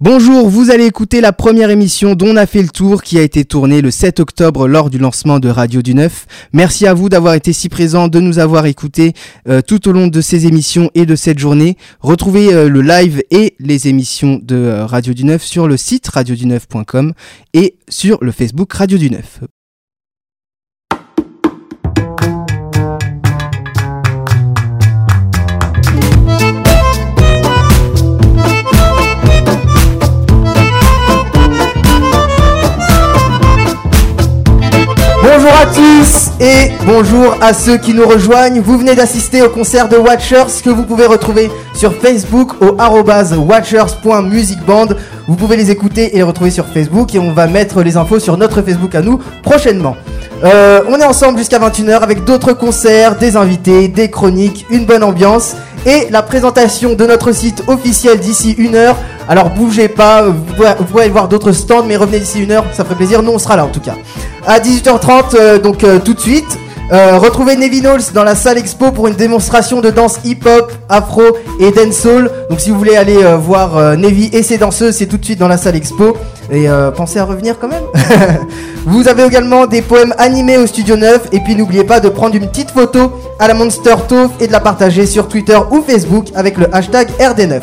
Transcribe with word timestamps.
Bonjour, 0.00 0.48
vous 0.48 0.70
allez 0.70 0.86
écouter 0.86 1.20
la 1.20 1.32
première 1.32 1.70
émission 1.70 2.14
dont 2.14 2.28
on 2.28 2.36
a 2.36 2.46
fait 2.46 2.62
le 2.62 2.68
tour 2.68 3.02
qui 3.02 3.18
a 3.18 3.22
été 3.22 3.44
tournée 3.44 3.80
le 3.80 3.90
7 3.90 4.20
octobre 4.20 4.68
lors 4.68 4.90
du 4.90 4.98
lancement 4.98 5.40
de 5.40 5.48
Radio 5.48 5.82
du 5.82 5.92
Neuf. 5.92 6.28
Merci 6.52 6.86
à 6.86 6.94
vous 6.94 7.08
d'avoir 7.08 7.34
été 7.34 7.52
si 7.52 7.68
présents, 7.68 8.06
de 8.06 8.20
nous 8.20 8.38
avoir 8.38 8.66
écoutés 8.66 9.12
euh, 9.48 9.60
tout 9.60 9.88
au 9.88 9.92
long 9.92 10.06
de 10.06 10.20
ces 10.20 10.46
émissions 10.46 10.88
et 10.94 11.04
de 11.04 11.16
cette 11.16 11.40
journée. 11.40 11.76
Retrouvez 11.98 12.54
euh, 12.54 12.68
le 12.68 12.80
live 12.80 13.24
et 13.32 13.56
les 13.58 13.88
émissions 13.88 14.38
de 14.40 14.54
euh, 14.54 14.86
Radio 14.86 15.14
du 15.14 15.24
Neuf 15.24 15.42
sur 15.42 15.66
le 15.66 15.76
site 15.76 16.06
radioduneuf.com 16.06 17.12
et 17.54 17.74
sur 17.88 18.18
le 18.22 18.30
Facebook 18.30 18.72
Radio 18.72 18.98
du 18.98 19.10
Neuf. 19.10 19.40
Bonjour 35.40 35.54
à 35.54 35.66
tous 35.66 36.30
et 36.40 36.72
bonjour 36.84 37.36
à 37.40 37.54
ceux 37.54 37.78
qui 37.78 37.94
nous 37.94 38.08
rejoignent. 38.08 38.60
Vous 38.60 38.76
venez 38.76 38.96
d'assister 38.96 39.40
au 39.40 39.48
concert 39.48 39.88
de 39.88 39.96
Watchers 39.96 40.62
que 40.64 40.68
vous 40.68 40.82
pouvez 40.82 41.06
retrouver 41.06 41.48
sur 41.74 41.94
Facebook 41.94 42.60
au 42.60 42.74
watchers.musicband. 43.46 44.88
Vous 45.28 45.36
pouvez 45.36 45.58
les 45.58 45.70
écouter 45.70 46.14
et 46.14 46.16
les 46.16 46.22
retrouver 46.22 46.50
sur 46.50 46.66
Facebook 46.66 47.14
et 47.14 47.18
on 47.18 47.32
va 47.32 47.46
mettre 47.46 47.82
les 47.82 47.98
infos 47.98 48.18
sur 48.18 48.38
notre 48.38 48.62
Facebook 48.62 48.94
à 48.94 49.02
nous 49.02 49.20
prochainement. 49.42 49.94
Euh, 50.42 50.80
on 50.88 50.96
est 50.98 51.04
ensemble 51.04 51.36
jusqu'à 51.36 51.58
21h 51.58 52.00
avec 52.00 52.24
d'autres 52.24 52.54
concerts, 52.54 53.18
des 53.18 53.36
invités, 53.36 53.88
des 53.88 54.08
chroniques, 54.08 54.64
une 54.70 54.86
bonne 54.86 55.02
ambiance 55.02 55.54
et 55.84 56.08
la 56.10 56.22
présentation 56.22 56.94
de 56.94 57.04
notre 57.04 57.32
site 57.32 57.62
officiel 57.66 58.20
d'ici 58.20 58.52
une 58.52 58.74
heure. 58.74 58.96
Alors 59.28 59.50
bougez 59.50 59.88
pas, 59.88 60.22
vous 60.22 60.42
pouvez, 60.86 61.02
aller 61.02 61.10
voir 61.10 61.28
d'autres 61.28 61.52
stands 61.52 61.84
mais 61.84 61.98
revenez 61.98 62.20
d'ici 62.20 62.40
une 62.40 62.52
heure, 62.52 62.64
ça 62.72 62.82
ferait 62.86 62.96
plaisir, 62.96 63.22
nous 63.22 63.32
on 63.32 63.38
sera 63.38 63.56
là 63.56 63.66
en 63.66 63.70
tout 63.70 63.80
cas. 63.80 63.96
À 64.46 64.60
18h30, 64.60 65.34
euh, 65.34 65.58
donc 65.58 65.84
euh, 65.84 65.98
tout 65.98 66.14
de 66.14 66.20
suite, 66.20 66.58
euh, 66.90 67.18
retrouvez 67.18 67.56
Nevin 67.56 67.84
Halls 67.84 68.12
dans 68.14 68.24
la 68.24 68.34
salle 68.34 68.56
expo 68.56 68.92
pour 68.92 69.08
une 69.08 69.14
démonstration 69.14 69.80
de 69.80 69.90
danse 69.90 70.20
hip-hop, 70.24 70.72
afro 70.88 71.22
et 71.60 71.70
dancehall. 71.70 72.30
Donc 72.48 72.60
si 72.60 72.70
vous 72.70 72.78
voulez 72.78 72.96
aller 72.96 73.22
euh, 73.22 73.36
voir 73.36 73.76
euh, 73.76 73.96
Nevi 73.96 74.30
et 74.32 74.42
ses 74.42 74.56
danseuses, 74.56 74.96
c'est 74.96 75.06
tout 75.06 75.18
de 75.18 75.24
suite 75.24 75.38
dans 75.38 75.48
la 75.48 75.58
salle 75.58 75.76
expo. 75.76 76.16
Et 76.50 76.68
euh, 76.68 76.90
pensez 76.90 77.18
à 77.18 77.24
revenir 77.24 77.58
quand 77.58 77.68
même. 77.68 77.82
vous 78.86 79.06
avez 79.06 79.24
également 79.24 79.66
des 79.66 79.82
poèmes 79.82 80.14
animés 80.16 80.56
au 80.56 80.66
studio 80.66 80.96
9. 80.96 81.28
Et 81.32 81.40
puis 81.40 81.54
n'oubliez 81.56 81.84
pas 81.84 82.00
de 82.00 82.08
prendre 82.08 82.34
une 82.34 82.48
petite 82.48 82.70
photo 82.70 83.12
à 83.38 83.48
la 83.48 83.54
Monster 83.54 83.96
Taupe 84.08 84.32
et 84.40 84.46
de 84.46 84.52
la 84.52 84.60
partager 84.60 85.04
sur 85.04 85.28
Twitter 85.28 85.58
ou 85.70 85.82
Facebook 85.82 86.28
avec 86.34 86.56
le 86.56 86.74
hashtag 86.74 87.08
RD9. 87.20 87.60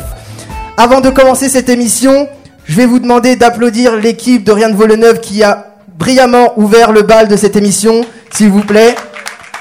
Avant 0.76 1.00
de 1.00 1.10
commencer 1.10 1.48
cette 1.48 1.68
émission, 1.68 2.28
je 2.64 2.76
vais 2.76 2.86
vous 2.86 3.00
demander 3.00 3.34
d'applaudir 3.34 3.96
l'équipe 3.96 4.44
de 4.44 4.52
Rien 4.52 4.68
de 4.68 4.76
vaut 4.76 4.86
le 4.86 4.96
Neuf 4.96 5.20
qui 5.20 5.42
a 5.42 5.66
brillamment 5.98 6.52
ouvert 6.56 6.92
le 6.92 7.02
bal 7.02 7.26
de 7.26 7.36
cette 7.36 7.56
émission, 7.56 8.02
s'il 8.30 8.50
vous 8.50 8.62
plaît. 8.62 8.94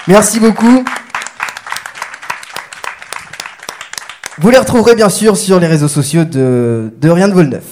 Merci 0.08 0.40
beaucoup. 0.40 0.84
Vous 4.38 4.50
les 4.52 4.58
retrouverez 4.60 4.94
bien 4.94 5.10
sûr 5.10 5.36
sur 5.36 5.60
les 5.60 5.66
réseaux 5.66 5.88
sociaux 5.88 6.26
de, 6.26 6.94
de 7.02 7.10
Rien 7.10 7.28
de 7.28 7.34
Volneuf. 7.34 7.64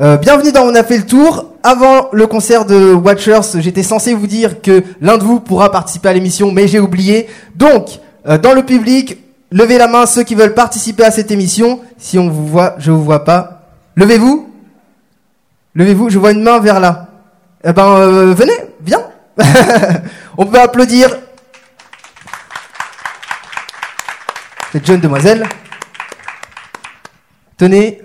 Euh, 0.00 0.16
bienvenue 0.16 0.52
dans 0.52 0.62
On 0.62 0.76
a 0.76 0.84
fait 0.84 0.98
le 0.98 1.06
tour. 1.06 1.46
Avant 1.64 2.08
le 2.12 2.28
concert 2.28 2.66
de 2.66 2.94
Watchers, 2.94 3.58
j'étais 3.58 3.82
censé 3.82 4.14
vous 4.14 4.28
dire 4.28 4.62
que 4.62 4.84
l'un 5.00 5.18
de 5.18 5.24
vous 5.24 5.40
pourra 5.40 5.72
participer 5.72 6.10
à 6.10 6.12
l'émission, 6.12 6.52
mais 6.52 6.68
j'ai 6.68 6.78
oublié. 6.78 7.26
Donc, 7.56 7.98
euh, 8.28 8.38
dans 8.38 8.52
le 8.52 8.64
public, 8.64 9.18
levez 9.50 9.76
la 9.76 9.88
main 9.88 10.06
ceux 10.06 10.22
qui 10.22 10.36
veulent 10.36 10.54
participer 10.54 11.02
à 11.02 11.10
cette 11.10 11.32
émission. 11.32 11.80
Si 11.98 12.16
on 12.16 12.30
vous 12.30 12.46
voit, 12.46 12.76
je 12.78 12.92
vous 12.92 13.02
vois 13.02 13.24
pas. 13.24 13.62
Levez-vous. 13.96 14.48
Levez-vous, 15.74 16.10
je 16.10 16.18
vois 16.20 16.30
une 16.30 16.42
main 16.42 16.60
vers 16.60 16.78
là. 16.78 17.08
Eh 17.64 17.72
ben, 17.72 17.96
euh, 17.96 18.34
venez, 18.34 18.52
viens. 18.84 19.02
on 20.38 20.46
peut 20.46 20.60
applaudir 20.60 21.10
cette 24.72 24.86
jeune 24.86 25.00
demoiselle. 25.00 25.44
Tenez. 27.56 28.00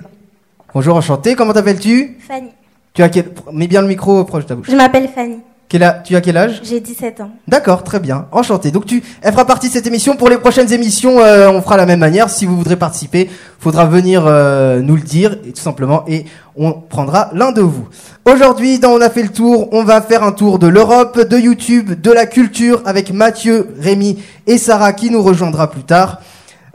Bonjour, 0.73 0.95
enchanté. 0.95 1.35
Comment 1.35 1.53
t'appelles-tu 1.53 2.17
Fanny. 2.27 2.49
Tu 2.93 3.01
as 3.03 3.09
quel... 3.09 3.31
Mets 3.51 3.67
bien 3.67 3.81
le 3.81 3.87
micro 3.87 4.23
proche 4.25 4.43
de 4.43 4.49
ta 4.49 4.55
bouche. 4.55 4.67
Je 4.69 4.75
m'appelle 4.75 5.09
Fanny. 5.13 5.39
Quel 5.69 5.83
a- 5.83 5.93
Tu 6.03 6.15
as 6.15 6.21
quel 6.21 6.37
âge 6.37 6.61
J'ai 6.63 6.79
17 6.79 7.19
ans. 7.21 7.31
D'accord, 7.47 7.83
très 7.83 7.99
bien. 7.99 8.27
Enchanté. 8.31 8.71
Donc 8.71 8.85
tu, 8.85 9.03
elle 9.21 9.31
fera 9.33 9.45
partie 9.45 9.67
de 9.67 9.73
cette 9.73 9.87
émission. 9.87 10.15
Pour 10.15 10.29
les 10.29 10.37
prochaines 10.37 10.71
émissions, 10.71 11.19
euh, 11.19 11.49
on 11.49 11.61
fera 11.61 11.75
la 11.77 11.85
même 11.85 11.99
manière. 11.99 12.29
Si 12.29 12.45
vous 12.45 12.55
voudrez 12.55 12.75
participer, 12.77 13.29
faudra 13.59 13.85
venir 13.85 14.23
euh, 14.25 14.81
nous 14.81 14.95
le 14.95 15.01
dire, 15.01 15.33
et 15.45 15.51
tout 15.51 15.61
simplement, 15.61 16.05
et 16.07 16.25
on 16.55 16.71
prendra 16.73 17.29
l'un 17.33 17.51
de 17.51 17.61
vous. 17.61 17.87
Aujourd'hui, 18.25 18.79
dans 18.79 18.91
On 18.91 19.01
a 19.01 19.09
fait 19.09 19.23
le 19.23 19.29
tour, 19.29 19.67
on 19.73 19.83
va 19.83 20.01
faire 20.01 20.23
un 20.23 20.31
tour 20.31 20.57
de 20.57 20.67
l'Europe, 20.67 21.19
de 21.19 21.37
YouTube, 21.37 21.99
de 21.99 22.11
la 22.11 22.25
culture, 22.25 22.81
avec 22.85 23.11
Mathieu, 23.11 23.67
Rémi 23.79 24.23
et 24.47 24.57
Sarah 24.57 24.93
qui 24.93 25.09
nous 25.11 25.21
rejoindra 25.21 25.69
plus 25.69 25.83
tard. 25.83 26.21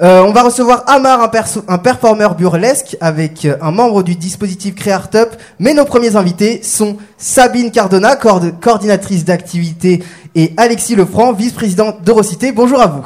Euh, 0.02 0.22
on 0.22 0.32
va 0.32 0.42
recevoir 0.42 0.82
Amar, 0.88 1.22
un, 1.22 1.28
perso- 1.28 1.62
un 1.68 1.78
performeur 1.78 2.34
burlesque, 2.34 2.96
avec 3.00 3.44
euh, 3.44 3.56
un 3.60 3.70
membre 3.70 4.02
du 4.02 4.16
dispositif 4.16 4.74
Créartup. 4.74 5.28
Mais 5.60 5.74
nos 5.74 5.84
premiers 5.84 6.16
invités 6.16 6.60
sont 6.64 6.96
Sabine 7.18 7.70
Cardona, 7.70 8.16
coord- 8.16 8.58
coordinatrice 8.60 9.24
d'activité, 9.24 10.02
et 10.34 10.54
Alexis 10.56 10.96
Lefranc, 10.96 11.32
vice-président 11.32 11.96
d'Eurocité. 12.04 12.50
Bonjour 12.50 12.80
à 12.80 12.88
vous. 12.88 13.04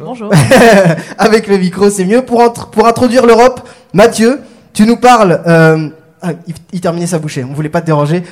Bonjour. 0.00 0.32
avec 1.18 1.46
le 1.46 1.58
micro, 1.58 1.90
c'est 1.90 2.06
mieux. 2.06 2.22
Pour, 2.22 2.40
entre- 2.40 2.68
pour 2.70 2.86
introduire 2.86 3.26
l'Europe, 3.26 3.68
Mathieu, 3.92 4.40
tu 4.72 4.86
nous 4.86 4.96
parles... 4.96 5.42
euh, 5.46 5.88
ah, 6.24 6.30
il, 6.46 6.54
il 6.72 6.80
terminait 6.80 7.08
sa 7.08 7.18
bouchée, 7.18 7.42
on 7.44 7.52
voulait 7.52 7.68
pas 7.68 7.80
te 7.80 7.86
déranger. 7.86 8.22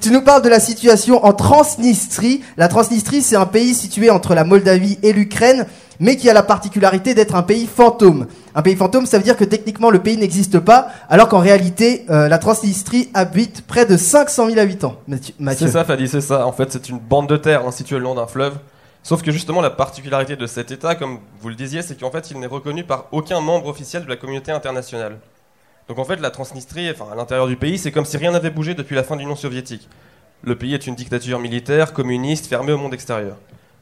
Tu 0.00 0.10
nous 0.10 0.22
parles 0.22 0.42
de 0.42 0.48
la 0.48 0.60
situation 0.60 1.24
en 1.24 1.32
Transnistrie. 1.32 2.42
La 2.56 2.68
Transnistrie, 2.68 3.22
c'est 3.22 3.36
un 3.36 3.46
pays 3.46 3.74
situé 3.74 4.10
entre 4.10 4.34
la 4.34 4.44
Moldavie 4.44 4.98
et 5.02 5.12
l'Ukraine, 5.12 5.66
mais 6.00 6.16
qui 6.16 6.28
a 6.28 6.34
la 6.34 6.42
particularité 6.42 7.14
d'être 7.14 7.34
un 7.34 7.42
pays 7.42 7.66
fantôme. 7.66 8.26
Un 8.54 8.62
pays 8.62 8.76
fantôme, 8.76 9.06
ça 9.06 9.18
veut 9.18 9.24
dire 9.24 9.36
que 9.36 9.44
techniquement 9.44 9.90
le 9.90 10.00
pays 10.00 10.16
n'existe 10.16 10.58
pas, 10.58 10.88
alors 11.08 11.28
qu'en 11.28 11.38
réalité, 11.38 12.04
euh, 12.10 12.28
la 12.28 12.38
Transnistrie 12.38 13.10
habite 13.14 13.62
près 13.66 13.86
de 13.86 13.96
500 13.96 14.48
000 14.48 14.58
habitants. 14.58 14.96
Mathieu. 15.06 15.34
C'est 15.38 15.72
ça, 15.72 15.84
Fadi, 15.84 16.08
c'est 16.08 16.20
ça. 16.20 16.46
En 16.46 16.52
fait, 16.52 16.72
c'est 16.72 16.88
une 16.88 16.98
bande 16.98 17.28
de 17.28 17.36
terre 17.36 17.62
située 17.72 17.96
le 17.96 18.02
long 18.02 18.14
d'un 18.14 18.26
fleuve. 18.26 18.54
Sauf 19.02 19.22
que 19.22 19.30
justement, 19.30 19.60
la 19.60 19.70
particularité 19.70 20.34
de 20.34 20.46
cet 20.46 20.72
État, 20.72 20.96
comme 20.96 21.18
vous 21.40 21.48
le 21.48 21.54
disiez, 21.54 21.82
c'est 21.82 21.98
qu'en 21.98 22.10
fait, 22.10 22.30
il 22.32 22.40
n'est 22.40 22.46
reconnu 22.46 22.82
par 22.82 23.06
aucun 23.12 23.40
membre 23.40 23.68
officiel 23.68 24.04
de 24.04 24.08
la 24.08 24.16
communauté 24.16 24.50
internationale. 24.50 25.18
Donc 25.88 25.98
en 25.98 26.04
fait, 26.04 26.16
la 26.16 26.30
Transnistrie, 26.30 26.90
enfin 26.90 27.06
à 27.12 27.14
l'intérieur 27.14 27.46
du 27.46 27.56
pays, 27.56 27.78
c'est 27.78 27.92
comme 27.92 28.04
si 28.04 28.16
rien 28.16 28.32
n'avait 28.32 28.50
bougé 28.50 28.74
depuis 28.74 28.96
la 28.96 29.02
fin 29.02 29.14
de 29.14 29.20
l'Union 29.20 29.36
soviétique. 29.36 29.88
Le 30.42 30.56
pays 30.56 30.74
est 30.74 30.86
une 30.86 30.94
dictature 30.94 31.38
militaire, 31.38 31.92
communiste, 31.92 32.46
fermée 32.46 32.72
au 32.72 32.78
monde 32.78 32.94
extérieur. 32.94 33.36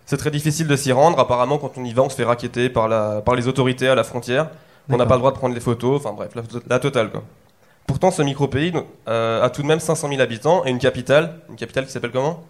C'est 0.07 0.17
très 0.19 0.31
difficile 0.31 0.67
de 0.67 0.77
s'y 0.77 0.93
rendre. 0.93 1.19
Apparemment, 1.19 1.59
quand 1.59 1.73
on 1.77 1.85
y 1.85 1.93
va, 1.93 2.03
on 2.03 2.11
se 2.11 2.15
fait 2.15 2.25
raqueter 2.25 2.69
par, 2.69 2.89
la, 2.89 3.23
par 3.23 3.35
les 3.35 3.49
autorités 3.49 3.89
à 3.89 3.95
la 3.95 4.05
frontière. 4.05 4.51
On 4.91 4.99
n'a 4.99 5.07
pas 5.07 5.15
le 5.15 5.21
droit 5.21 5.33
de 5.33 5.39
prendre 5.39 5.55
les 5.55 5.61
photos. 5.63 6.01
Enfin 6.01 6.15
bref, 6.15 6.33
la, 6.35 6.43
la 6.69 6.79
totale 6.79 7.11
quoi. 7.11 7.23
Pourtant, 7.87 8.11
ce 8.11 8.23
micro-pays 8.23 8.73
euh, 9.09 9.43
a 9.43 9.51
tout 9.51 9.63
de 9.63 9.67
même 9.67 9.81
500 9.81 10.09
000 10.09 10.21
habitants 10.21 10.65
et 10.65 10.71
une 10.71 10.79
capitale. 10.79 11.37
Une 11.51 11.57
capitale 11.57 11.87
qui 11.87 11.93
s'appelle 11.93 12.13
comment? 12.13 12.43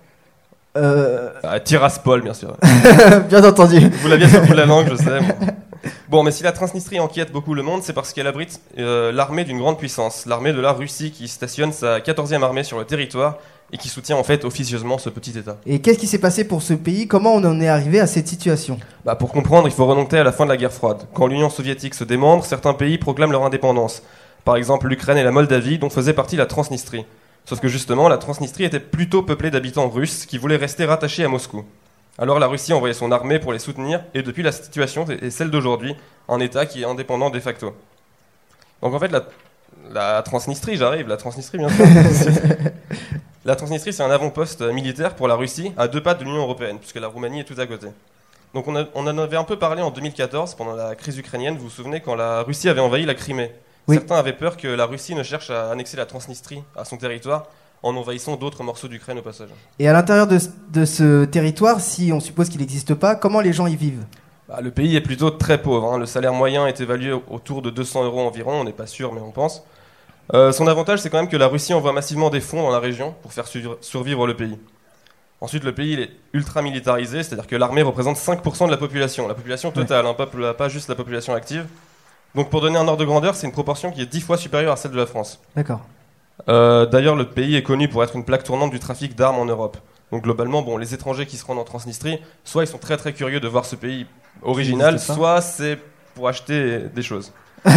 Euh, 0.76 1.30
ah, 1.42 1.60
Tiraspol, 1.60 2.22
bien 2.22 2.34
sûr. 2.34 2.56
bien 3.28 3.44
entendu. 3.44 3.78
Vous 3.88 4.08
l'aviez 4.08 4.28
sur 4.28 4.54
la 4.54 4.66
langue, 4.66 4.88
je 4.90 4.96
sais. 4.96 5.20
Bon. 5.20 5.46
Bon, 6.08 6.22
mais 6.22 6.30
si 6.30 6.42
la 6.42 6.52
Transnistrie 6.52 6.98
inquiète 6.98 7.32
beaucoup 7.32 7.54
le 7.54 7.62
monde, 7.62 7.82
c'est 7.82 7.92
parce 7.92 8.12
qu'elle 8.12 8.26
abrite 8.26 8.60
euh, 8.78 9.12
l'armée 9.12 9.44
d'une 9.44 9.58
grande 9.58 9.78
puissance, 9.78 10.26
l'armée 10.26 10.52
de 10.52 10.60
la 10.60 10.72
Russie 10.72 11.10
qui 11.10 11.28
stationne 11.28 11.72
sa 11.72 11.98
14e 11.98 12.42
armée 12.42 12.64
sur 12.64 12.78
le 12.78 12.84
territoire 12.84 13.38
et 13.72 13.78
qui 13.78 13.88
soutient 13.88 14.16
en 14.16 14.22
fait 14.22 14.44
officieusement 14.44 14.98
ce 14.98 15.08
petit 15.10 15.36
État. 15.38 15.56
Et 15.66 15.80
qu'est-ce 15.80 15.98
qui 15.98 16.06
s'est 16.06 16.18
passé 16.18 16.44
pour 16.44 16.62
ce 16.62 16.74
pays? 16.74 17.08
Comment 17.08 17.34
on 17.34 17.44
en 17.44 17.60
est 17.60 17.68
arrivé 17.68 18.00
à 18.00 18.06
cette 18.06 18.28
situation? 18.28 18.78
Bah, 19.04 19.16
pour 19.16 19.32
comprendre, 19.32 19.66
il 19.66 19.72
faut 19.72 19.86
remonter 19.86 20.18
à 20.18 20.24
la 20.24 20.32
fin 20.32 20.44
de 20.44 20.50
la 20.50 20.56
guerre 20.56 20.72
froide. 20.72 21.02
Quand 21.14 21.26
l'Union 21.26 21.50
soviétique 21.50 21.94
se 21.94 22.04
démembre, 22.04 22.44
certains 22.44 22.74
pays 22.74 22.98
proclament 22.98 23.32
leur 23.32 23.44
indépendance. 23.44 24.02
Par 24.44 24.56
exemple, 24.56 24.88
l'Ukraine 24.88 25.16
et 25.16 25.24
la 25.24 25.32
Moldavie, 25.32 25.78
dont 25.78 25.90
faisait 25.90 26.12
partie 26.12 26.36
la 26.36 26.46
Transnistrie. 26.46 27.06
Sauf 27.46 27.60
que 27.60 27.68
justement, 27.68 28.08
la 28.08 28.18
Transnistrie 28.18 28.64
était 28.64 28.80
plutôt 28.80 29.22
peuplée 29.22 29.50
d'habitants 29.50 29.88
russes 29.88 30.26
qui 30.26 30.38
voulaient 30.38 30.56
rester 30.56 30.84
rattachés 30.84 31.24
à 31.24 31.28
Moscou. 31.28 31.64
Alors 32.18 32.38
la 32.38 32.46
Russie 32.46 32.72
a 32.72 32.76
envoyé 32.76 32.94
son 32.94 33.10
armée 33.12 33.38
pour 33.38 33.52
les 33.52 33.58
soutenir, 33.58 34.02
et 34.14 34.22
depuis 34.22 34.42
la 34.42 34.52
situation 34.52 35.04
est 35.08 35.30
celle 35.30 35.50
d'aujourd'hui, 35.50 35.96
un 36.28 36.38
État 36.40 36.64
qui 36.66 36.82
est 36.82 36.86
indépendant 36.86 37.30
de 37.30 37.40
facto. 37.40 37.74
Donc 38.82 38.94
en 38.94 38.98
fait, 39.00 39.08
la, 39.08 39.24
la 39.90 40.22
Transnistrie, 40.22 40.76
j'arrive, 40.76 41.08
la 41.08 41.16
Transnistrie 41.16 41.58
bien 41.58 41.68
sûr. 41.68 41.84
la 43.44 43.56
Transnistrie, 43.56 43.92
c'est 43.92 44.02
un 44.02 44.10
avant-poste 44.10 44.62
militaire 44.62 45.16
pour 45.16 45.26
la 45.28 45.34
Russie, 45.34 45.72
à 45.76 45.88
deux 45.88 46.02
pas 46.02 46.14
de 46.14 46.22
l'Union 46.24 46.42
Européenne, 46.42 46.78
puisque 46.78 47.00
la 47.00 47.08
Roumanie 47.08 47.40
est 47.40 47.44
tout 47.44 47.60
à 47.60 47.66
côté. 47.66 47.88
Donc 48.54 48.68
on, 48.68 48.76
a- 48.76 48.84
on 48.94 49.06
en 49.08 49.18
avait 49.18 49.36
un 49.36 49.44
peu 49.44 49.58
parlé 49.58 49.82
en 49.82 49.90
2014, 49.90 50.54
pendant 50.54 50.74
la 50.76 50.94
crise 50.94 51.18
ukrainienne, 51.18 51.56
vous 51.56 51.64
vous 51.64 51.70
souvenez, 51.70 52.00
quand 52.00 52.14
la 52.14 52.42
Russie 52.42 52.68
avait 52.68 52.80
envahi 52.80 53.04
la 53.04 53.14
Crimée. 53.14 53.50
Oui. 53.88 53.96
Certains 53.96 54.16
avaient 54.16 54.32
peur 54.32 54.56
que 54.56 54.68
la 54.68 54.86
Russie 54.86 55.14
ne 55.16 55.22
cherche 55.24 55.50
à 55.50 55.70
annexer 55.70 55.96
la 55.96 56.06
Transnistrie 56.06 56.62
à 56.76 56.84
son 56.84 56.96
territoire 56.96 57.48
en 57.84 57.94
envahissant 57.96 58.36
d'autres 58.36 58.62
morceaux 58.64 58.88
d'Ukraine 58.88 59.18
au 59.18 59.22
passage. 59.22 59.50
Et 59.78 59.86
à 59.88 59.92
l'intérieur 59.92 60.26
de, 60.26 60.38
ce- 60.38 60.48
de 60.72 60.84
ce 60.84 61.24
territoire, 61.24 61.80
si 61.80 62.12
on 62.12 62.18
suppose 62.20 62.48
qu'il 62.48 62.60
n'existe 62.60 62.94
pas, 62.94 63.14
comment 63.14 63.40
les 63.40 63.52
gens 63.52 63.66
y 63.66 63.76
vivent? 63.76 64.04
Bah, 64.48 64.60
le 64.60 64.70
pays 64.70 64.96
est 64.96 65.00
plutôt 65.00 65.30
très 65.30 65.60
pauvre. 65.62 65.92
hein. 65.92 65.98
Le 65.98 66.06
salaire 66.06 66.32
moyen 66.32 66.66
est 66.66 66.80
évalué 66.80 67.12
au- 67.12 67.22
autour 67.30 67.62
de 67.62 67.70
200 67.70 68.04
euros 68.04 68.20
environ. 68.26 68.60
On 68.60 68.64
n'est 68.64 68.72
pas 68.72 68.86
sûr, 68.86 69.12
mais 69.12 69.20
on 69.20 69.30
pense. 69.30 69.62
Euh, 70.32 70.52
son 70.52 70.66
avantage, 70.66 71.00
c'est 71.00 71.10
quand 71.10 71.18
même 71.18 71.28
que 71.28 71.36
la 71.36 71.46
Russie 71.48 71.74
envoie 71.74 71.92
massivement 71.92 72.30
des 72.30 72.40
fonds 72.40 72.62
dans 72.62 72.70
la 72.70 72.78
région 72.78 73.14
pour 73.22 73.32
faire 73.32 73.46
survivre- 73.46 73.76
survivre 73.82 74.26
le 74.26 74.34
pays. 74.34 74.58
Ensuite, 75.42 75.64
le 75.64 75.74
pays 75.74 75.92
il 75.92 76.00
est 76.00 76.10
ultra 76.32 76.62
militarisé, 76.62 77.22
c'est-à-dire 77.22 77.46
que 77.46 77.56
l'armée 77.56 77.82
représente 77.82 78.16
5% 78.16 78.64
de 78.66 78.70
la 78.70 78.78
population, 78.78 79.28
la 79.28 79.34
population 79.34 79.70
totale, 79.70 80.06
hein, 80.06 80.14
pas, 80.14 80.26
pas 80.54 80.68
juste 80.70 80.88
la 80.88 80.94
population 80.94 81.34
active. 81.34 81.66
Donc, 82.34 82.48
pour 82.48 82.62
donner 82.62 82.78
un 82.78 82.88
ordre 82.88 83.00
de 83.00 83.04
grandeur, 83.04 83.34
c'est 83.34 83.46
une 83.46 83.52
proportion 83.52 83.90
qui 83.92 84.00
est 84.00 84.06
10 84.06 84.22
fois 84.22 84.38
supérieure 84.38 84.72
à 84.72 84.76
celle 84.76 84.92
de 84.92 84.96
la 84.96 85.06
France. 85.06 85.38
D'accord. 85.54 85.80
Euh, 86.48 86.86
D'ailleurs, 86.86 87.16
le 87.16 87.28
pays 87.28 87.56
est 87.56 87.62
connu 87.62 87.88
pour 87.88 88.02
être 88.04 88.16
une 88.16 88.24
plaque 88.24 88.44
tournante 88.44 88.70
du 88.70 88.78
trafic 88.80 89.14
d'armes 89.14 89.38
en 89.38 89.44
Europe. 89.44 89.76
Donc 90.12 90.22
globalement, 90.22 90.62
bon, 90.62 90.76
les 90.76 90.94
étrangers 90.94 91.26
qui 91.26 91.36
se 91.36 91.44
rendent 91.44 91.58
en 91.58 91.64
Transnistrie, 91.64 92.20
soit 92.44 92.64
ils 92.64 92.66
sont 92.68 92.78
très 92.78 92.96
très 92.96 93.12
curieux 93.12 93.40
de 93.40 93.48
voir 93.48 93.64
ce 93.64 93.74
pays 93.76 94.06
original, 94.42 95.00
soit 95.00 95.40
c'est 95.40 95.78
pour 96.14 96.28
acheter 96.28 96.80
des 96.94 97.02
choses. 97.02 97.32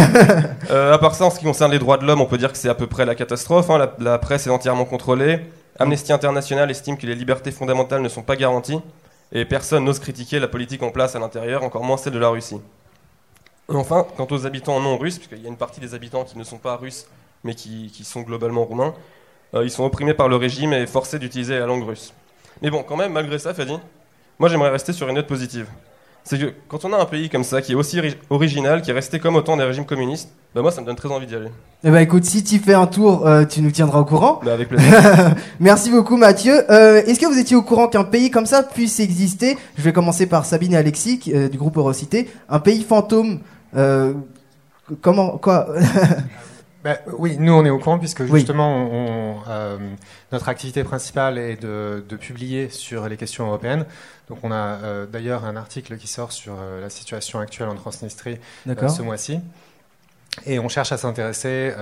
Euh, 0.70 0.92
à 0.92 0.98
part 0.98 1.14
ça, 1.14 1.24
en 1.24 1.30
ce 1.30 1.38
qui 1.38 1.46
concerne 1.46 1.72
les 1.72 1.78
droits 1.78 1.96
de 1.96 2.04
l'homme, 2.04 2.20
on 2.20 2.26
peut 2.26 2.36
dire 2.36 2.52
que 2.52 2.58
c'est 2.58 2.68
à 2.68 2.74
peu 2.74 2.86
près 2.86 3.06
la 3.06 3.14
catastrophe. 3.14 3.70
hein. 3.70 3.78
La, 3.78 3.94
la 3.98 4.18
presse 4.18 4.46
est 4.46 4.50
entièrement 4.50 4.84
contrôlée. 4.84 5.40
Amnesty 5.78 6.12
International 6.12 6.70
estime 6.70 6.98
que 6.98 7.06
les 7.06 7.14
libertés 7.14 7.50
fondamentales 7.52 8.02
ne 8.02 8.08
sont 8.10 8.22
pas 8.22 8.36
garanties. 8.36 8.80
Et 9.32 9.46
personne 9.46 9.84
n'ose 9.84 9.98
critiquer 9.98 10.40
la 10.40 10.48
politique 10.48 10.82
en 10.82 10.90
place 10.90 11.16
à 11.16 11.18
l'intérieur, 11.18 11.62
encore 11.62 11.84
moins 11.84 11.96
celle 11.96 12.12
de 12.12 12.18
la 12.18 12.28
Russie. 12.28 12.60
Et 13.72 13.74
enfin, 13.76 14.06
quant 14.16 14.26
aux 14.30 14.46
habitants 14.46 14.78
non 14.80 14.98
russes, 14.98 15.16
puisqu'il 15.18 15.42
y 15.42 15.46
a 15.46 15.48
une 15.48 15.56
partie 15.56 15.80
des 15.80 15.94
habitants 15.94 16.24
qui 16.24 16.36
ne 16.36 16.44
sont 16.44 16.58
pas 16.58 16.76
russes, 16.76 17.06
mais 17.44 17.54
qui, 17.54 17.90
qui 17.92 18.04
sont 18.04 18.22
globalement 18.22 18.64
roumains, 18.64 18.94
euh, 19.54 19.64
ils 19.64 19.70
sont 19.70 19.84
opprimés 19.84 20.14
par 20.14 20.28
le 20.28 20.36
régime 20.36 20.72
et 20.72 20.86
forcés 20.86 21.18
d'utiliser 21.18 21.58
la 21.58 21.66
langue 21.66 21.84
russe. 21.86 22.12
Mais 22.62 22.70
bon, 22.70 22.82
quand 22.86 22.96
même, 22.96 23.12
malgré 23.12 23.38
ça, 23.38 23.54
Fadi, 23.54 23.78
moi 24.38 24.48
j'aimerais 24.48 24.70
rester 24.70 24.92
sur 24.92 25.08
une 25.08 25.14
note 25.14 25.26
positive. 25.26 25.66
C'est 26.24 26.38
que 26.38 26.52
quand 26.68 26.84
on 26.84 26.92
a 26.92 26.98
un 26.98 27.06
pays 27.06 27.30
comme 27.30 27.44
ça, 27.44 27.62
qui 27.62 27.72
est 27.72 27.74
aussi 27.74 27.98
ori- 27.98 28.16
original, 28.28 28.82
qui 28.82 28.90
est 28.90 28.94
resté 28.94 29.18
comme 29.18 29.36
au 29.36 29.40
temps 29.40 29.56
des 29.56 29.64
régimes 29.64 29.86
communistes, 29.86 30.28
bah 30.54 30.60
moi 30.60 30.70
ça 30.70 30.82
me 30.82 30.86
donne 30.86 30.96
très 30.96 31.08
envie 31.10 31.26
d'y 31.26 31.34
aller. 31.34 31.48
Eh 31.84 31.90
ben 31.90 32.00
écoute, 32.00 32.24
si 32.24 32.44
tu 32.44 32.58
fais 32.58 32.74
un 32.74 32.86
tour, 32.86 33.26
euh, 33.26 33.46
tu 33.46 33.62
nous 33.62 33.70
tiendras 33.70 34.00
au 34.00 34.04
courant. 34.04 34.40
Bah 34.44 34.52
avec 34.52 34.68
plaisir. 34.68 34.92
Merci 35.60 35.90
beaucoup 35.90 36.16
Mathieu. 36.18 36.70
Euh, 36.70 37.02
Est-ce 37.06 37.18
que 37.18 37.24
vous 37.26 37.38
étiez 37.38 37.56
au 37.56 37.62
courant 37.62 37.88
qu'un 37.88 38.04
pays 38.04 38.30
comme 38.30 38.44
ça 38.44 38.62
puisse 38.62 39.00
exister? 39.00 39.56
Je 39.78 39.82
vais 39.82 39.92
commencer 39.94 40.26
par 40.26 40.44
Sabine 40.44 40.74
et 40.74 40.76
Alexis 40.76 41.20
euh, 41.32 41.48
du 41.48 41.56
groupe 41.56 41.78
Eurocité. 41.78 42.28
Un 42.50 42.58
pays 42.60 42.82
fantôme. 42.82 43.40
comment 45.00 45.38
quoi? 45.38 45.68
Ben, 46.88 46.96
oui, 47.18 47.36
nous 47.38 47.52
on 47.52 47.66
est 47.66 47.70
au 47.70 47.78
courant 47.78 47.98
puisque 47.98 48.20
Oui. 48.20 48.38
justement 48.40 48.74
on- 48.90 49.42
euh, 49.46 49.76
notre 50.32 50.48
activité 50.48 50.84
principale 50.84 51.36
est 51.36 51.60
de, 51.60 52.02
de 52.08 52.16
publier 52.16 52.70
sur 52.70 53.06
les 53.10 53.18
questions 53.18 53.46
européennes. 53.46 53.84
Donc 54.30 54.38
on 54.42 54.50
a 54.50 54.56
euh, 54.56 55.04
d'ailleurs 55.04 55.44
un 55.44 55.56
article 55.56 55.98
qui 55.98 56.06
sort 56.06 56.32
sur 56.32 56.54
euh, 56.58 56.80
la 56.80 56.88
situation 56.88 57.40
actuelle 57.40 57.68
en 57.68 57.74
Transnistrie 57.74 58.38
ce 58.88 59.02
mois-ci. 59.02 59.40
Et 60.46 60.58
on 60.58 60.70
cherche 60.70 60.90
à 60.92 60.96
s'intéresser 60.96 61.74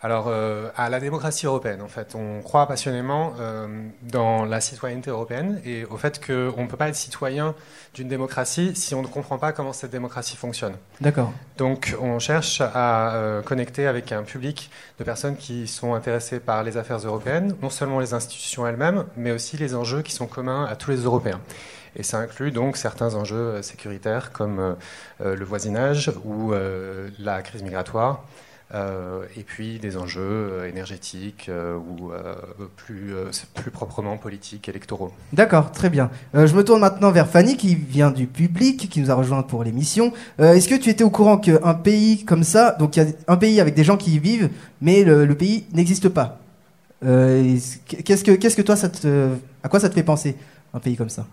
alors, 0.00 0.26
euh, 0.28 0.68
à 0.76 0.88
la 0.88 1.00
démocratie 1.00 1.46
européenne. 1.46 1.82
En 1.82 1.88
fait, 1.88 2.14
on 2.14 2.40
croit 2.40 2.66
passionnément 2.68 3.34
euh, 3.40 3.66
dans 4.02 4.44
la 4.44 4.60
citoyenneté 4.60 5.10
européenne 5.10 5.60
et 5.64 5.84
au 5.86 5.96
fait 5.96 6.24
qu'on 6.24 6.62
ne 6.62 6.68
peut 6.68 6.76
pas 6.76 6.88
être 6.88 6.94
citoyen 6.94 7.54
d'une 7.94 8.06
démocratie 8.06 8.76
si 8.76 8.94
on 8.94 9.02
ne 9.02 9.08
comprend 9.08 9.38
pas 9.38 9.52
comment 9.52 9.72
cette 9.72 9.90
démocratie 9.90 10.36
fonctionne. 10.36 10.74
D'accord. 11.00 11.32
Donc, 11.56 11.96
on 12.00 12.20
cherche 12.20 12.60
à 12.60 13.14
euh, 13.14 13.42
connecter 13.42 13.88
avec 13.88 14.12
un 14.12 14.22
public 14.22 14.70
de 15.00 15.04
personnes 15.04 15.36
qui 15.36 15.66
sont 15.66 15.94
intéressées 15.94 16.38
par 16.38 16.62
les 16.62 16.76
affaires 16.76 16.98
européennes, 16.98 17.56
non 17.60 17.70
seulement 17.70 17.98
les 17.98 18.14
institutions 18.14 18.66
elles-mêmes, 18.66 19.04
mais 19.16 19.32
aussi 19.32 19.56
les 19.56 19.74
enjeux 19.74 20.02
qui 20.02 20.12
sont 20.12 20.26
communs 20.26 20.64
à 20.64 20.76
tous 20.76 20.92
les 20.92 20.98
Européens. 20.98 21.40
Et 21.96 22.04
ça 22.04 22.18
inclut 22.18 22.52
donc 22.52 22.76
certains 22.76 23.16
enjeux 23.16 23.60
sécuritaires 23.62 24.30
comme 24.30 24.76
le 25.20 25.44
voisinage 25.44 26.12
ou 26.24 26.52
la 27.18 27.42
crise 27.42 27.62
migratoire, 27.62 28.24
et 28.74 29.44
puis 29.44 29.78
des 29.78 29.96
enjeux 29.96 30.20
euh, 30.20 30.68
énergétiques 30.68 31.46
euh, 31.48 31.76
ou 31.78 32.12
euh, 32.12 32.34
plus, 32.76 33.14
euh, 33.14 33.30
plus 33.54 33.70
proprement 33.70 34.18
politiques, 34.18 34.68
électoraux. 34.68 35.10
D'accord, 35.32 35.72
très 35.72 35.88
bien. 35.88 36.10
Euh, 36.34 36.46
je 36.46 36.54
me 36.54 36.62
tourne 36.62 36.80
maintenant 36.80 37.10
vers 37.10 37.26
Fanny 37.28 37.56
qui 37.56 37.74
vient 37.74 38.10
du 38.10 38.26
public, 38.26 38.88
qui 38.90 39.00
nous 39.00 39.10
a 39.10 39.14
rejoint 39.14 39.42
pour 39.42 39.64
l'émission. 39.64 40.12
Euh, 40.38 40.52
Est-ce 40.52 40.68
que 40.68 40.74
tu 40.74 40.90
étais 40.90 41.02
au 41.04 41.08
courant 41.10 41.38
qu'un 41.38 41.74
pays 41.74 42.24
comme 42.26 42.42
ça, 42.44 42.72
donc 42.78 42.96
il 42.96 43.02
y 43.04 43.06
a 43.06 43.08
un 43.26 43.36
pays 43.38 43.58
avec 43.60 43.74
des 43.74 43.84
gens 43.84 43.96
qui 43.96 44.14
y 44.14 44.18
vivent, 44.18 44.50
mais 44.82 45.02
le, 45.02 45.24
le 45.24 45.34
pays 45.34 45.64
n'existe 45.72 46.10
pas? 46.10 46.38
Euh, 47.04 47.54
est-ce- 47.54 47.78
Qu'est-ce 48.02 48.22
que, 48.24 48.32
qu'est-ce 48.32 48.56
que 48.56 48.62
toi, 48.62 48.76
ça 48.76 48.88
te, 48.90 49.30
à 49.62 49.68
quoi 49.70 49.80
ça 49.80 49.88
te 49.88 49.94
fait 49.94 50.02
penser 50.02 50.36
un 50.74 50.78
pays 50.80 50.96
comme 50.96 51.08
ça? 51.10 51.26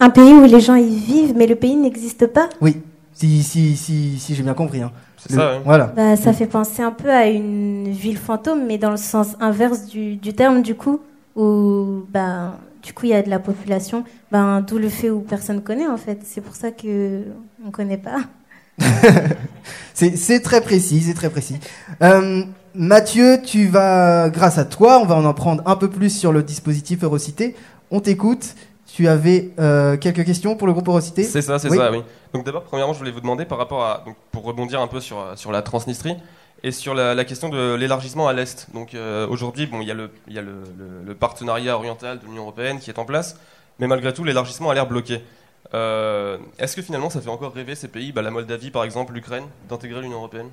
Un 0.00 0.10
pays 0.10 0.32
où 0.34 0.44
les 0.44 0.60
gens 0.60 0.74
y 0.74 0.96
vivent, 0.98 1.34
mais 1.36 1.46
le 1.46 1.54
pays 1.54 1.76
n'existe 1.76 2.26
pas? 2.26 2.48
Oui, 2.60 2.82
si, 3.14 3.42
si, 3.42 3.76
si, 3.76 4.18
si 4.18 4.34
j'ai 4.34 4.42
bien 4.42 4.52
compris. 4.54 4.82
Hein. 4.82 4.90
C'est 5.26 5.34
ça. 5.34 5.60
Voilà. 5.64 5.86
bah, 5.96 6.16
Ça 6.16 6.32
fait 6.32 6.46
penser 6.46 6.82
un 6.82 6.90
peu 6.92 7.10
à 7.10 7.26
une 7.26 7.90
ville 7.90 8.18
fantôme, 8.18 8.66
mais 8.66 8.78
dans 8.78 8.90
le 8.90 8.96
sens 8.96 9.36
inverse 9.40 9.86
du, 9.86 10.16
du 10.16 10.32
terme, 10.34 10.62
du 10.62 10.74
coup, 10.74 11.00
où 11.36 12.02
bah, 12.10 12.58
du 12.82 12.92
coup 12.92 13.06
il 13.06 13.10
y 13.10 13.14
a 13.14 13.22
de 13.22 13.30
la 13.30 13.38
population, 13.38 14.04
ben, 14.30 14.60
d'où 14.60 14.78
le 14.78 14.88
fait 14.88 15.10
où 15.10 15.20
personne 15.20 15.62
connaît 15.62 15.86
en 15.86 15.96
fait. 15.96 16.20
C'est 16.24 16.40
pour 16.40 16.54
ça 16.54 16.70
que 16.70 17.22
on 17.66 17.70
connaît 17.70 17.98
pas. 17.98 18.18
C'est 19.94 20.16
c'est 20.16 20.40
très 20.40 20.60
précis, 20.60 21.00
c'est 21.02 21.14
très 21.14 21.30
précis. 21.30 21.56
Euh, 22.02 22.42
Mathieu, 22.74 23.38
tu 23.44 23.68
vas, 23.68 24.28
grâce 24.28 24.58
à 24.58 24.64
toi, 24.64 24.98
on 25.00 25.06
va 25.06 25.14
en 25.14 25.24
apprendre 25.24 25.62
un 25.66 25.76
peu 25.76 25.88
plus 25.88 26.10
sur 26.10 26.32
le 26.32 26.42
dispositif 26.42 27.04
Eurocité. 27.04 27.54
On 27.92 28.00
t'écoute. 28.00 28.56
Tu 28.94 29.08
avais 29.08 29.50
euh, 29.58 29.96
quelques 29.96 30.24
questions 30.24 30.54
pour 30.54 30.68
le 30.68 30.72
groupe 30.72 30.86
Eurocité 30.86 31.24
C'est 31.24 31.42
ça, 31.42 31.58
c'est 31.58 31.68
Oui. 31.68 31.78
ça, 31.78 31.90
oui. 31.90 32.02
Donc 32.32 32.44
d'abord, 32.44 32.62
premièrement, 32.62 32.92
je 32.92 32.98
voulais 33.00 33.10
vous 33.10 33.20
demander 33.20 33.44
par 33.44 33.58
rapport 33.58 33.82
à, 33.84 34.04
donc, 34.06 34.14
pour 34.30 34.44
rebondir 34.44 34.80
un 34.80 34.86
peu 34.86 35.00
sur, 35.00 35.36
sur 35.36 35.50
la 35.50 35.62
Transnistrie 35.62 36.14
et 36.62 36.70
sur 36.70 36.94
la, 36.94 37.12
la 37.12 37.24
question 37.24 37.48
de 37.48 37.74
l'élargissement 37.74 38.28
à 38.28 38.32
l'Est. 38.32 38.68
Donc 38.72 38.94
euh, 38.94 39.26
aujourd'hui, 39.26 39.66
bon, 39.66 39.80
il 39.80 39.88
y 39.88 39.90
a, 39.90 39.94
le, 39.94 40.10
il 40.28 40.34
y 40.34 40.38
a 40.38 40.42
le, 40.42 40.52
le- 40.78 41.02
le 41.06 41.14
partenariat 41.16 41.74
oriental 41.76 42.20
de 42.20 42.24
l'Union 42.26 42.42
Européenne 42.42 42.78
qui 42.78 42.88
est 42.88 42.98
en 43.00 43.04
place, 43.04 43.36
mais 43.80 43.88
malgré 43.88 44.14
tout, 44.14 44.22
l'élargissement 44.22 44.70
a 44.70 44.74
l'air 44.74 44.86
bloqué. 44.86 45.22
Euh, 45.74 46.38
Est-ce 46.60 46.76
que 46.76 46.82
finalement 46.82 47.10
ça 47.10 47.20
fait 47.20 47.30
encore 47.30 47.52
rêver 47.52 47.74
ces 47.74 47.88
pays, 47.88 48.12
bah, 48.12 48.22
la 48.22 48.30
Moldavie 48.30 48.70
par 48.70 48.84
exemple, 48.84 49.12
l'Ukraine, 49.12 49.44
d'intégrer 49.68 50.02
l'Union 50.02 50.18
Européenne? 50.18 50.50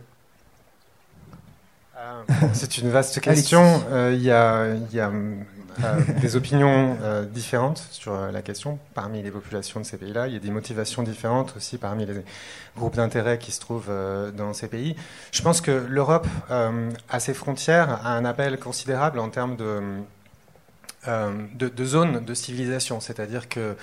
C'est 2.54 2.80
une 2.80 2.90
vaste 2.90 3.20
question. 3.22 3.84
Euh, 3.92 4.14
Il 4.16 4.24
y 4.24 4.32
a, 4.32 4.66
il 4.74 4.96
y 4.96 5.00
a, 5.00 5.12
des 6.22 6.36
opinions 6.36 6.98
euh, 7.02 7.26
différentes 7.26 7.78
sur 7.92 8.14
euh, 8.14 8.32
la 8.32 8.42
question 8.42 8.80
parmi 8.94 9.22
les 9.24 9.32
populations 9.32 9.80
de 9.80 9.86
ces 9.86 9.98
pays-là. 9.98 10.28
Il 10.28 10.34
y 10.34 10.36
a 10.36 10.40
des 10.40 10.52
motivations 10.52 11.04
différentes 11.04 11.54
aussi 11.56 11.78
parmi 11.78 12.06
les 12.06 12.14
groupes 12.78 12.96
d'intérêt 12.96 13.38
qui 13.38 13.52
se 13.52 13.60
trouvent 13.60 13.90
euh, 13.90 14.32
dans 14.32 14.54
ces 14.54 14.68
pays. 14.68 14.96
Je 15.32 15.42
pense 15.42 15.62
que 15.62 15.72
l'Europe, 15.72 16.28
euh, 16.50 16.90
à 17.10 17.20
ses 17.20 17.34
frontières, 17.34 18.06
a 18.06 18.14
un 18.16 18.26
appel 18.26 18.60
considérable 18.60 19.20
en 19.20 19.30
termes 19.30 19.56
de, 19.56 19.82
euh, 21.08 21.32
de, 21.56 21.68
de 21.68 21.86
zones 21.86 22.24
de 22.24 22.34
civilisation. 22.34 23.00
C'est-à-dire 23.00 23.50
que 23.50 23.76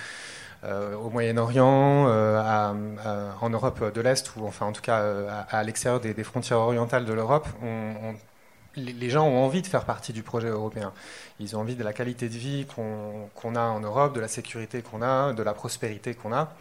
euh, 0.64 0.96
au 0.96 1.08
Moyen-Orient, 1.10 2.06
euh, 2.08 2.82
en 3.40 3.50
Europe 3.50 3.94
de 3.94 4.00
l'Est, 4.00 4.32
ou 4.36 4.44
enfin 4.46 4.66
en 4.66 4.72
tout 4.72 4.82
cas 4.82 5.00
euh, 5.00 5.28
à, 5.50 5.62
l'extérieur 5.62 6.00
des, 6.00 6.24
frontières 6.24 6.58
orientales 6.58 7.04
de 7.04 7.12
l'Europe, 7.12 7.46
on- 7.62 8.14
les, 8.78 9.10
gens 9.10 9.26
ont 9.26 9.44
envie 9.44 9.62
de 9.62 9.66
faire 9.66 9.84
partie 9.84 10.12
du 10.12 10.22
projet 10.22 10.48
européen. 10.48 10.92
Ils 11.40 11.56
ont 11.56 11.60
envie 11.60 11.76
de 11.76 11.84
la 11.84 11.92
qualité 11.92 12.28
de 12.28 12.34
vie 12.34 12.66
qu'on 12.66 13.56
a 13.56 13.60
en 13.60 13.80
Europe, 13.80 14.14
de 14.14 14.20
la 14.20 14.28
sécurité 14.28 14.82
qu'on 14.82 15.02
a, 15.02 15.32
de 15.32 15.42
la 15.42 15.54
prospérité 15.54 16.14
qu'on 16.14 16.32
a. 16.32 16.52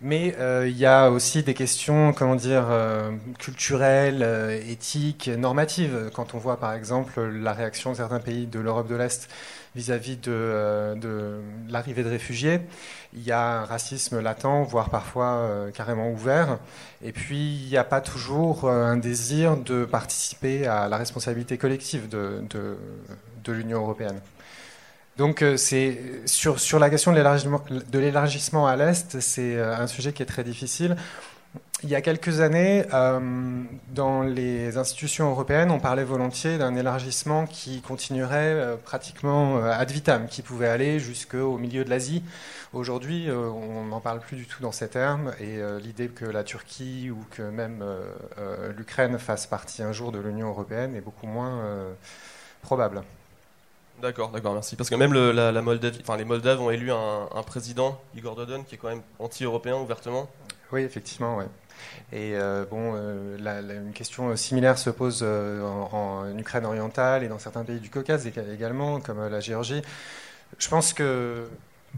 Mais 0.00 0.36
euh, 0.38 0.68
il 0.68 0.76
y 0.78 0.86
a 0.86 1.10
aussi 1.10 1.42
des 1.42 1.54
questions, 1.54 2.12
comment 2.12 2.36
dire, 2.36 2.66
euh, 2.70 3.10
culturelles, 3.38 4.22
euh, 4.22 4.60
éthiques, 4.68 5.28
normatives. 5.28 6.10
Quand 6.14 6.34
on 6.34 6.38
voit 6.38 6.60
par 6.60 6.72
exemple 6.74 7.20
la 7.20 7.52
réaction 7.52 7.90
de 7.90 7.96
certains 7.96 8.20
pays 8.20 8.46
de 8.46 8.60
l'Europe 8.60 8.86
de 8.86 8.94
l'Est 8.94 9.28
vis-à-vis 9.74 10.16
de, 10.16 10.94
de 10.96 11.40
l'arrivée 11.68 12.04
de 12.04 12.10
réfugiés, 12.10 12.60
il 13.12 13.22
y 13.24 13.32
a 13.32 13.60
un 13.62 13.64
racisme 13.64 14.20
latent, 14.20 14.64
voire 14.64 14.90
parfois 14.90 15.50
carrément 15.74 16.10
ouvert. 16.10 16.58
Et 17.02 17.12
puis, 17.12 17.56
il 17.64 17.68
n'y 17.68 17.76
a 17.76 17.84
pas 17.84 18.00
toujours 18.00 18.68
un 18.68 18.96
désir 18.96 19.56
de 19.56 19.84
participer 19.84 20.66
à 20.66 20.88
la 20.88 20.96
responsabilité 20.96 21.58
collective 21.58 22.08
de 22.08 23.52
l'Union 23.52 23.80
européenne. 23.80 24.20
Donc, 25.18 25.42
euh, 25.42 25.56
c'est 25.56 25.98
sur, 26.26 26.60
sur 26.60 26.78
la 26.78 26.90
question 26.90 27.10
de 27.10 27.16
l'élargissement- 27.98 28.66
à 28.68 28.76
l'Est, 28.76 29.18
c'est 29.18 29.56
euh, 29.56 29.76
un 29.76 29.88
sujet 29.88 30.12
qui 30.12 30.22
est 30.22 30.26
très 30.26 30.44
difficile. 30.44 30.96
Il 31.82 31.88
y 31.88 31.96
a 31.96 32.00
quelques 32.00 32.40
années, 32.40 32.84
euh, 32.94 33.18
dans 33.92 34.22
les 34.22 34.76
institutions 34.78 35.28
européennes, 35.28 35.72
on 35.72 35.80
parlait 35.80 36.04
volontiers 36.04 36.56
d'un 36.56 36.76
élargissement 36.76 37.46
qui 37.46 37.80
continuerait 37.80 38.76
pratiquement 38.84 39.56
ad 39.62 39.90
vitam, 39.90 40.28
qui 40.28 40.42
pouvait 40.42 40.68
aller 40.68 41.00
jusqu'au 41.00 41.58
milieu 41.58 41.84
de 41.84 41.90
l'Asie. 41.90 42.22
Aujourd'hui, 42.72 43.28
on 43.30 43.84
n'en 43.84 44.00
parle 44.00 44.20
plus 44.20 44.36
du 44.36 44.46
tout 44.46 44.60
dans 44.60 44.72
ces 44.72 44.88
termes, 44.88 45.32
et 45.40 45.60
l'idée 45.80 46.08
que 46.08 46.24
la 46.24 46.42
Turquie 46.42 47.10
ou 47.10 47.24
que 47.30 47.42
même 47.42 47.84
l'Ukraine 48.76 49.18
fasse 49.18 49.46
partie 49.46 49.82
un 49.84 49.92
jour 49.92 50.10
de 50.10 50.18
l'Union 50.18 50.48
européenne 50.48 50.96
est 50.96 51.00
beaucoup 51.00 51.28
moins 51.28 51.62
probable. 52.60 53.02
D'accord, 54.00 54.30
d'accord, 54.30 54.54
merci. 54.54 54.76
Parce 54.76 54.90
que 54.90 54.94
même 54.94 55.12
les 55.12 56.24
Moldaves 56.24 56.60
ont 56.60 56.70
élu 56.70 56.92
un, 56.92 57.42
président, 57.44 58.00
Igor 58.14 58.36
Dodon, 58.36 58.62
qui 58.62 58.76
est 58.76 58.78
quand 58.78 58.88
même 58.88 59.02
anti-européen 59.18 59.76
ouvertement. 59.76 60.28
Oui, 60.72 60.82
effectivement, 60.82 61.36
ouais. 61.36 61.46
Et 62.12 62.32
euh, 62.34 62.64
bon, 62.68 62.92
euh, 62.94 63.36
une 63.86 63.92
question 63.92 64.34
similaire 64.36 64.78
se 64.78 64.90
pose 64.90 65.20
euh, 65.22 65.62
en, 65.62 66.36
Ukraine 66.36 66.64
orientale 66.64 67.24
et 67.24 67.28
dans 67.28 67.38
certains 67.38 67.64
pays 67.64 67.80
du 67.80 67.90
Caucase 67.90 68.26
également, 68.26 69.00
comme 69.00 69.26
la 69.28 69.40
Géorgie. 69.40 69.82
Je 70.58 70.68
pense 70.68 70.92
que 70.92 71.48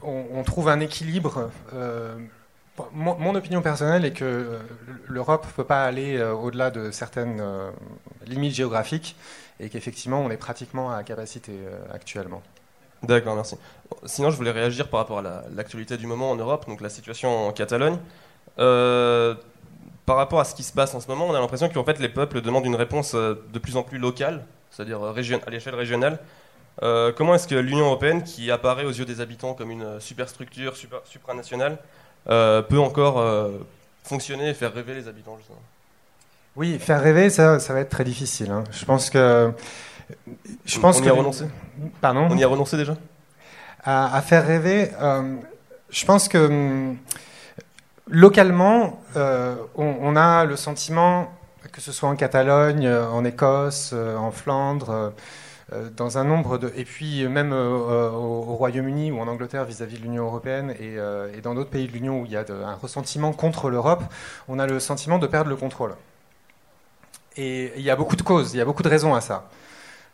on, 0.03 0.43
trouve 0.45 0.69
un 0.69 0.81
équilibre. 0.81 1.51
Mon, 2.93 3.35
opinion 3.35 3.61
personnelle 3.61 4.05
est 4.05 4.13
que 4.13 4.59
l'Europe 5.07 5.47
ne 5.47 5.53
peut 5.53 5.65
pas 5.65 5.85
aller 5.85 6.23
au-delà 6.23 6.71
de 6.71 6.91
certaines 6.91 7.43
limites 8.27 8.55
géographiques 8.55 9.17
et 9.61 9.69
qu'effectivement 9.69 10.21
on 10.21 10.31
est 10.31 10.37
pratiquement 10.37 10.91
à 10.91 11.03
capacité 11.05 11.53
actuellement. 11.93 12.43
D'accord, 13.03 13.35
merci. 13.35 13.57
Sinon, 14.05 14.31
je 14.31 14.37
voulais 14.37 14.51
réagir 14.51 14.89
par 14.89 15.01
rapport 15.01 15.19
à 15.21 15.43
l'actualité 15.55 15.97
du 15.97 16.07
moment 16.07 16.31
en 16.31 16.37
Europe, 16.37 16.67
donc 16.69 16.81
la 16.81 16.91
situation 16.91 17.49
en 17.49 17.53
Catalogne. 17.53 17.99
Euh, 18.59 19.35
par 20.05 20.17
rapport 20.17 20.41
à 20.41 20.45
ce 20.45 20.55
qui 20.55 20.63
se 20.63 20.73
passe 20.73 20.95
en 20.95 21.01
ce 21.01 21.09
moment, 21.09 21.27
on 21.27 21.35
a 21.35 21.41
l'impression 21.41 21.69
qu'en 21.69 21.85
fait 21.85 21.99
les 21.99 22.09
peuples 22.09 22.41
demandent 22.43 22.67
une 22.67 22.77
réponse 22.77 23.15
euh, 23.15 23.35
de 23.53 23.59
plus 23.59 23.77
en 23.77 23.83
plus 23.83 23.99
locale, 23.99 24.45
c'est-à-dire 24.71 25.03
euh, 25.03 25.15
à 25.15 25.51
l'échelle 25.51 25.75
régionale. 25.75 26.19
comment 27.17 27.35
est-ce 27.35 27.49
que 27.49 27.55
l'Union 27.55 27.87
européenne, 27.87 28.23
qui 28.23 28.51
apparaît 28.51 28.85
aux 28.85 28.93
yeux 28.93 29.07
des 29.07 29.21
habitants 29.21 29.55
comme 29.55 29.71
une 29.71 30.01
superstructure 30.01 30.77
super, 30.77 31.01
supranationale, 31.05 31.79
peut 32.27 32.79
encore 32.79 33.23
fonctionner 34.03 34.51
et 34.51 34.55
faire 34.55 34.73
rêver 34.73 34.95
les 34.95 35.09
habitants 35.09 35.39
Oui, 36.61 36.79
faire 36.79 37.03
rêver, 37.03 37.29
ça, 37.29 37.59
ça 37.59 37.73
va 37.73 37.81
être 37.81 37.91
très 37.91 38.05
difficile. 38.05 38.53
Hein. 38.53 38.63
Je 38.71 38.85
pense 38.85 39.11
que. 39.11 39.51
Je 40.65 40.79
pense 40.79 41.01
on 41.01 41.05
y 41.05 41.09
a 41.09 41.13
renoncé? 41.13 41.47
Pardon? 42.01 42.29
On 42.31 42.37
y 42.37 42.45
a 42.45 42.47
renoncé 42.47 42.77
déjà? 42.77 42.97
À, 43.83 44.15
à, 44.15 44.23
faire 44.23 44.47
rêver, 44.47 44.91
je 45.91 46.05
pense 46.05 46.29
que 46.29 46.39
hum, 46.39 46.99
Localement, 48.13 49.01
euh, 49.17 49.55
on, 49.77 50.17
a 50.17 50.45
le 50.45 50.57
sentiment, 50.57 51.31
que 51.71 51.81
ce 51.81 51.93
soit 51.93 52.09
en 52.09 52.17
Catalogne, 52.17 52.85
euh, 52.85 53.09
en 53.09 53.25
Écosse, 53.25 53.93
euh, 53.95 54.17
en 54.17 54.33
Flandre, 54.33 55.13
dans 55.97 56.19
un 56.19 56.25
nombre 56.25 56.59
de... 56.59 56.73
Et 56.75 56.85
puis 56.85 57.29
même 57.29 57.53
au, 57.53 58.41
Royaume-Uni 58.57 59.13
ou 59.13 59.21
en 59.21 59.29
Angleterre 59.29 59.65
vis-à-vis 59.65 59.99
de 59.99 60.03
l'Union 60.03 60.25
européenne 60.25 60.75
et, 60.81 61.41
dans 61.43 61.55
d'autres 61.55 61.71
pays 61.71 61.87
de 61.87 61.93
l'Union 61.93 62.21
où 62.21 62.27
il 62.27 62.33
y 62.33 62.37
a 62.37 62.45
un 62.51 62.75
ressentiment 62.75 63.33
contre 63.33 63.71
l'Europe, 63.71 64.03
on 64.49 64.59
a 64.59 64.67
le 64.67 64.81
sentiment 64.81 65.21
de 65.21 65.29
perdre 65.29 65.49
le 65.49 65.55
contrôle. 65.55 65.95
Et 67.37 67.73
il 67.77 67.83
y 67.83 67.91
a 67.91 67.97
beaucoup 67.97 68.17
de 68.17 68.23
causes, 68.23 68.53
il 68.55 68.59
y 68.59 68.61
a 68.61 68.65
beaucoup 68.65 68.83
de 68.83 68.89
raisons 68.89 69.15
à 69.15 69.21
ça. 69.21 69.49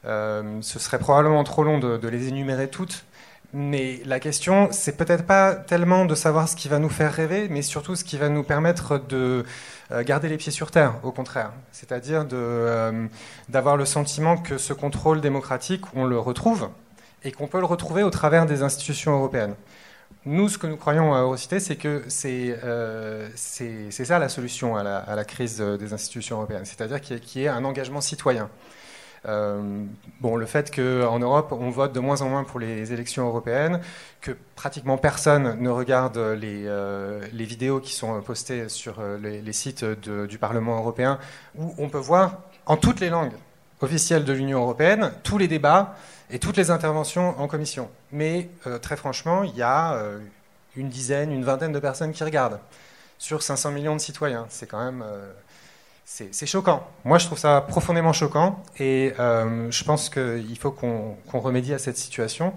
ce 0.04 0.78
serait 0.78 0.98
probablement 0.98 1.44
trop 1.44 1.64
long 1.64 1.78
de 1.78 2.08
les 2.08 2.28
énumérer 2.28 2.68
toutes, 2.68 3.04
mais 3.52 4.02
la 4.04 4.20
question, 4.20 4.68
c'est 4.72 4.96
peut-être 4.96 5.24
pas 5.24 5.54
tellement 5.54 6.04
de 6.04 6.14
savoir 6.14 6.48
ce 6.48 6.56
qui 6.56 6.68
va 6.68 6.78
nous 6.78 6.88
faire 6.88 7.12
rêver, 7.12 7.48
mais 7.48 7.62
surtout 7.62 7.94
ce 7.94 8.04
qui 8.04 8.18
va 8.18 8.28
nous 8.28 8.42
permettre 8.42 8.98
de 8.98 9.44
euh, 9.92 10.02
garder 10.02 10.28
les 10.28 10.36
pieds 10.36 10.52
sur 10.52 10.70
terre, 10.70 10.96
au 11.04 11.12
contraire. 11.12 11.52
C'est-à-dire 11.72 12.26
euh, 12.32 13.06
d'avoir 13.48 13.76
le 13.76 13.84
sentiment 13.84 14.36
que 14.36 14.58
ce 14.58 14.72
contrôle 14.72 15.20
démocratique, 15.20 15.82
on 15.94 16.04
le 16.04 16.18
retrouve 16.18 16.68
et 17.24 17.32
qu'on 17.32 17.46
peut 17.46 17.60
le 17.60 17.66
retrouver 17.66 18.02
au 18.02 18.10
travers 18.10 18.46
des 18.46 18.62
institutions 18.62 19.12
européennes. 19.12 19.54
Nous, 20.26 20.48
ce 20.48 20.58
que 20.58 20.66
nous 20.66 20.76
croyons 20.76 21.14
à 21.14 21.20
Eurocité, 21.20 21.60
c'est 21.60 21.76
que 21.76 22.02
c'est 22.08 22.58
euh, 22.64 23.28
ça 23.36 24.18
la 24.18 24.28
solution 24.28 24.76
à 24.76 24.82
la, 24.82 24.98
à 24.98 25.14
la, 25.14 25.24
crise 25.24 25.60
des 25.60 25.92
institutions 25.92 26.36
européennes, 26.36 26.64
c'est-à-dire 26.64 27.00
qu'il 27.00 27.42
y, 27.42 27.44
ait 27.44 27.48
un 27.48 27.64
engagement 27.64 28.00
citoyen. 28.00 28.50
Euh, 29.28 29.84
bon, 30.20 30.36
le 30.36 30.46
fait 30.46 30.74
qu'en 30.74 31.18
Europe, 31.18 31.52
on 31.52 31.70
vote 31.70 31.92
de 31.92 32.00
moins 32.00 32.22
en 32.22 32.28
moins 32.28 32.44
pour 32.44 32.60
les 32.60 32.92
élections 32.92 33.26
européennes, 33.26 33.80
que 34.20 34.32
pratiquement 34.54 34.98
personne 34.98 35.60
ne 35.60 35.70
regarde 35.70 36.18
les, 36.18 36.64
euh, 36.66 37.20
les 37.32 37.44
vidéos 37.44 37.80
qui 37.80 37.92
sont 37.92 38.20
postées 38.20 38.68
sur 38.68 39.00
euh, 39.00 39.18
les, 39.18 39.52
sites 39.52 39.84
du 39.84 40.38
Parlement 40.38 40.78
européen, 40.78 41.18
où 41.56 41.74
on 41.78 41.88
peut 41.88 41.98
voir 41.98 42.42
en 42.66 42.76
toutes 42.76 43.00
les 43.00 43.10
langues 43.10 43.34
officielles 43.80 44.24
de 44.24 44.32
l'Union 44.32 44.62
européenne 44.62 45.12
tous 45.22 45.38
les 45.38 45.48
débats 45.48 45.94
et 46.30 46.38
toutes 46.38 46.56
les 46.56 46.70
interventions 46.70 47.38
en 47.40 47.46
commission. 47.46 47.90
Mais 48.12 48.48
très 48.82 48.96
franchement, 48.96 49.42
il 49.44 49.56
y 49.56 49.62
a 49.62 50.00
une 50.76 50.88
dizaine, 50.88 51.30
une 51.32 51.44
vingtaine 51.44 51.72
de 51.72 51.78
personnes 51.78 52.12
qui 52.12 52.24
regardent 52.24 52.58
sur 53.18 53.42
500 53.42 53.70
millions 53.70 53.94
de 53.94 54.00
citoyens. 54.00 54.46
C'est 54.48 54.66
quand 54.66 54.84
même 54.84 55.04
c'est 56.06 56.46
choquant. 56.46 56.88
Moi, 57.04 57.18
je 57.18 57.26
trouve 57.26 57.38
ça 57.38 57.60
profondément 57.60 58.12
choquant 58.12 58.62
et 58.78 59.12
euh, 59.18 59.70
je 59.70 59.84
pense 59.84 60.08
qu'il 60.08 60.56
faut 60.58 60.70
qu'on 60.70 61.40
remédie 61.40 61.74
à 61.74 61.78
cette 61.78 61.96
situation. 61.96 62.54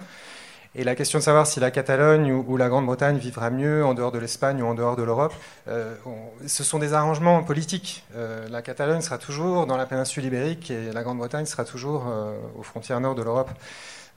Et 0.79 0.85
la 0.85 0.95
question 0.95 1.19
de 1.19 1.23
savoir 1.25 1.45
si 1.45 1.59
la 1.59 1.71
Catalogne 1.71 2.31
ou, 2.31 2.55
la 2.55 2.69
Grande-Bretagne 2.69 3.17
vivra 3.17 3.49
mieux 3.49 3.83
en 3.83 3.93
dehors 3.93 4.13
de 4.13 4.17
l'Espagne 4.17 4.63
ou 4.63 4.65
en 4.65 4.75
dehors 4.75 4.95
de 4.95 5.03
l'Europe, 5.03 5.33
euh, 5.67 5.93
ce 6.47 6.63
sont 6.63 6.79
des 6.79 6.93
arrangements 6.93 7.43
politiques. 7.43 8.05
Euh, 8.15 8.47
la 8.47 8.61
Catalogne 8.61 9.01
sera 9.01 9.17
toujours 9.17 9.67
dans 9.67 9.75
la 9.75 9.85
péninsule 9.85 10.23
ibérique 10.23 10.71
et 10.71 10.93
la 10.93 11.03
Grande-Bretagne 11.03 11.45
sera 11.45 11.65
toujours 11.65 12.05
aux 12.57 12.63
frontières 12.63 13.01
nord 13.01 13.15
de 13.15 13.23
l'Europe. 13.23 13.49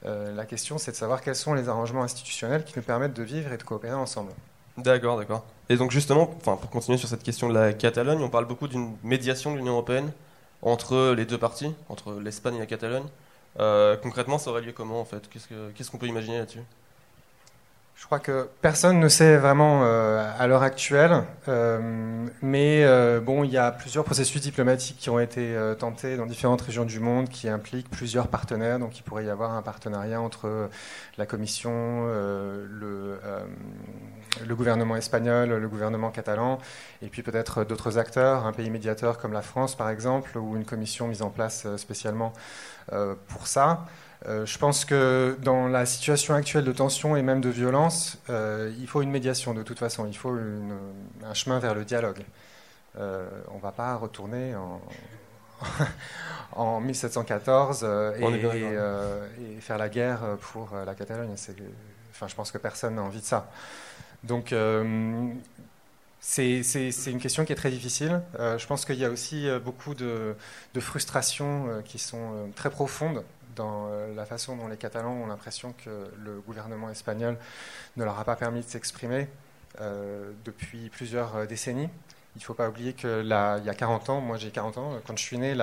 la 0.05 0.45
question, 0.45 0.77
c'est 0.77 0.91
de 0.91 0.95
savoir 0.95 1.21
quels 1.21 1.35
sont 1.35 1.53
les 1.53 1.67
arrangements 1.67 2.03
institutionnels 2.03 2.63
qui 2.63 2.71
nous 2.77 2.81
permettent 2.81 3.13
de 3.13 3.23
vivre 3.23 3.51
et 3.51 3.57
de 3.57 3.63
coopérer 3.63 3.95
ensemble. 3.95 4.31
D'accord, 4.77 5.17
d'accord. 5.17 5.43
Et 5.67 5.75
donc 5.75 5.91
justement, 5.91 6.27
pour 6.27 6.69
continuer 6.69 6.97
sur 6.97 7.09
cette 7.09 7.23
question 7.23 7.49
de 7.49 7.53
la 7.53 7.73
Catalogne, 7.73 8.23
on 8.23 8.29
parle 8.29 8.45
beaucoup 8.45 8.69
d'une 8.69 8.95
médiation 9.03 9.51
de 9.51 9.57
l'Union 9.57 9.73
européenne 9.73 10.13
entre 10.61 11.13
les 11.13 11.25
deux 11.25 11.37
parties, 11.37 11.75
entre 11.89 12.13
l'Espagne 12.21 12.55
et 12.55 12.59
la 12.59 12.67
Catalogne. 12.67 13.09
Euh, 13.59 13.97
concrètement, 13.97 14.37
ça 14.37 14.49
aurait 14.51 14.61
lieu 14.61 14.73
comment 14.73 14.99
en 14.99 15.05
fait? 15.05 15.29
Qu'est-ce 15.29 15.91
qu'on 15.91 15.97
peut 15.97 16.07
imaginer 16.07 16.39
là-dessus? 16.39 16.63
Je 17.95 18.05
crois 18.05 18.19
que 18.19 18.49
personne 18.61 18.99
ne 18.99 19.07
sait 19.07 19.37
vraiment 19.37 19.81
euh, 19.83 20.29
à 20.37 20.47
l'heure 20.47 20.63
actuelle, 20.63 21.23
euh, 21.47 22.27
mais 22.41 22.85
bon, 23.21 23.43
il 23.43 23.51
y 23.51 23.57
a 23.57 23.71
plusieurs 23.71 24.03
processus 24.03 24.41
diplomatiques 24.41 24.97
qui 24.97 25.09
ont 25.09 25.19
été 25.19 25.55
tentés 25.79 26.17
dans 26.17 26.25
différentes 26.25 26.61
régions 26.61 26.85
du 26.85 26.99
monde 26.99 27.29
qui 27.29 27.47
impliquent 27.47 27.89
plusieurs 27.89 28.27
partenaires. 28.27 28.79
Donc, 28.79 28.99
il 28.99 29.03
pourrait 29.03 29.25
y 29.25 29.29
avoir 29.29 29.53
un 29.53 29.61
partenariat 29.61 30.19
entre 30.19 30.69
la 31.17 31.25
Commission, 31.25 32.05
le, 32.07 33.19
gouvernement 34.49 34.95
espagnol, 34.95 35.49
le 35.49 35.69
gouvernement 35.69 36.11
catalan, 36.11 36.59
et 37.01 37.07
puis 37.07 37.21
peut-être 37.21 37.63
d'autres 37.63 37.97
acteurs, 37.97 38.45
un 38.45 38.53
pays 38.53 38.69
médiateur 38.69 39.17
comme 39.17 39.33
la 39.33 39.41
France 39.41 39.75
par 39.75 39.89
exemple, 39.89 40.37
ou 40.37 40.55
une 40.55 40.65
commission 40.65 41.07
mise 41.07 41.21
en 41.21 41.29
place 41.29 41.63
euh, 41.65 41.77
spécialement 41.77 42.33
euh, 42.91 43.15
pour 43.27 43.47
ça. 43.47 43.85
Euh, 44.25 44.45
je 44.45 44.57
pense 44.57 44.85
que 44.85 45.37
dans 45.41 45.67
la 45.67 45.85
situation 45.85 46.33
actuelle 46.33 46.63
de 46.63 46.71
tension 46.71 47.17
et 47.17 47.21
même 47.21 47.41
de 47.41 47.49
violence, 47.49 48.17
il 48.29 48.87
faut 48.87 49.01
une 49.01 49.11
médiation 49.11 49.53
de 49.53 49.63
toute 49.63 49.79
façon, 49.79 50.07
il 50.07 50.17
faut 50.17 50.35
un 51.23 51.33
chemin 51.33 51.59
vers 51.59 51.75
le 51.75 51.85
dialogue. 51.85 52.23
on 52.95 52.99
ne 52.99 53.61
va 53.61 53.71
pas 53.71 53.95
retourner 53.95 54.55
en, 54.55 54.81
en 56.55 56.79
1714 56.79 57.83
et, 57.83 58.23
et, 58.23 59.61
faire 59.61 59.77
la 59.77 59.89
guerre 59.89 60.37
pour 60.39 60.69
la 60.85 60.95
Catalogne. 60.95 61.35
Enfin, 62.11 62.27
je 62.27 62.35
pense 62.35 62.51
que 62.51 62.57
personne 62.57 62.95
n'a 62.95 63.01
envie 63.01 63.19
de 63.19 63.25
ça. 63.25 63.49
Donc, 64.23 64.53
euh, 64.53 65.33
c'est 66.19 66.61
une 67.07 67.19
question 67.19 67.45
qui 67.45 67.51
est 67.51 67.57
très 67.57 67.71
difficile. 67.71 68.21
Euh, 68.39 68.57
je 68.57 68.65
pense 68.67 68.85
qu'il 68.85 68.95
y 68.95 69.05
a 69.05 69.09
aussi 69.09 69.47
euh, 69.47 69.59
beaucoup 69.59 69.93
de, 69.93 70.35
frustrations 70.79 71.81
qui 71.85 71.99
sont 71.99 72.51
très 72.55 72.69
profondes 72.69 73.23
dans 73.55 73.89
la 74.15 74.25
façon 74.25 74.55
dont 74.55 74.67
les 74.67 74.77
Catalans 74.77 75.13
ont 75.13 75.27
l'impression 75.27 75.73
que 75.83 76.09
le 76.23 76.39
gouvernement 76.41 76.89
espagnol 76.89 77.37
ne 77.97 78.03
leur 78.03 78.19
a 78.19 78.23
pas 78.23 78.35
permis 78.35 78.61
de 78.61 78.67
s'exprimer 78.67 79.27
depuis 80.45 80.89
plusieurs 80.89 81.47
décennies. 81.47 81.89
Il 82.35 82.39
ne 82.39 82.43
faut 82.43 82.53
pas 82.53 82.69
oublier 82.69 82.93
qu'il 82.93 83.27
y 83.27 83.33
a 83.33 83.59
40 83.59 84.09
ans, 84.09 84.21
moi 84.21 84.37
j'ai 84.37 84.51
40 84.51 84.77
ans, 84.77 84.91
quand 85.05 85.17
je 85.17 85.23
suis 85.23 85.37
né, 85.37 85.55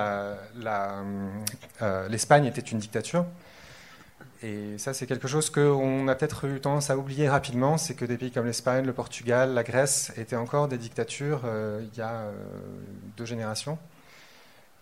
l'Espagne 2.09 2.47
était 2.47 2.61
une 2.61 2.79
dictature. 2.79 3.27
Et 4.43 4.79
ça, 4.79 4.95
c'est 4.95 5.07
quelque 5.07 5.29
chose 5.29 5.51
qu'on 5.51 6.09
a 6.09 6.15
peut-être 6.15 6.47
eu 6.47 6.61
tendance 6.61 6.89
à 6.89 6.97
oublier 6.97 7.29
rapidement, 7.29 7.77
c'est 7.77 7.95
que 7.95 8.07
des 8.07 8.17
pays 8.17 8.31
comme 8.31 8.47
l'Espagne, 8.47 8.87
le 8.87 8.95
Portugal, 8.95 9.53
la 9.53 9.63
Grèce 9.63 10.13
étaient 10.17 10.37
encore 10.37 10.67
des 10.67 10.79
dictatures 10.79 11.43
euh, 11.45 11.83
il 11.93 11.99
y 11.99 12.01
a 12.01 12.13
euh, 12.13 12.33
deux 13.19 13.27
générations. 13.27 13.79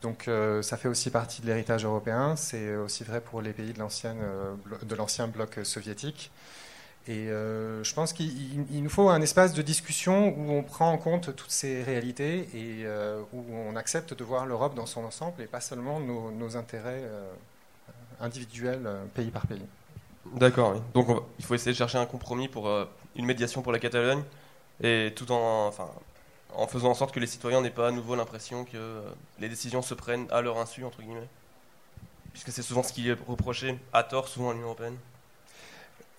Donc 0.03 0.29
euh, 0.29 0.63
ça 0.63 0.77
fait 0.77 0.89
aussi 0.89 1.11
partie 1.11 1.43
de 1.43 1.47
l'héritage 1.47 1.85
européen, 1.85 2.37
c'est 2.37 2.77
aussi 2.77 3.05
vrai 3.05 3.21
pour 3.21 3.43
les 3.43 3.53
pays 3.53 3.73
de 3.73 4.95
l'ancien 4.95 5.29
bloc 5.29 5.59
soviétique. 5.65 6.31
Et 7.07 7.29
je 7.29 7.95
pense 7.95 8.13
qu'il 8.13 8.83
nous 8.83 8.91
faut 8.91 9.09
un 9.09 9.23
espace 9.23 9.55
de 9.55 9.63
discussion 9.63 10.29
où 10.37 10.53
on 10.53 10.63
prend 10.63 10.93
en 10.93 10.99
compte 10.99 11.35
toutes 11.35 11.51
ces 11.51 11.83
réalités 11.83 12.47
et 12.55 12.87
où 13.33 13.45
on 13.51 13.77
accepte 13.77 14.13
de 14.13 14.23
voir 14.23 14.45
l'Europe 14.45 14.75
dans 14.75 14.85
son 14.85 15.05
ensemble 15.05 15.41
et 15.41 15.47
pas 15.47 15.63
seulement 15.63 16.01
nos, 16.01 16.57
intérêts 16.59 17.03
individuelle, 18.21 18.83
euh, 18.87 19.05
pays 19.15 19.31
par 19.31 19.47
pays. 19.47 19.63
D'accord, 20.35 20.81
donc 20.95 21.09
il 21.39 21.45
faut 21.45 21.55
essayer 21.55 21.73
de 21.73 21.77
chercher 21.77 21.99
un 21.99 22.07
compromis 22.07 22.49
pour 22.49 22.69
euh, 22.69 22.85
une 23.17 23.25
médiation 23.25 23.63
pour 23.63 23.73
la 23.73 23.79
Catalogne, 23.79 24.23
et 24.83 25.13
tout 25.17 25.31
en, 25.33 25.73
en 26.55 26.67
faisant 26.67 26.91
en 26.91 26.95
sorte 26.95 27.15
que 27.15 27.21
les 27.21 27.27
citoyens 27.27 27.61
n'aient 27.61 27.71
pas 27.71 27.89
à 27.89 27.91
nouveau 27.91 28.17
l'impression 28.17 28.65
que 28.65 28.77
euh, 28.77 29.01
les 29.39 29.49
décisions 29.49 29.83
se 29.83 29.95
prennent 29.95 30.27
à 30.31 30.41
leur 30.41 30.59
insu, 30.59 30.85
entre 30.85 31.03
guillemets. 31.03 31.29
puisque 32.33 32.51
c'est 32.51 32.63
souvent 32.63 32.83
ce 32.83 32.93
qui 32.93 33.09
est 33.09 33.17
reproché 33.27 33.79
à 33.93 34.03
tort 34.03 34.29
souvent 34.29 34.51
à 34.51 34.53
l'Union 34.53 34.67
européenne 34.67 34.97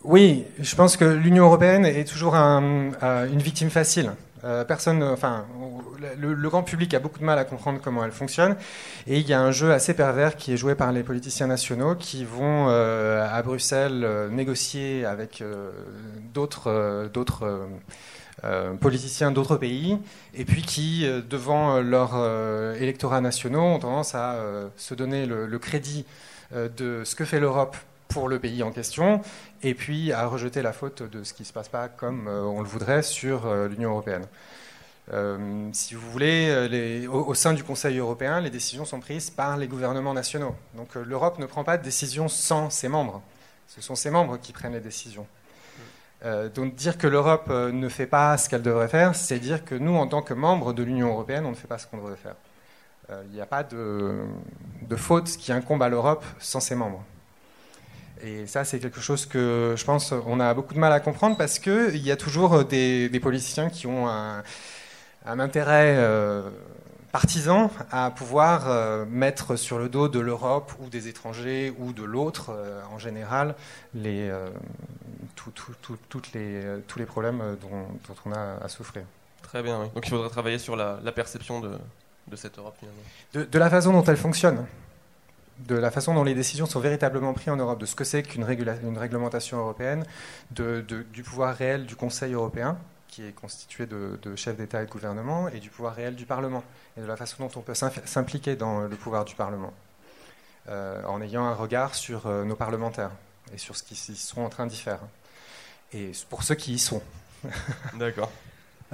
Oui, 0.03 0.45
je 0.59 0.75
pense 0.75 0.97
que 0.97 1.05
l'Union 1.05 1.45
européenne 1.45 1.85
est 1.85 2.05
toujours 2.05 2.35
un, 2.35 2.91
une 3.27 3.41
victime 3.41 3.69
facile. 3.69 4.11
Euh, 4.45 4.63
personne, 4.63 5.03
enfin, 5.03 5.45
le, 6.17 6.49
grand 6.49 6.63
public 6.63 6.93
a 6.93 6.99
beaucoup 6.99 7.19
de 7.19 7.25
mal 7.25 7.37
à 7.37 7.43
comprendre 7.43 7.79
comment 7.83 8.05
elle 8.05 8.11
fonctionne, 8.11 8.55
et 9.05 9.19
il 9.19 9.27
y 9.27 9.33
a 9.33 9.41
un 9.41 9.51
jeu 9.51 9.71
assez 9.71 9.93
pervers 9.93 10.37
qui 10.37 10.53
est 10.53 10.57
joué 10.57 10.75
par 10.75 10.91
les 10.91 11.03
politiciens 11.03 11.47
nationaux 11.47 11.95
qui 11.95 12.23
vont 12.23 12.67
euh, 12.69 13.27
à 13.29 13.41
Bruxelles 13.41 14.03
euh, 14.03 14.29
négocier 14.29 15.05
avec 15.05 15.43
d'autres, 16.33 17.09
d'autres 17.13 17.67
politiciens 18.79 19.31
d'autres 19.31 19.57
pays, 19.57 19.97
et 20.33 20.45
puis 20.45 20.61
qui, 20.61 21.05
devant 21.29 21.81
leurs 21.81 22.15
électorats 22.75 23.21
nationaux, 23.21 23.61
ont 23.61 23.79
tendance 23.79 24.15
à 24.15 24.35
se 24.77 24.93
donner 24.93 25.25
le 25.25 25.59
crédit 25.59 26.05
de 26.53 27.03
ce 27.03 27.15
que 27.15 27.25
fait 27.25 27.39
l'Europe 27.39 27.75
pour 28.09 28.27
le 28.27 28.39
pays 28.39 28.63
en 28.63 28.71
question, 28.71 29.21
et 29.63 29.73
puis 29.73 30.11
à 30.11 30.25
rejeter 30.25 30.61
la 30.61 30.73
faute 30.73 31.03
de 31.03 31.23
ce 31.23 31.33
qui 31.33 31.43
ne 31.43 31.47
se 31.47 31.53
passe 31.53 31.69
pas 31.69 31.87
comme 31.87 32.27
euh, 32.27 32.41
on 32.41 32.61
le 32.61 32.67
voudrait 32.67 33.03
sur 33.03 33.45
euh, 33.45 33.67
l'Union 33.67 33.91
européenne. 33.91 34.25
Euh, 35.13 35.69
si 35.73 35.93
vous 35.93 36.09
voulez, 36.11 36.67
les, 36.69 37.07
au, 37.07 37.33
sein 37.33 37.53
du 37.53 37.63
Conseil 37.63 37.97
européen, 37.97 38.41
les 38.41 38.49
décisions 38.49 38.85
sont 38.85 38.99
prises 38.99 39.29
par 39.29 39.57
les 39.57 39.67
gouvernements 39.67 40.13
nationaux. 40.13 40.55
Donc 40.75 40.93
l'Europe 40.95 41.39
ne 41.39 41.45
prend 41.45 41.63
pas 41.63 41.77
de 41.77 41.83
décisions 41.83 42.27
sans 42.27 42.69
ses 42.69 42.89
membres. 42.89 43.21
Ce 43.67 43.81
sont 43.81 43.95
ses 43.95 44.11
membres 44.11 44.37
qui 44.37 44.53
prennent 44.53 44.73
les 44.73 44.79
décisions. 44.79 45.25
Donc 46.53 46.75
dire 46.75 46.97
que 46.97 47.07
l'Europe 47.07 47.49
ne 47.49 47.87
fait 47.87 48.05
pas 48.05 48.37
ce 48.37 48.49
qu'elle 48.49 48.61
devrait 48.61 48.89
faire, 48.89 49.15
c'est 49.15 49.39
dire 49.39 49.63
que 49.63 49.75
nous, 49.75 49.95
en 49.95 50.07
tant 50.07 50.21
que 50.21 50.33
membres 50.33 50.73
de 50.73 50.83
l'Union 50.83 51.09
européenne, 51.09 51.45
on 51.45 51.51
ne 51.51 51.55
fait 51.55 51.67
pas 51.67 51.77
ce 51.77 51.87
qu'on 51.87 51.97
devrait 51.97 52.17
faire. 52.17 52.35
Il 53.25 53.33
n'y 53.33 53.41
a 53.41 53.45
pas 53.45 53.63
de, 53.63 54.25
faute 54.95 55.25
qui 55.25 55.51
incombe 55.51 55.81
à 55.81 55.89
l'Europe 55.89 56.23
sans 56.39 56.59
ses 56.59 56.75
membres. 56.75 57.03
Et 58.21 58.47
ça, 58.47 58.65
c'est 58.65 58.79
quelque 58.79 58.99
chose 58.99 59.25
que 59.25 59.75
je 59.77 59.85
pense 59.85 60.11
on 60.11 60.39
a 60.39 60.53
beaucoup 60.53 60.73
de 60.73 60.79
mal 60.79 60.91
à 60.91 60.99
comprendre 60.99 61.37
parce 61.37 61.57
qu'il 61.57 61.97
y 61.97 62.11
a 62.11 62.17
toujours 62.17 62.65
des, 62.65 63.19
politiciens 63.21 63.69
qui 63.69 63.87
ont 63.87 64.09
un, 64.09 64.43
intérêt 65.25 65.95
euh, 65.97 66.49
partisan 67.11 67.71
à 67.91 68.11
pouvoir 68.11 68.67
euh, 68.67 69.05
mettre 69.05 69.55
sur 69.55 69.79
le 69.79 69.89
dos 69.89 70.09
de 70.09 70.19
l'Europe 70.19 70.73
ou 70.79 70.89
des 70.89 71.07
étrangers 71.07 71.73
ou 71.79 71.93
de 71.93 72.03
l'autre, 72.03 72.51
euh, 72.51 72.81
en 72.93 72.99
général, 72.99 73.55
les, 73.93 74.29
toutes 76.09 76.33
les, 76.33 76.63
tous 76.87 76.99
les 76.99 77.05
problèmes 77.05 77.57
dont, 77.61 78.15
on 78.25 78.31
a 78.31 78.57
à 78.63 78.67
souffrir. 78.67 79.03
Très 79.41 79.63
bien, 79.63 79.89
donc 79.95 80.05
il 80.05 80.09
faudrait 80.09 80.29
travailler 80.29 80.59
sur 80.59 80.75
la, 80.75 81.11
perception 81.11 81.59
de, 81.59 81.79
cette 82.35 82.59
Europe 82.59 82.75
finalement. 82.79 83.49
de 83.51 83.59
la 83.59 83.69
façon 83.69 83.93
dont 83.93 84.03
elle 84.03 84.17
fonctionne. 84.17 84.65
De 85.59 85.75
la 85.75 85.91
façon 85.91 86.13
dont 86.13 86.23
les 86.23 86.35
décisions 86.35 86.65
sont 86.65 86.79
véritablement 86.79 87.33
prises 87.33 87.49
en 87.49 87.57
Europe, 87.57 87.79
de 87.79 87.85
ce 87.85 87.95
que 87.95 88.05
c'est 88.05 88.23
qu'une 88.23 88.43
réglementation 88.43 89.57
européenne, 89.57 90.05
du 90.51 91.23
pouvoir 91.23 91.55
réel 91.55 91.85
du 91.85 91.95
Conseil 91.95 92.33
européen, 92.33 92.77
qui 93.09 93.25
est 93.25 93.33
constitué 93.33 93.85
de, 93.85 94.35
chefs 94.35 94.55
d'État 94.55 94.81
et 94.81 94.85
de 94.85 94.91
gouvernement, 94.91 95.49
et 95.49 95.59
du 95.59 95.69
pouvoir 95.69 95.95
réel 95.95 96.15
du 96.15 96.25
Parlement, 96.25 96.63
et 96.95 97.01
de 97.01 97.05
la 97.05 97.17
façon 97.17 97.43
dont 97.43 97.51
on 97.57 97.61
peut 97.61 97.73
s'impliquer 97.73 98.55
dans 98.55 98.81
le 98.81 98.95
pouvoir 98.95 99.25
du 99.25 99.35
Parlement, 99.35 99.73
euh, 100.69 101.03
en 101.05 101.21
ayant 101.21 101.45
un 101.45 101.55
regard 101.55 101.95
sur 101.95 102.27
euh, 102.27 102.45
nos 102.45 102.55
parlementaires 102.55 103.11
et 103.53 103.57
sur 103.57 103.75
ce 103.75 103.83
qu'ils 103.83 103.97
sont 103.97 104.41
en 104.41 104.49
train 104.49 104.67
d'y 104.67 104.77
faire, 104.77 104.99
et 105.93 106.11
pour 106.29 106.43
ceux 106.43 106.55
qui 106.55 106.73
y 106.73 106.79
sont. 106.79 107.01
D'accord. 107.99 108.31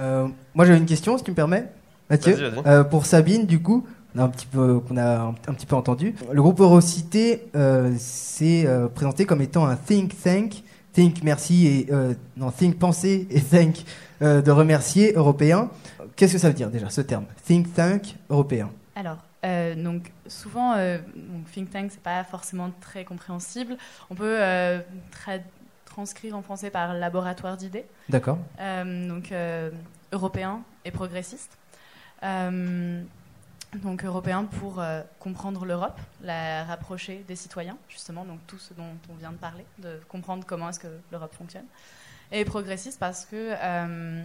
Euh, 0.00 0.28
moi 0.54 0.64
j'avais 0.64 0.78
une 0.78 0.86
question, 0.86 1.16
si 1.18 1.24
tu 1.24 1.30
me 1.30 1.36
permets, 1.36 1.68
Mathieu. 2.10 2.52
pour 2.90 3.06
Sabine, 3.06 3.46
du 3.46 3.60
coup, 3.60 3.86
un 4.22 4.28
petit 4.28 4.46
peu 4.46 4.80
qu'on 4.80 4.96
a 4.96 5.20
un, 5.20 5.32
petit 5.32 5.66
peu 5.66 5.76
entendu. 5.76 6.14
Le 6.32 6.42
groupe 6.42 6.60
Eurocité 6.60 7.48
euh, 7.54 7.94
s'est 7.98 8.66
euh, 8.66 8.88
présenté 8.88 9.26
comme 9.26 9.40
étant 9.40 9.66
un 9.66 9.76
think 9.76 10.20
tank, 10.22 10.62
think 10.92 11.22
merci 11.22 11.66
et 11.66 11.86
euh, 11.92 12.14
non 12.36 12.50
think 12.50 12.78
penser 12.78 13.26
et 13.30 13.40
thank 13.40 13.84
de 14.20 14.50
remercier 14.50 15.12
européen. 15.12 15.68
Qu'est-ce 16.16 16.32
que 16.32 16.38
ça 16.38 16.48
veut 16.48 16.54
dire 16.54 16.70
déjà 16.70 16.88
ce 16.88 17.02
terme? 17.02 17.26
Think 17.44 17.74
tank 17.74 18.16
européen 18.30 18.70
Alors 18.94 19.18
donc 19.76 20.10
souvent 20.26 20.74
donc, 20.74 21.50
think 21.52 21.70
tank 21.70 21.90
c'est 21.92 22.02
pas 22.02 22.24
forcément 22.24 22.70
très 22.80 23.04
compréhensible. 23.04 23.76
On 24.10 24.14
peut 24.14 24.38
transcrire 25.96 26.36
en 26.36 26.42
français 26.42 26.70
par 26.70 26.92
laboratoire 26.92 27.56
d'idées. 27.56 27.86
D'accord. 28.10 28.38
donc 28.58 29.32
européen 30.12 30.60
et 30.84 30.90
progressiste 30.90 31.56
donc 33.74 34.04
européen 34.04 34.44
pour 34.44 34.80
euh, 34.80 35.02
comprendre 35.18 35.64
l'Europe, 35.64 35.98
la 36.22 36.64
rapprocher 36.64 37.24
des 37.28 37.36
citoyens, 37.36 37.76
justement, 37.88 38.24
donc 38.24 38.40
tout 38.46 38.58
ce 38.58 38.74
dont 38.74 38.96
on 39.10 39.14
vient 39.14 39.32
de 39.32 39.36
parler, 39.36 39.64
de 39.78 40.00
comprendre 40.08 40.44
comment 40.46 40.68
est-ce 40.68 40.80
que 40.80 40.88
l'Europe 41.10 41.34
fonctionne, 41.34 41.66
et 42.32 42.44
progressiste 42.44 42.98
parce 42.98 43.24
que 43.24 43.54
euh, 43.62 44.22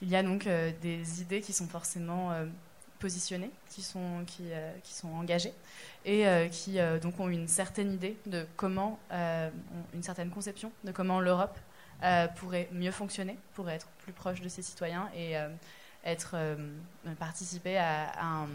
il 0.00 0.08
y 0.08 0.16
a 0.16 0.22
donc 0.22 0.46
euh, 0.46 0.72
des 0.80 1.20
idées 1.20 1.40
qui 1.40 1.52
sont 1.52 1.66
forcément 1.66 2.32
positionnées, 3.02 3.50
qui 3.68 3.82
sont 3.82 4.24
qui, 4.26 4.94
sont 4.94 5.08
engagées 5.08 5.52
et 6.04 6.24
qui 6.50 6.78
donc 7.02 7.20
ont 7.20 7.28
une 7.28 7.48
certaine 7.48 7.92
idée 7.92 8.16
de 8.26 8.46
comment, 8.56 8.98
une 9.10 10.02
certaine 10.02 10.30
conception 10.30 10.72
de 10.84 10.92
comment 10.92 11.20
l'Europe 11.20 11.58
pourrait 12.36 12.68
mieux 12.72 12.90
fonctionner, 12.90 13.36
pourrait 13.54 13.74
être 13.74 13.88
plus 14.04 14.12
proche 14.12 14.40
de 14.40 14.48
ses 14.48 14.62
citoyens 14.62 15.10
et 15.16 15.34
être 16.04 16.36
participer 17.18 17.76
à 17.76 18.46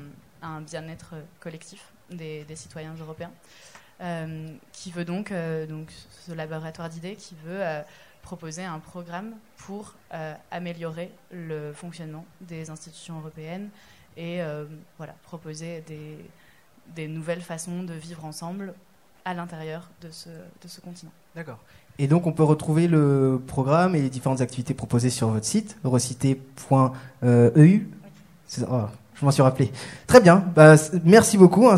un 0.41 0.61
bien-être 0.61 1.15
collectif 1.39 1.91
des, 2.09 2.55
citoyens 2.55 2.93
européens, 2.95 3.31
euh, 4.01 4.49
qui 4.71 4.91
veut 4.91 5.05
donc, 5.05 5.31
euh, 5.31 5.65
ce 6.25 6.31
laboratoire 6.31 6.89
d'idées, 6.89 7.15
qui 7.15 7.35
veut 7.43 7.63
euh, 7.63 7.81
proposer 8.21 8.63
un 8.63 8.79
programme 8.79 9.35
pour 9.55 9.95
améliorer 10.51 11.11
le 11.31 11.71
fonctionnement 11.71 12.25
des 12.41 12.69
institutions 12.69 13.19
européennes 13.19 13.69
et 14.17 14.39
voilà, 14.97 15.13
proposer 15.23 15.83
des, 15.87 16.17
des 16.95 17.07
nouvelles 17.07 17.41
façons 17.41 17.83
de 17.83 17.93
vivre 17.93 18.25
ensemble 18.25 18.73
à 19.25 19.33
l'intérieur 19.33 19.89
de 20.01 20.09
ce, 20.09 20.29
de 20.29 20.67
ce 20.67 20.81
continent. 20.81 21.11
D'accord. 21.35 21.59
Et 21.99 22.07
donc 22.07 22.27
on 22.27 22.31
peut 22.31 22.43
retrouver 22.43 22.87
le 22.87 23.41
programme 23.45 23.95
et 23.95 24.01
les 24.01 24.09
différentes 24.09 24.41
activités 24.41 24.73
proposées 24.73 25.09
sur 25.09 25.29
votre 25.29 25.45
site, 25.45 25.77
eurocité.eu. 25.83 27.87
Je 29.19 29.25
m'en 29.25 29.31
suis 29.31 29.41
rappelé. 29.41 29.71
Très 30.05 30.21
bien. 30.21 30.43
Bah, 30.55 30.75
merci 31.03 31.39
beaucoup, 31.39 31.67
hein, 31.67 31.77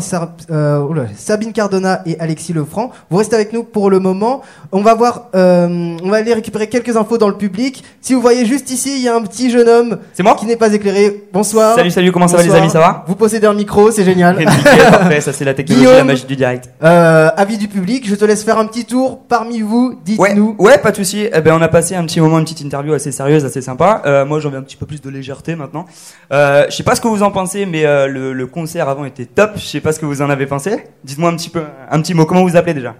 euh, 0.50 1.06
Sabine 1.16 1.54
Cardona 1.54 2.02
et 2.04 2.20
Alexis 2.20 2.52
Lefranc. 2.52 2.90
Vous 3.08 3.16
restez 3.16 3.34
avec 3.34 3.54
nous 3.54 3.64
pour 3.64 3.88
le 3.88 3.98
moment. 3.98 4.42
On 4.72 4.82
va 4.82 4.92
voir, 4.92 5.28
euh, 5.34 5.96
on 6.02 6.10
va 6.10 6.18
aller 6.18 6.34
récupérer 6.34 6.68
quelques 6.68 6.98
infos 6.98 7.16
dans 7.16 7.28
le 7.28 7.38
public. 7.38 7.82
Si 8.02 8.12
vous 8.12 8.20
voyez 8.20 8.44
juste 8.44 8.70
ici, 8.70 8.92
il 8.94 9.02
y 9.02 9.08
a 9.08 9.16
un 9.16 9.22
petit 9.22 9.50
jeune 9.50 9.70
homme. 9.70 9.98
C'est 10.12 10.22
moi 10.22 10.36
Qui 10.38 10.44
n'est 10.44 10.56
pas 10.58 10.70
éclairé. 10.70 11.28
Bonsoir. 11.32 11.76
Salut, 11.76 11.90
salut. 11.90 12.12
Comment 12.12 12.28
ça 12.28 12.36
va 12.36 12.42
les 12.42 12.54
amis 12.54 12.68
Ça 12.68 12.78
va 12.78 13.06
Vous 13.08 13.16
possédez 13.16 13.46
un 13.46 13.54
micro, 13.54 13.90
c'est 13.90 14.04
génial. 14.04 14.36
parfait. 14.44 15.22
Ça 15.22 15.32
c'est 15.32 15.46
la 15.46 15.54
technologie, 15.54 15.86
la 15.86 16.04
magie 16.04 16.26
du 16.26 16.36
direct. 16.36 16.68
Euh, 16.84 17.30
avis 17.38 17.56
du 17.56 17.68
public. 17.68 18.06
Je 18.06 18.16
te 18.16 18.24
laisse 18.26 18.44
faire 18.44 18.58
un 18.58 18.66
petit 18.66 18.84
tour 18.84 19.20
parmi 19.26 19.60
vous. 19.60 19.98
Dites-nous. 20.04 20.56
Ouais, 20.58 20.72
ouais, 20.72 20.78
pas 20.78 20.90
de 20.90 20.96
souci. 20.96 21.26
Eh 21.32 21.40
ben, 21.40 21.54
on 21.54 21.62
a 21.62 21.68
passé 21.68 21.96
un 21.96 22.04
petit 22.04 22.20
moment, 22.20 22.38
une 22.38 22.44
petite 22.44 22.60
interview 22.60 22.92
assez 22.92 23.12
sérieuse, 23.12 23.46
assez 23.46 23.62
sympa. 23.62 24.24
Moi, 24.28 24.40
j'en 24.40 24.50
veux 24.50 24.58
un 24.58 24.62
petit 24.62 24.76
peu 24.76 24.84
plus 24.84 25.00
de 25.00 25.08
légèreté 25.08 25.56
maintenant. 25.56 25.86
Je 26.30 26.66
sais 26.68 26.82
pas 26.82 26.94
ce 26.94 27.00
que 27.00 27.08
vous 27.08 27.22
en 27.22 27.29
pensez, 27.30 27.66
mais 27.66 27.84
euh, 27.84 28.06
le, 28.06 28.46
concert 28.46 28.88
avant 28.88 29.04
était 29.04 29.26
top. 29.26 29.52
Je 29.56 29.64
sais 29.64 29.80
pas 29.80 29.92
ce 29.92 30.00
que 30.00 30.06
vous 30.06 30.22
en 30.22 30.30
avez 30.30 30.46
pensé. 30.46 30.84
Dites-moi 31.04 31.30
un 31.30 31.36
petit 31.36 31.50
peu, 31.50 31.64
un 31.90 32.00
petit 32.00 32.14
mot. 32.14 32.26
Comment 32.26 32.42
vous 32.42 32.56
appelez 32.56 32.74
déjà? 32.74 32.94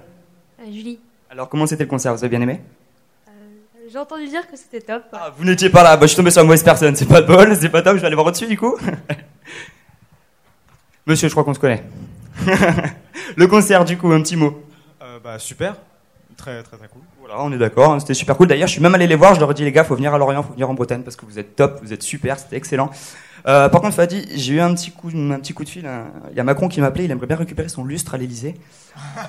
Euh, 0.61 0.73
Julie. 0.73 0.99
Alors, 1.31 1.49
comment 1.49 1.67
c'était 1.67 1.85
le 1.85 1.91
concert? 1.91 2.13
Vous 2.13 2.25
avez 2.25 2.29
bien 2.29 2.41
aimé? 2.41 2.61
Euh, 3.29 3.31
J'ai 3.91 3.99
entendu 3.99 4.29
dire 4.29 4.49
que 4.51 4.57
c'était 4.57 4.81
top. 4.81 5.03
Ah, 5.13 5.33
vous 5.37 5.45
n'étiez 5.45 5.71
pas 5.71 5.83
là. 5.83 5.97
Bah, 5.97 6.03
je 6.03 6.09
suis 6.09 6.17
tombé 6.17 6.31
sur 6.31 6.41
la 6.41 6.47
mauvaise 6.47 6.63
personne. 6.63 6.97
C'est 6.97 7.09
pas 7.09 7.23
de 7.23 7.27
bol, 7.27 7.57
c'est 7.57 7.69
pas 7.69 7.83
top. 7.83 7.97
Je 7.97 8.01
vais 8.01 8.07
aller 8.07 8.17
voir 8.17 8.27
au-dessus 8.27 8.47
du 8.47 8.59
coup. 8.59 8.77
Monsieur, 11.07 11.29
je 11.29 11.35
crois 11.35 11.45
qu'on 11.45 11.55
se 11.55 11.61
connaît. 11.61 11.83
le 13.37 13.47
concert, 13.47 13.85
du 13.85 13.99
coup, 13.99 14.11
un 14.13 14.23
petit 14.23 14.37
mot. 14.37 14.63
bah, 15.23 15.39
super. 15.39 15.77
Très, 16.37 16.63
très, 16.63 16.79
très 16.79 16.89
cool. 16.89 17.03
Voilà, 17.19 17.43
on 17.43 17.53
est 17.53 17.59
d'accord. 17.59 17.93
Hein, 17.93 18.01
c'était 18.01 18.15
super 18.15 18.37
cool. 18.37 18.47
D'ailleurs, 18.47 18.67
je 18.67 18.73
suis 18.73 18.83
même 18.83 18.95
allé 18.95 19.07
les 19.07 19.15
voir. 19.15 19.35
Je 19.35 19.41
leur 19.41 19.51
ai 19.51 19.55
dit, 19.55 19.63
les 19.63 19.73
gars, 19.73 19.85
faut 19.85 19.95
venir 19.95 20.15
à 20.15 20.19
Lorient, 20.19 20.43
faut 20.43 20.53
venir 20.53 20.71
en 20.71 20.75
Bretagne 20.75 21.03
parce 21.03 21.17
que 21.17 21.27
vous 21.27 21.39
êtes 21.39 21.55
top, 21.55 21.81
vous 21.83 21.93
êtes 21.93 22.03
super, 22.03 22.39
c'était 22.39 22.57
excellent. 22.57 22.91
Euh, 23.47 23.69
par 23.69 23.81
contre, 23.81 23.95
Fadi, 23.95 24.27
j'ai 24.35 24.55
eu 24.55 24.61
un 24.61 24.75
petit 24.75 24.91
coup, 24.91 25.09
un 25.15 25.39
petit 25.39 25.53
coup 25.53 25.65
de 25.65 25.69
fil. 25.69 25.87
Hein. 25.87 26.07
Il 26.31 26.37
y 26.37 26.41
a 26.41 26.45
Macron 26.45 26.69
qui 26.69 26.81
m'a 26.81 26.89
appelé. 26.89 27.05
Il 27.05 27.11
aimerait 27.11 27.27
bien 27.27 27.37
récupérer 27.37 27.69
son 27.69 27.85
lustre 27.85 28.15
à 28.15 28.19
l'Elysée. 28.19 28.55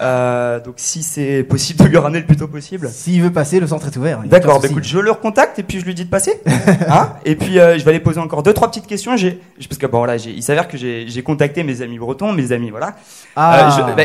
Euh, 0.02 0.60
donc, 0.60 0.76
si 0.78 1.04
c'est 1.04 1.44
possible 1.44 1.84
de 1.84 1.88
lui 1.88 1.98
ramener 1.98 2.20
le 2.20 2.26
plus 2.26 2.36
tôt 2.36 2.48
possible. 2.48 2.90
S'il 2.90 3.22
veut 3.22 3.32
passer, 3.32 3.60
le 3.60 3.68
centre 3.68 3.86
est 3.88 3.96
ouvert. 3.96 4.22
D'accord. 4.26 4.60
Bah, 4.60 4.68
écoute, 4.70 4.84
je 4.84 4.98
le 4.98 5.12
recontacte 5.12 5.60
et 5.60 5.64
puis 5.64 5.80
je 5.80 5.86
lui 5.86 5.94
dis 5.94 6.06
de 6.06 6.10
passer. 6.10 6.42
hein 6.90 7.14
et 7.26 7.36
puis, 7.36 7.60
euh, 7.60 7.78
je 7.78 7.84
vais 7.84 7.92
aller 7.92 8.00
poser 8.00 8.20
encore 8.20 8.42
deux, 8.42 8.54
trois 8.54 8.70
petites 8.70 8.88
questions. 8.88 9.16
J'ai, 9.16 9.40
parce 9.70 9.78
que 9.78 9.86
bon, 9.86 10.00
voilà, 10.00 10.16
il 10.16 10.42
s'avère 10.42 10.68
que 10.68 10.78
j'ai 10.78 11.24
contacté 11.24 11.64
mes 11.64 11.82
amis 11.82 12.00
bretons, 12.00 12.34
mes 12.34 12.52
amis, 12.52 12.72
voilà. 12.72 12.96
Ah. 13.36 13.78
Je, 13.78 13.96
bah, 13.96 14.04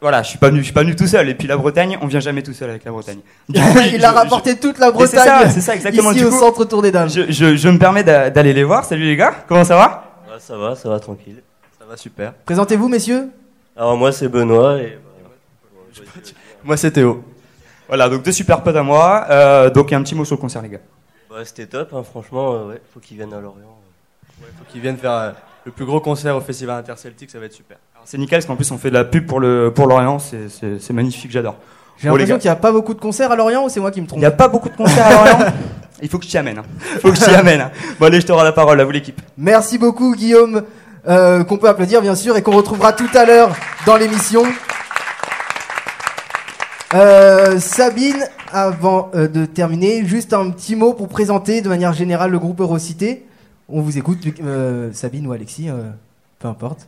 voilà, 0.00 0.22
je 0.22 0.28
suis 0.28 0.38
pas 0.38 0.48
venu, 0.48 0.58
je 0.60 0.64
suis 0.64 0.72
pas 0.72 0.82
venu 0.82 0.94
tout 0.94 1.06
seul. 1.06 1.28
Et 1.28 1.34
puis 1.34 1.48
la 1.48 1.56
Bretagne, 1.56 1.98
on 2.00 2.06
vient 2.06 2.20
jamais 2.20 2.42
tout 2.42 2.52
seul 2.52 2.70
avec 2.70 2.84
la 2.84 2.92
Bretagne. 2.92 3.18
il 3.48 4.04
a 4.04 4.12
rapporté 4.12 4.56
toute 4.58 4.78
la 4.78 4.90
Bretagne. 4.90 5.50
C'est 5.50 5.60
ça, 5.60 5.74
exactement. 5.74 6.12
Ici 6.12 6.24
au 6.24 6.30
centre 6.30 6.64
Tour 6.64 6.82
des 6.82 6.92
Dames. 6.92 7.08
Je, 7.10 7.30
je, 7.30 7.56
je 7.56 7.68
me 7.68 7.78
permets 7.78 8.04
d'aller 8.04 8.52
les 8.52 8.64
voir. 8.64 8.84
Salut 8.84 9.04
les 9.04 9.16
gars, 9.16 9.34
comment 9.48 9.64
ça 9.64 9.76
va? 9.76 10.04
Ça 10.38 10.56
va, 10.56 10.76
ça 10.76 10.88
va 10.88 11.00
tranquille. 11.00 11.42
Ça 11.78 11.84
va 11.84 11.96
super. 11.96 12.32
Présentez-vous, 12.44 12.88
messieurs. 12.88 13.28
Alors 13.76 13.96
moi 13.96 14.12
c'est 14.12 14.28
Benoît 14.28 14.78
et 14.78 14.98
Moi, 16.64 16.76
c'est 16.76 16.90
Théo. 16.90 17.24
Voilà, 17.88 18.08
donc 18.08 18.22
deux 18.22 18.32
super 18.32 18.62
potes 18.62 18.76
à 18.76 18.82
moi. 18.82 19.26
Euh, 19.30 19.70
donc 19.70 19.92
un 19.92 20.02
petit 20.02 20.14
mot 20.14 20.24
sur 20.24 20.36
le 20.36 20.40
concert, 20.40 20.62
les 20.62 20.68
gars. 20.68 20.80
Bah, 21.30 21.44
c'était 21.44 21.66
top, 21.66 21.92
hein, 21.94 22.02
franchement, 22.02 22.54
euh, 22.54 22.68
ouais, 22.68 22.82
faut 22.92 23.00
qu'ils 23.00 23.16
viennent 23.16 23.32
à 23.32 23.40
Lorient. 23.40 23.78
Ouais, 24.40 24.48
faut 24.58 24.64
qu'ils 24.70 24.80
viennent 24.80 24.96
faire 24.96 25.12
euh, 25.12 25.30
le 25.64 25.72
plus 25.72 25.84
gros 25.84 26.00
concert 26.00 26.36
au 26.36 26.40
Festival 26.40 26.78
Interceltique, 26.78 27.30
ça 27.30 27.38
va 27.38 27.46
être 27.46 27.52
super. 27.52 27.78
C'est 28.10 28.16
nickel, 28.16 28.38
parce 28.38 28.46
qu'en 28.46 28.56
plus 28.56 28.70
on 28.70 28.78
fait 28.78 28.88
de 28.88 28.94
la 28.94 29.04
pub 29.04 29.26
pour 29.26 29.38
le 29.38 29.70
pour 29.74 29.86
Lorient, 29.86 30.18
c'est- 30.18 30.92
magnifique, 30.94 31.30
j'adore. 31.30 31.56
J'ai 31.98 32.08
l'impression 32.08 32.38
qu'il 32.38 32.48
n'y 32.48 32.52
a 32.52 32.56
pas 32.56 32.72
beaucoup 32.72 32.94
de 32.94 33.00
concerts 33.00 33.30
à 33.30 33.36
Lorient 33.36 33.66
ou 33.66 33.68
c'est 33.68 33.80
moi 33.80 33.90
qui 33.90 34.00
me 34.00 34.06
Il 34.06 34.08
trompe 34.08 34.20
n'y 34.20 34.24
a 34.24 34.30
pas 34.30 34.48
beaucoup 34.48 34.70
de 34.70 34.76
concerts 34.76 35.06
à 35.06 35.10
Lorient. 35.12 35.38
Il 36.02 36.08
faut 36.08 36.16
que 36.18 36.24
je 36.24 36.30
t'y 36.30 36.38
amène. 36.38 36.56
hein. 36.58 36.62
Il 36.94 37.00
faut 37.00 37.10
que 37.10 37.16
je 37.18 37.24
t'y 37.24 37.34
amène. 37.34 37.60
hein. 37.60 37.70
Bon 38.00 38.06
allez, 38.06 38.22
je 38.22 38.26
te 38.26 38.32
rends 38.32 38.44
la 38.44 38.52
parole, 38.52 38.80
à 38.80 38.84
vous 38.86 38.92
l'équipe. 38.92 39.20
Merci 39.36 39.76
beaucoup 39.76 40.14
Guillaume, 40.14 40.62
euh, 41.06 41.44
qu'on 41.44 41.58
peut 41.58 41.68
applaudir 41.68 42.00
bien 42.00 42.14
sûr 42.14 42.34
et 42.38 42.40
qu'on 42.42 42.56
retrouvera 42.56 42.94
tout 42.94 43.10
à 43.14 43.26
l'heure 43.26 43.54
dans 43.84 43.98
l'émission. 43.98 44.42
Euh, 46.94 47.60
Sabine, 47.60 48.24
avant 48.52 49.10
euh, 49.14 49.28
de 49.28 49.44
terminer, 49.44 50.06
juste 50.06 50.32
un 50.32 50.48
petit 50.48 50.76
mot 50.76 50.94
pour 50.94 51.08
présenter 51.08 51.60
de 51.60 51.68
manière 51.68 51.92
générale 51.92 52.30
le 52.30 52.38
groupe 52.38 52.60
Eurocité. 52.62 53.26
On 53.68 53.82
vous 53.82 53.98
écoute, 53.98 54.20
Sabine 54.94 55.26
ou 55.26 55.32
Alexis, 55.32 55.68
peu 56.38 56.48
importe. 56.48 56.86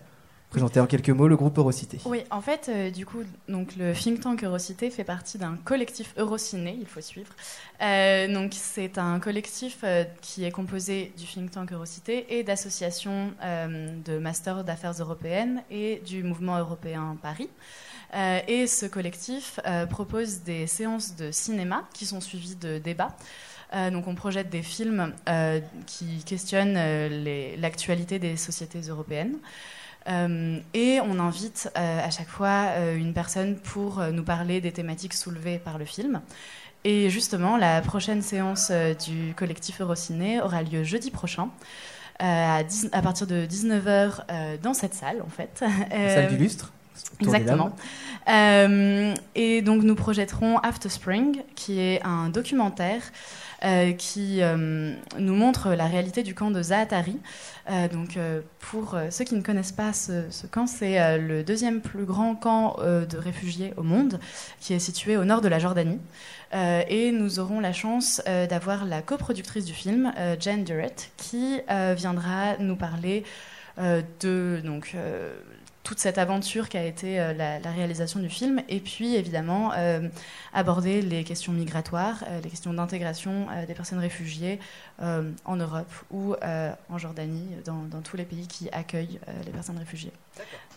Présentez 0.51 0.81
en 0.81 0.89
quelques 0.89 1.11
mots 1.11 1.29
le 1.29 1.37
groupe 1.37 1.57
Eurocité. 1.59 2.01
Oui, 2.07 2.25
en 2.33 2.41
fait, 2.41 2.69
euh, 2.69 2.91
du 2.91 3.07
coup, 3.07 3.23
donc 3.49 3.77
le 3.77 3.93
think 3.93 4.19
tank 4.19 4.43
Eurocité 4.43 4.91
fait 4.91 5.05
partie 5.05 5.39
d'un 5.39 5.57
collectif 5.65 6.13
Eurociné, 6.19 6.77
il 6.81 6.89
faut 6.89 7.01
suivre. 7.01 7.33
Euh, 7.81 8.27
donc 8.27 8.51
c'est 8.55 8.99
un 8.99 9.21
collectif 9.21 9.79
euh, 9.85 10.03
qui 10.21 10.45
est 10.45 10.51
composé 10.51 11.13
du 11.17 11.25
think 11.25 11.53
tank 11.53 11.73
Eurocité 11.73 12.37
et 12.37 12.43
d'associations 12.43 13.33
de 13.41 14.19
masters 14.19 14.65
d'affaires 14.65 14.95
européennes 14.99 15.63
et 15.71 16.03
du 16.05 16.25
mouvement 16.25 16.59
européen 16.59 17.17
Paris. 17.23 17.49
Et 18.49 18.67
ce 18.67 18.87
collectif 18.87 19.61
propose 19.89 20.41
des 20.41 20.67
séances 20.67 21.15
de 21.15 21.31
cinéma 21.31 21.85
qui 21.95 22.07
sont 22.07 22.21
suivies 22.21 22.57
de 22.57 22.79
débats. 22.79 23.17
Donc 23.93 24.09
on 24.09 24.15
projette 24.17 24.51
des 24.51 24.63
films 24.63 25.13
qui 25.87 26.25
questionnent 26.25 26.75
l'actualité 27.61 28.19
des 28.19 28.37
sociétés 28.37 28.81
européennes. 28.81 29.37
Euh, 30.09 30.59
et 30.75 31.01
on 31.01 31.19
invite 31.19 31.71
euh, 31.77 32.07
à 32.07 32.11
chaque 32.11 32.29
fois 32.29 32.69
euh, 32.71 32.97
une 32.97 33.13
personne 33.13 33.57
pour 33.57 34.03
nous 34.13 34.23
parler 34.23 34.61
des 34.61 34.73
thématiques 34.73 35.15
soulevées 35.15 35.59
par 35.59 35.79
le 35.79 35.85
film. 35.85 36.21
Et 36.85 37.11
justement, 37.11 37.57
la 37.59 37.83
prochaine 37.83 38.23
séance 38.23 38.73
du 39.07 39.35
collectif 39.35 39.83
Eurociné 39.83 40.41
aura 40.41 40.63
lieu 40.63 40.83
jeudi 40.83 41.11
prochain. 41.11 41.51
à, 42.19 42.63
10 42.63 42.89
à 42.93 43.03
partir 43.03 43.27
de 43.27 43.45
19h 43.47 44.59
dans 44.63 44.73
cette 44.73 44.95
salle, 44.95 45.21
en 45.21 45.29
fait. 45.29 45.63
La 45.91 46.15
salle 46.15 46.29
du 46.29 46.39
lustre. 46.39 46.73
Exactement. 47.21 47.73
Euh, 48.29 49.15
et 49.35 49.63
donc 49.63 49.83
nous 49.83 49.95
projetterons 49.95 50.59
After 50.59 50.89
Spring, 50.89 51.43
qui 51.55 51.81
est 51.81 52.03
un 52.05 52.29
documentaire 52.29 53.03
qui 53.99 54.43
euh, 54.43 54.95
nous 55.19 55.35
montre 55.35 55.71
la 55.71 55.87
réalité 55.87 56.23
du 56.23 56.35
camp 56.35 56.51
de 56.51 56.63
Zaatari. 56.63 57.19
Euh, 57.71 57.89
donc 57.89 58.17
euh, 58.17 58.41
pour 58.59 58.95
euh, 58.95 59.11
ceux 59.11 59.25
qui 59.25 59.35
ne 59.35 59.43
connaissent 59.43 59.73
pas 59.73 59.93
ce, 59.93 60.47
camp, 60.51 60.67
c'est 60.67 61.01
euh, 61.01 61.19
le 61.19 61.45
deuxième 61.45 61.81
plus 61.81 62.05
grand 62.05 62.35
camp 62.35 62.77
euh, 62.81 63.05
de 63.05 63.19
réfugiés 63.19 63.75
au 63.77 63.83
monde, 63.83 64.19
qui 64.61 64.73
est 64.73 64.79
situé 64.79 65.17
au 65.17 65.25
nord 65.25 65.41
de 65.41 65.49
la 65.49 65.59
Jordanie. 65.59 65.99
Euh, 66.55 66.83
et 66.89 67.13
nous 67.13 67.39
aurons 67.39 67.61
la 67.61 67.73
chance 67.73 68.23
euh, 68.27 68.47
d'avoir 68.47 68.85
la 68.85 69.03
coproductrice 69.03 69.65
du 69.65 69.75
film, 69.75 70.13
euh, 70.19 70.37
Jen 70.41 70.65
Durrett, 70.65 71.11
qui 71.17 71.61
euh, 71.71 71.95
viendra 71.97 72.57
nous 72.59 72.77
parler 72.77 73.25
euh, 73.79 74.03
de 74.21 74.61
donc, 74.65 74.93
euh, 74.95 75.33
toute 75.83 75.99
cette 75.99 76.19
aventure 76.19 76.69
qu'a 76.69 76.85
été 76.85 77.19
euh, 77.19 77.33
la, 77.33 77.59
la 77.59 77.71
réalisation 77.71 78.21
du 78.21 78.29
film, 78.29 78.61
et 78.69 78.81
puis 78.81 79.17
évidemment 79.17 79.73
euh, 79.77 80.01
aborder 80.53 81.01
les 81.01 81.25
questions 81.25 81.53
migratoires, 81.53 82.23
euh, 82.29 82.41
les 82.45 82.51
questions 82.51 82.73
d'intégration 82.75 83.47
euh, 83.51 83.65
des 83.67 83.73
personnes 83.75 83.99
réfugiées 83.99 84.61
euh, 85.03 85.23
en 85.47 85.57
Europe 85.57 85.91
ou 86.11 86.35
euh, 86.43 86.71
en 86.91 86.99
Jordanie, 86.99 87.47
dans, 87.65 87.83
dans 87.91 88.01
tous 88.03 88.17
les 88.19 88.25
pays 88.25 88.47
qui 88.47 88.69
accueillent 88.73 89.19
euh, 89.29 89.33
les 89.47 89.53
personnes 89.53 89.79
réfugiées. 89.79 90.13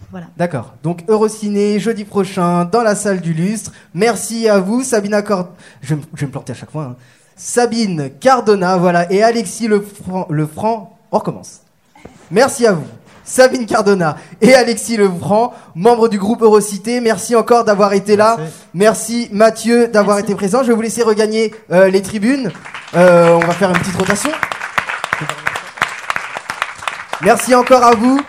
Voilà. 0.09 0.27
D'accord. 0.37 0.73
Donc 0.83 1.03
Eurociné, 1.09 1.79
jeudi 1.79 2.05
prochain, 2.05 2.63
dans 2.65 2.81
la 2.81 2.95
salle 2.95 3.19
du 3.19 3.33
lustre. 3.33 3.73
Merci 3.93 4.47
à 4.47 4.59
vous, 4.59 4.83
Sabine 4.83 5.13
Accord. 5.13 5.49
Je, 5.81 5.95
vais 5.95 6.01
me- 6.01 6.05
je 6.13 6.21
vais 6.21 6.27
me 6.27 6.31
planter 6.31 6.53
à 6.53 6.55
chaque 6.55 6.71
fois. 6.71 6.83
hein. 6.85 6.95
Sabine 7.35 8.09
Cardona, 8.19 8.77
voilà, 8.77 9.11
et 9.11 9.21
Alexis 9.21 9.67
Lefranc. 9.67 10.27
Lefranc. 10.29 10.97
On 11.11 11.17
recommence. 11.19 11.61
Merci 12.31 12.65
à 12.65 12.73
vous. 12.73 12.85
Sabine 13.23 13.65
Cardona 13.65 14.17
et 14.41 14.53
Alexis 14.53 14.97
Lefranc, 14.97 15.53
membres 15.75 16.09
du 16.09 16.19
groupe 16.19 16.41
Eurocité. 16.41 16.99
Merci 16.99 17.35
encore 17.35 17.63
d'avoir 17.63 17.93
été 17.93 18.15
là. 18.15 18.37
Merci 18.73 19.29
Mathieu 19.31 19.87
d'avoir 19.87 20.19
été 20.19 20.35
présent. 20.35 20.63
Je 20.63 20.67
vais 20.67 20.73
vous 20.73 20.81
laisser 20.81 21.03
regagner 21.03 21.53
euh, 21.71 21.89
les 21.89 22.01
tribunes. 22.01 22.51
Euh, 22.95 23.29
on 23.29 23.39
va 23.39 23.53
faire 23.53 23.69
une 23.69 23.79
petite 23.79 23.95
rotation. 23.95 24.31
Merci 27.21 27.55
encore 27.55 27.83
à 27.83 27.95
vous. 27.95 28.19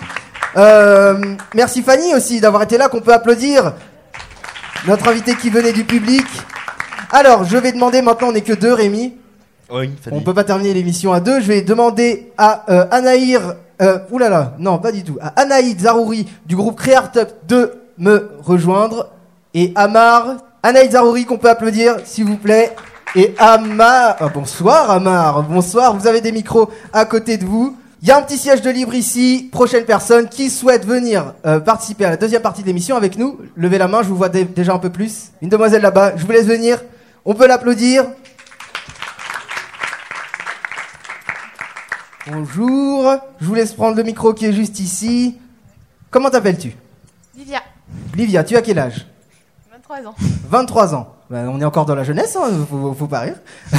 Euh, 0.56 1.34
merci 1.54 1.82
Fanny 1.82 2.14
aussi 2.14 2.40
d'avoir 2.40 2.62
été 2.62 2.78
là, 2.78 2.88
qu'on 2.88 3.00
peut 3.00 3.12
applaudir. 3.12 3.72
Notre 4.86 5.08
invité 5.08 5.34
qui 5.34 5.50
venait 5.50 5.72
du 5.72 5.84
public. 5.84 6.26
Alors, 7.10 7.44
je 7.44 7.56
vais 7.56 7.72
demander 7.72 8.02
maintenant, 8.02 8.28
on 8.28 8.32
n'est 8.32 8.42
que 8.42 8.52
deux, 8.52 8.72
Rémi. 8.72 9.14
Oui, 9.74 9.90
On 10.12 10.20
peut 10.20 10.34
pas 10.34 10.44
terminer 10.44 10.72
l'émission 10.72 11.12
à 11.12 11.20
deux. 11.20 11.40
Je 11.40 11.46
vais 11.48 11.62
demander 11.62 12.32
à 12.38 12.64
euh, 12.70 12.86
Anaïr, 12.90 13.54
euh, 13.82 13.98
oulala, 14.10 14.54
non, 14.58 14.78
pas 14.78 14.92
du 14.92 15.02
tout, 15.02 15.18
à 15.20 15.28
Anaïd 15.40 15.80
Zarouri 15.80 16.26
du 16.46 16.54
groupe 16.54 16.76
Creartup 16.78 17.28
de 17.48 17.72
me 17.98 18.30
rejoindre. 18.42 19.10
Et 19.52 19.72
Amar, 19.74 20.36
Anaïd 20.62 20.92
Zarouri 20.92 21.24
qu'on 21.24 21.38
peut 21.38 21.50
applaudir, 21.50 21.96
s'il 22.04 22.24
vous 22.24 22.36
plaît. 22.36 22.74
Et 23.16 23.34
Amar, 23.38 24.16
ah, 24.20 24.28
bonsoir 24.32 24.90
Amar, 24.90 25.42
bonsoir, 25.42 25.96
vous 25.96 26.06
avez 26.06 26.20
des 26.20 26.32
micros 26.32 26.68
à 26.92 27.04
côté 27.04 27.36
de 27.36 27.44
vous. 27.44 27.76
Il 28.02 28.08
y 28.08 28.10
a 28.10 28.18
un 28.18 28.22
petit 28.22 28.36
siège 28.36 28.60
de 28.60 28.70
libre 28.70 28.94
ici. 28.94 29.48
Prochaine 29.50 29.84
personne 29.84 30.28
qui 30.28 30.50
souhaite 30.50 30.84
venir 30.84 31.32
euh, 31.46 31.58
participer 31.58 32.04
à 32.04 32.10
la 32.10 32.16
deuxième 32.16 32.42
partie 32.42 32.62
de 32.62 32.66
l'émission 32.66 32.96
avec 32.96 33.16
nous, 33.16 33.38
levez 33.56 33.78
la 33.78 33.88
main, 33.88 34.02
je 34.02 34.08
vous 34.08 34.16
vois 34.16 34.28
dé- 34.28 34.44
déjà 34.44 34.74
un 34.74 34.78
peu 34.78 34.90
plus. 34.90 35.30
Une 35.42 35.48
demoiselle 35.48 35.82
là-bas, 35.82 36.12
je 36.16 36.24
vous 36.26 36.30
laisse 36.32 36.46
venir. 36.46 36.82
On 37.24 37.34
peut 37.34 37.46
l'applaudir. 37.46 38.04
Bonjour, 42.26 43.16
je 43.38 43.46
vous 43.46 43.54
laisse 43.54 43.74
prendre 43.74 43.98
le 43.98 44.02
micro 44.02 44.32
qui 44.32 44.46
est 44.46 44.52
juste 44.52 44.80
ici. 44.80 45.36
Comment 46.10 46.30
t'appelles-tu? 46.30 46.74
Livia, 47.36 47.60
Livia, 48.14 48.42
tu 48.44 48.56
as 48.56 48.62
quel 48.62 48.78
âge? 48.78 49.06
23 49.70 50.06
ans. 50.08 50.14
23 50.48 50.94
ans. 50.94 51.14
Ben, 51.28 51.50
on 51.50 51.60
est 51.60 51.66
encore 51.66 51.84
dans 51.84 51.94
la 51.94 52.04
jeunesse, 52.04 52.34
hein, 52.36 52.66
faut, 52.70 52.94
faut 52.94 53.06
pas 53.08 53.20
rire. 53.20 53.36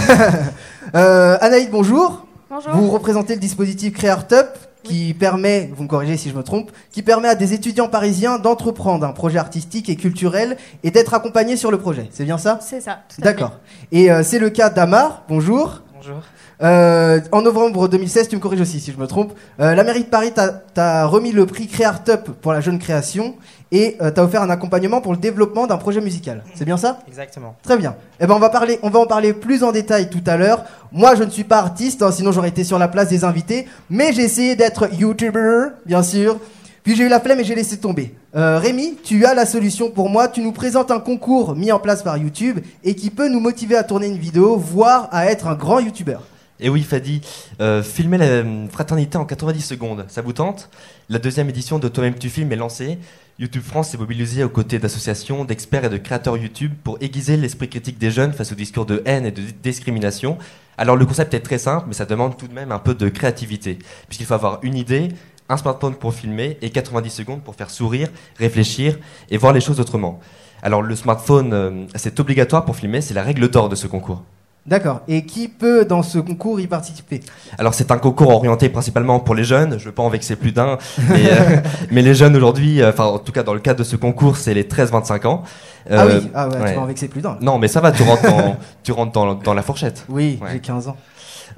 euh, 0.96 1.38
Anaïd, 1.42 1.72
bonjour. 1.72 2.28
Bonjour. 2.48 2.72
Vous 2.74 2.92
représentez 2.92 3.34
le 3.34 3.40
dispositif 3.40 3.94
CréArtUp 3.94 4.46
qui 4.84 5.16
permet, 5.16 5.72
vous 5.76 5.82
me 5.82 5.88
corrigez 5.88 6.16
si 6.16 6.30
je 6.30 6.36
me 6.36 6.44
trompe, 6.44 6.72
qui 6.92 7.02
permet 7.02 7.30
à 7.30 7.34
des 7.34 7.54
étudiants 7.54 7.88
parisiens 7.88 8.38
d'entreprendre 8.38 9.08
un 9.08 9.12
projet 9.12 9.40
artistique 9.40 9.90
et 9.90 9.96
culturel 9.96 10.58
et 10.84 10.92
d'être 10.92 11.16
accompagnés 11.16 11.58
sur 11.58 11.72
le 11.72 11.80
projet. 11.80 12.10
C'est 12.12 12.26
bien 12.26 12.38
ça? 12.38 12.60
C'est 12.62 12.82
ça, 12.82 13.00
D'accord. 13.18 13.54
Et 13.92 14.12
euh, 14.12 14.22
c'est 14.22 14.38
le 14.38 14.52
cas 14.52 14.70
d'Amar. 14.70 15.24
Bonjour. 15.28 15.82
Bonjour. 15.96 16.22
Euh, 16.64 17.20
en 17.32 17.42
novembre 17.42 17.88
2016, 17.90 18.30
tu 18.30 18.36
me 18.36 18.42
corriges 18.42 18.62
aussi 18.62 18.80
si 18.80 18.92
je 18.92 18.98
me 18.98 19.08
trompe, 19.08 19.34
euh, 19.60 19.76
la 19.76 19.84
mairie 19.84 20.04
de 20.04 20.10
Paris 20.10 20.32
t'a- 20.32 21.06
remis 21.06 21.32
le 21.32 21.46
prix 21.46 21.68
CréArtUp 21.68 22.32
pour 22.42 22.54
la 22.54 22.62
jeune 22.62 22.80
création 22.80 23.36
et 23.72 23.98
euh, 24.02 24.10
t'a 24.12 24.24
offert 24.24 24.42
un 24.42 24.50
accompagnement 24.50 25.02
pour 25.02 25.12
le 25.12 25.18
développement 25.18 25.68
d'un 25.68 25.78
projet 25.78 26.00
musical. 26.02 26.44
C'est 26.54 26.64
bien 26.66 26.78
ça? 26.78 27.00
Exactement. 27.08 27.56
Très 27.64 27.78
bien. 27.78 27.96
Eh 28.22 28.28
ben 28.28 28.36
on 28.36 28.40
va 28.40 28.50
parler, 28.50 28.80
on 28.84 28.90
va 28.90 29.00
en 29.00 29.06
parler 29.06 29.34
plus 29.34 29.64
en 29.64 29.72
détail 29.72 30.10
tout 30.10 30.24
à 30.28 30.38
l'heure. 30.38 30.64
Moi, 30.94 31.16
je 31.16 31.24
ne 31.24 31.30
suis 31.30 31.44
pas 31.44 31.58
artiste, 31.58 32.02
hein, 32.02 32.12
sinon 32.12 32.32
j'aurais 32.32 32.50
été 32.50 32.64
sur 32.64 32.80
la 32.80 32.88
place 32.88 33.10
des 33.10 33.24
invités, 33.26 33.68
mais 33.90 34.14
j'ai 34.14 34.22
essayé 34.24 34.56
d'être 34.56 34.88
YouTuber, 34.94 35.68
bien 35.86 36.04
sûr. 36.04 36.38
Puis 36.84 36.96
j'ai 36.96 37.04
eu 37.04 37.10
la 37.10 37.20
flemme 37.20 37.40
et 37.40 37.44
j'ai 37.44 37.56
laissé 37.56 37.78
tomber. 37.78 38.14
Euh, 38.36 38.60
Rémi, 38.60 38.96
tu 39.04 39.26
as 39.26 39.34
la 39.34 39.46
solution 39.48 39.90
pour 39.90 40.08
moi. 40.08 40.28
Tu 40.28 40.42
nous 40.42 40.52
présentes 40.52 40.92
un 40.92 41.00
concours 41.00 41.56
mis 41.56 41.72
en 41.72 41.80
place 41.80 42.04
par 42.04 42.16
YouTube 42.18 42.60
et 42.84 42.94
qui 42.96 43.10
peut 43.10 43.28
nous 43.28 43.40
motiver 43.40 43.76
à 43.76 43.84
tourner 43.84 44.06
une 44.08 44.18
vidéo, 44.20 44.56
voire 44.56 45.10
à 45.12 45.26
être 45.26 45.48
un 45.48 45.56
grand 45.56 45.80
YouTuber. 45.80 46.18
Et 46.62 46.70
oui, 46.70 46.84
Fadi, 46.84 47.20
euh, 47.60 47.84
filmer 47.84 48.18
la 48.18 48.26
euh, 48.26 48.68
fraternité 48.70 49.18
en 49.18 49.26
90 49.26 49.60
secondes, 49.60 50.06
ça 50.08 50.22
vous 50.22 50.32
tente? 50.32 50.70
La 51.10 51.20
deuxième 51.20 51.50
édition 51.50 51.80
de 51.80 51.90
Toi-même 51.90 52.16
tu 52.16 52.30
filmes 52.30 52.50
est 52.54 52.56
lancée. 52.56 52.98
YouTube 53.40 53.62
France 53.62 53.90
s'est 53.90 53.98
mobilisé 53.98 54.42
aux 54.42 54.50
côtés 54.50 54.80
d'associations, 54.80 55.44
d'experts 55.44 55.84
et 55.84 55.90
de 55.90 55.98
créateurs 55.98 56.38
YouTube 56.38 56.72
pour 56.86 56.98
aiguiser 57.02 57.36
l'esprit 57.36 57.68
critique 57.68 57.98
des 57.98 58.10
jeunes 58.10 58.32
face 58.32 58.54
aux 58.54 58.56
discours 58.56 58.86
de 58.86 59.04
haine 59.06 59.26
et 59.26 59.32
de 59.32 59.42
discrimination. 59.62 60.38
Alors 60.78 60.96
le 60.96 61.06
concept 61.06 61.34
est 61.34 61.42
très 61.42 61.58
simple, 61.58 61.88
mais 61.90 61.94
ça 61.94 62.06
demande 62.06 62.38
tout 62.38 62.48
de 62.48 62.54
même 62.54 62.72
un 62.72 62.80
peu 62.80 62.96
de 62.96 63.10
créativité, 63.10 63.78
puisqu'il 64.08 64.26
faut 64.26 64.34
avoir 64.34 64.60
une 64.62 64.76
idée, 64.76 65.10
un 65.50 65.58
smartphone 65.58 65.96
pour 65.96 66.14
filmer 66.14 66.58
et 66.62 66.70
90 66.70 67.10
secondes 67.10 67.44
pour 67.44 67.56
faire 67.56 67.70
sourire, 67.70 68.08
réfléchir 68.38 68.98
et 69.30 69.36
voir 69.36 69.52
les 69.52 69.62
choses 69.62 69.82
autrement. 69.82 70.22
Alors 70.64 70.82
le 70.82 70.96
smartphone, 70.96 71.54
euh, 71.54 71.86
c'est 71.96 72.18
obligatoire 72.22 72.64
pour 72.64 72.78
filmer, 72.78 73.02
c'est 73.02 73.14
la 73.14 73.24
règle 73.24 73.50
d'or 73.50 73.68
de 73.68 73.76
ce 73.76 73.88
concours. 73.88 74.24
D'accord. 74.66 75.02
Et 75.08 75.26
qui 75.26 75.48
peut 75.48 75.86
dans 75.86 76.02
ce 76.02 76.18
concours 76.18 76.60
y 76.60 76.66
participer? 76.66 77.22
Alors 77.60 77.76
c'est 77.76 77.92
un 77.92 78.00
concours 78.00 78.32
orienté 78.32 78.68
principalement 78.70 79.20
pour 79.20 79.36
les 79.36 79.44
jeunes, 79.44 79.72
je 79.74 79.76
ne 79.76 79.90
veux 79.90 79.92
pas 79.92 80.02
en 80.02 80.10
vexer 80.10 80.36
plus 80.36 80.52
d'un, 80.52 80.80
mais, 81.10 81.26
euh, 81.32 81.58
mais 81.92 82.02
les 82.02 82.16
jeunes 82.16 82.36
aujourd'hui, 82.36 82.82
euh, 82.82 82.90
enfin 82.90 83.04
en 83.06 83.20
tout 83.20 83.32
cas 83.32 83.44
dans 83.44 83.54
le 83.54 83.60
cadre 83.60 83.80
de 83.80 83.84
ce 83.84 83.96
concours, 83.96 84.38
c'est 84.38 84.56
les 84.56 84.64
13-25 84.64 85.28
ans. 85.28 85.44
Ah 85.88 86.06
Euh, 86.06 86.20
oui, 86.20 86.32
ah 86.34 86.48
ouais, 86.50 86.58
ouais. 86.58 86.70
tu 86.72 86.76
vas 86.78 86.82
en 86.82 86.86
vexer 86.86 87.08
plus 87.08 87.22
d'un. 87.22 87.38
Non 87.42 87.60
mais 87.60 87.68
ça 87.68 87.80
va, 87.80 87.92
tu 87.92 88.02
rentres 88.02 88.24
dans, 88.24 88.58
tu 88.84 88.92
rentres 88.92 89.12
dans, 89.12 89.36
dans 89.36 89.54
la 89.54 89.62
fourchette. 89.62 90.04
Oui, 90.10 90.40
Ouais. 90.42 90.50
j'ai 90.54 90.60
15 90.60 90.88
ans. 90.88 90.98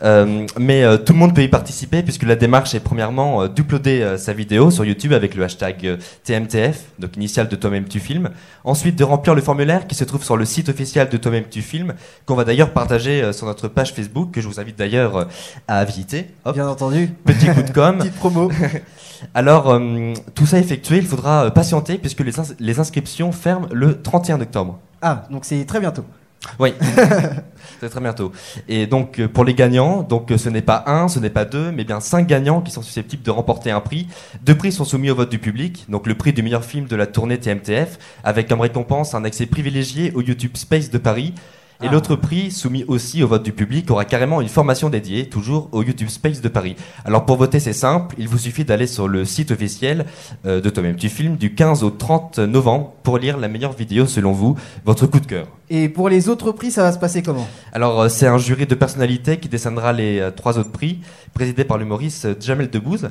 Euh, 0.04 0.46
mais 0.60 0.84
euh, 0.84 0.98
tout 0.98 1.14
le 1.14 1.20
monde 1.20 1.34
peut 1.34 1.42
y 1.42 1.48
participer 1.48 2.04
puisque 2.04 2.24
la 2.24 2.36
démarche 2.36 2.76
est 2.76 2.80
premièrement 2.80 3.42
euh, 3.42 3.48
d'uploader 3.48 4.16
sa 4.18 4.32
vidéo 4.34 4.70
sur 4.70 4.86
YouTube 4.86 5.12
avec 5.14 5.34
le 5.36 5.44
hashtag 5.44 5.98
TMTF, 6.24 6.84
donc 7.00 7.16
initial 7.16 7.48
de 7.48 7.56
toi-même 7.56 7.86
tu 7.86 8.00
filmes. 8.00 8.30
Ensuite 8.64 8.96
de 8.96 9.04
remplir 9.04 9.34
le 9.34 9.42
formulaire 9.42 9.88
qui 9.88 9.96
se 9.96 10.04
trouve 10.04 10.24
sur 10.24 10.38
le 10.38 10.46
site 10.46 10.70
officiel 10.70 11.10
de 11.10 11.18
toi-même 11.18 11.46
tu 11.50 11.62
filmes, 11.62 11.94
qu'on 12.26 12.36
va 12.36 12.44
d'ailleurs 12.44 12.72
partager 12.74 13.34
sur 13.34 13.46
notre 13.48 13.68
page 13.68 13.94
Facebook 13.94 14.32
que 14.32 14.42
je 14.42 14.48
vous 14.48 14.60
invite 14.60 14.78
d'ailleurs 14.78 15.28
à 15.68 15.84
visiter. 15.86 16.28
Hop, 16.46 16.54
Bien 16.56 16.68
entendu. 16.68 17.10
petit 17.26 17.48
coup 17.48 17.62
de 17.64 17.72
com. 17.72 17.98
Petite 18.00 18.16
promo. 18.16 18.52
Alors 19.34 19.72
euh, 19.74 20.14
tout 20.36 20.46
ça 20.46 20.60
effectué, 20.60 20.98
il 20.98 21.06
faudra 21.08 21.50
patienter 21.52 21.98
puisque 21.98 22.20
les, 22.20 22.40
ins- 22.40 22.56
les 22.60 22.80
inscriptions 22.80 23.32
ferment 23.32 23.68
le 23.72 24.00
31 24.02 24.42
octobre. 24.42 24.80
Ah, 25.02 25.24
donc 25.32 25.44
c'est 25.46 25.66
très 25.66 25.80
bientôt. 25.80 26.04
Oui, 26.60 26.74
c'est 27.80 27.90
très 27.90 28.00
bientôt. 28.00 28.32
Et 28.68 28.88
donc 28.88 29.20
euh, 29.20 29.28
pour 29.28 29.44
les 29.44 29.54
gagnants, 29.54 30.04
donc 30.04 30.32
euh, 30.32 30.38
ce 30.38 30.50
n'est 30.50 30.62
pas 30.62 30.84
un, 30.88 31.08
ce 31.08 31.20
n'est 31.20 31.30
pas 31.30 31.46
deux, 31.46 31.72
mais 31.72 31.84
bien 31.84 32.00
cinq 32.00 32.28
gagnants 32.28 32.62
qui 32.62 32.72
sont 32.72 32.82
susceptibles 32.82 33.24
de 33.24 33.32
remporter 33.32 33.72
un 33.72 33.82
prix. 33.82 34.08
Deux 34.44 34.56
prix 34.56 34.72
sont 34.72 34.86
soumis 34.86 35.10
au 35.10 35.16
vote 35.16 35.30
du 35.30 35.40
public, 35.40 35.86
donc 35.90 36.08
le 36.08 36.16
prix 36.16 36.34
du 36.34 36.44
meilleur 36.44 36.64
film 36.64 36.86
de 36.86 36.96
la 36.96 37.08
tournée 37.08 37.40
TMTF, 37.40 37.98
avec 38.24 38.48
comme 38.48 38.62
récompense 38.62 39.14
un 39.14 39.24
accès 39.26 39.46
privilégié 39.46 40.12
au 40.14 40.22
YouTube 40.22 40.56
Space 40.56 40.90
de 40.90 40.98
Paris. 40.98 41.34
Et 41.82 41.88
Ah. 41.88 41.92
l'autre 41.92 42.16
prix, 42.16 42.50
soumis 42.50 42.84
aussi 42.88 43.22
au 43.22 43.28
vote 43.28 43.44
du 43.44 43.52
public, 43.52 43.90
aura 43.92 44.04
carrément 44.04 44.42
une 44.42 44.48
formation 44.48 44.90
dédiée, 44.90 45.30
toujours 45.30 45.70
au 45.72 45.84
YouTube 45.84 46.10
Space 46.10 46.42
de 46.42 46.48
Paris. 46.50 46.76
Alors 47.06 47.26
pour 47.26 47.38
voter, 47.38 47.60
c'est 47.60 47.74
simple, 47.74 48.16
il 48.18 48.28
vous 48.28 48.40
suffit 48.40 48.66
d'aller 48.66 48.88
sur 48.88 49.08
le 49.08 49.26
site 49.26 49.52
officiel 49.52 50.06
euh, 50.46 50.60
de 50.60 50.70
Toi-même 50.72 50.96
Tu 50.96 51.10
filmes 51.10 51.36
du 51.38 51.54
15 51.54 51.84
au 51.84 51.92
30 51.92 52.40
novembre 52.40 52.94
pour 53.04 53.20
lire 53.20 53.38
la 53.38 53.48
meilleure 53.48 53.74
vidéo 53.74 54.08
selon 54.08 54.32
vous, 54.32 54.56
votre 54.86 55.06
coup 55.06 55.20
de 55.20 55.28
cœur. 55.28 55.48
Et 55.70 55.90
pour 55.90 56.10
les 56.10 56.30
autres 56.30 56.52
prix, 56.52 56.72
ça 56.72 56.82
va 56.82 56.92
se 56.92 56.98
passer 56.98 57.22
comment? 57.22 57.48
Alors, 57.74 58.02
euh, 58.02 58.10
c'est 58.10 58.26
un 58.28 58.38
jury 58.38 58.66
de 58.66 58.76
personnalité 58.76 59.38
qui 59.38 59.50
décernera 59.50 59.94
les 59.94 60.20
euh, 60.20 60.32
trois 60.32 60.58
autres 60.58 60.72
prix, 60.72 61.00
présidé 61.34 61.64
par 61.64 61.78
l'humoriste 61.78 62.26
euh, 62.26 62.36
Jamel 62.40 62.70
Debbouze. 62.70 63.10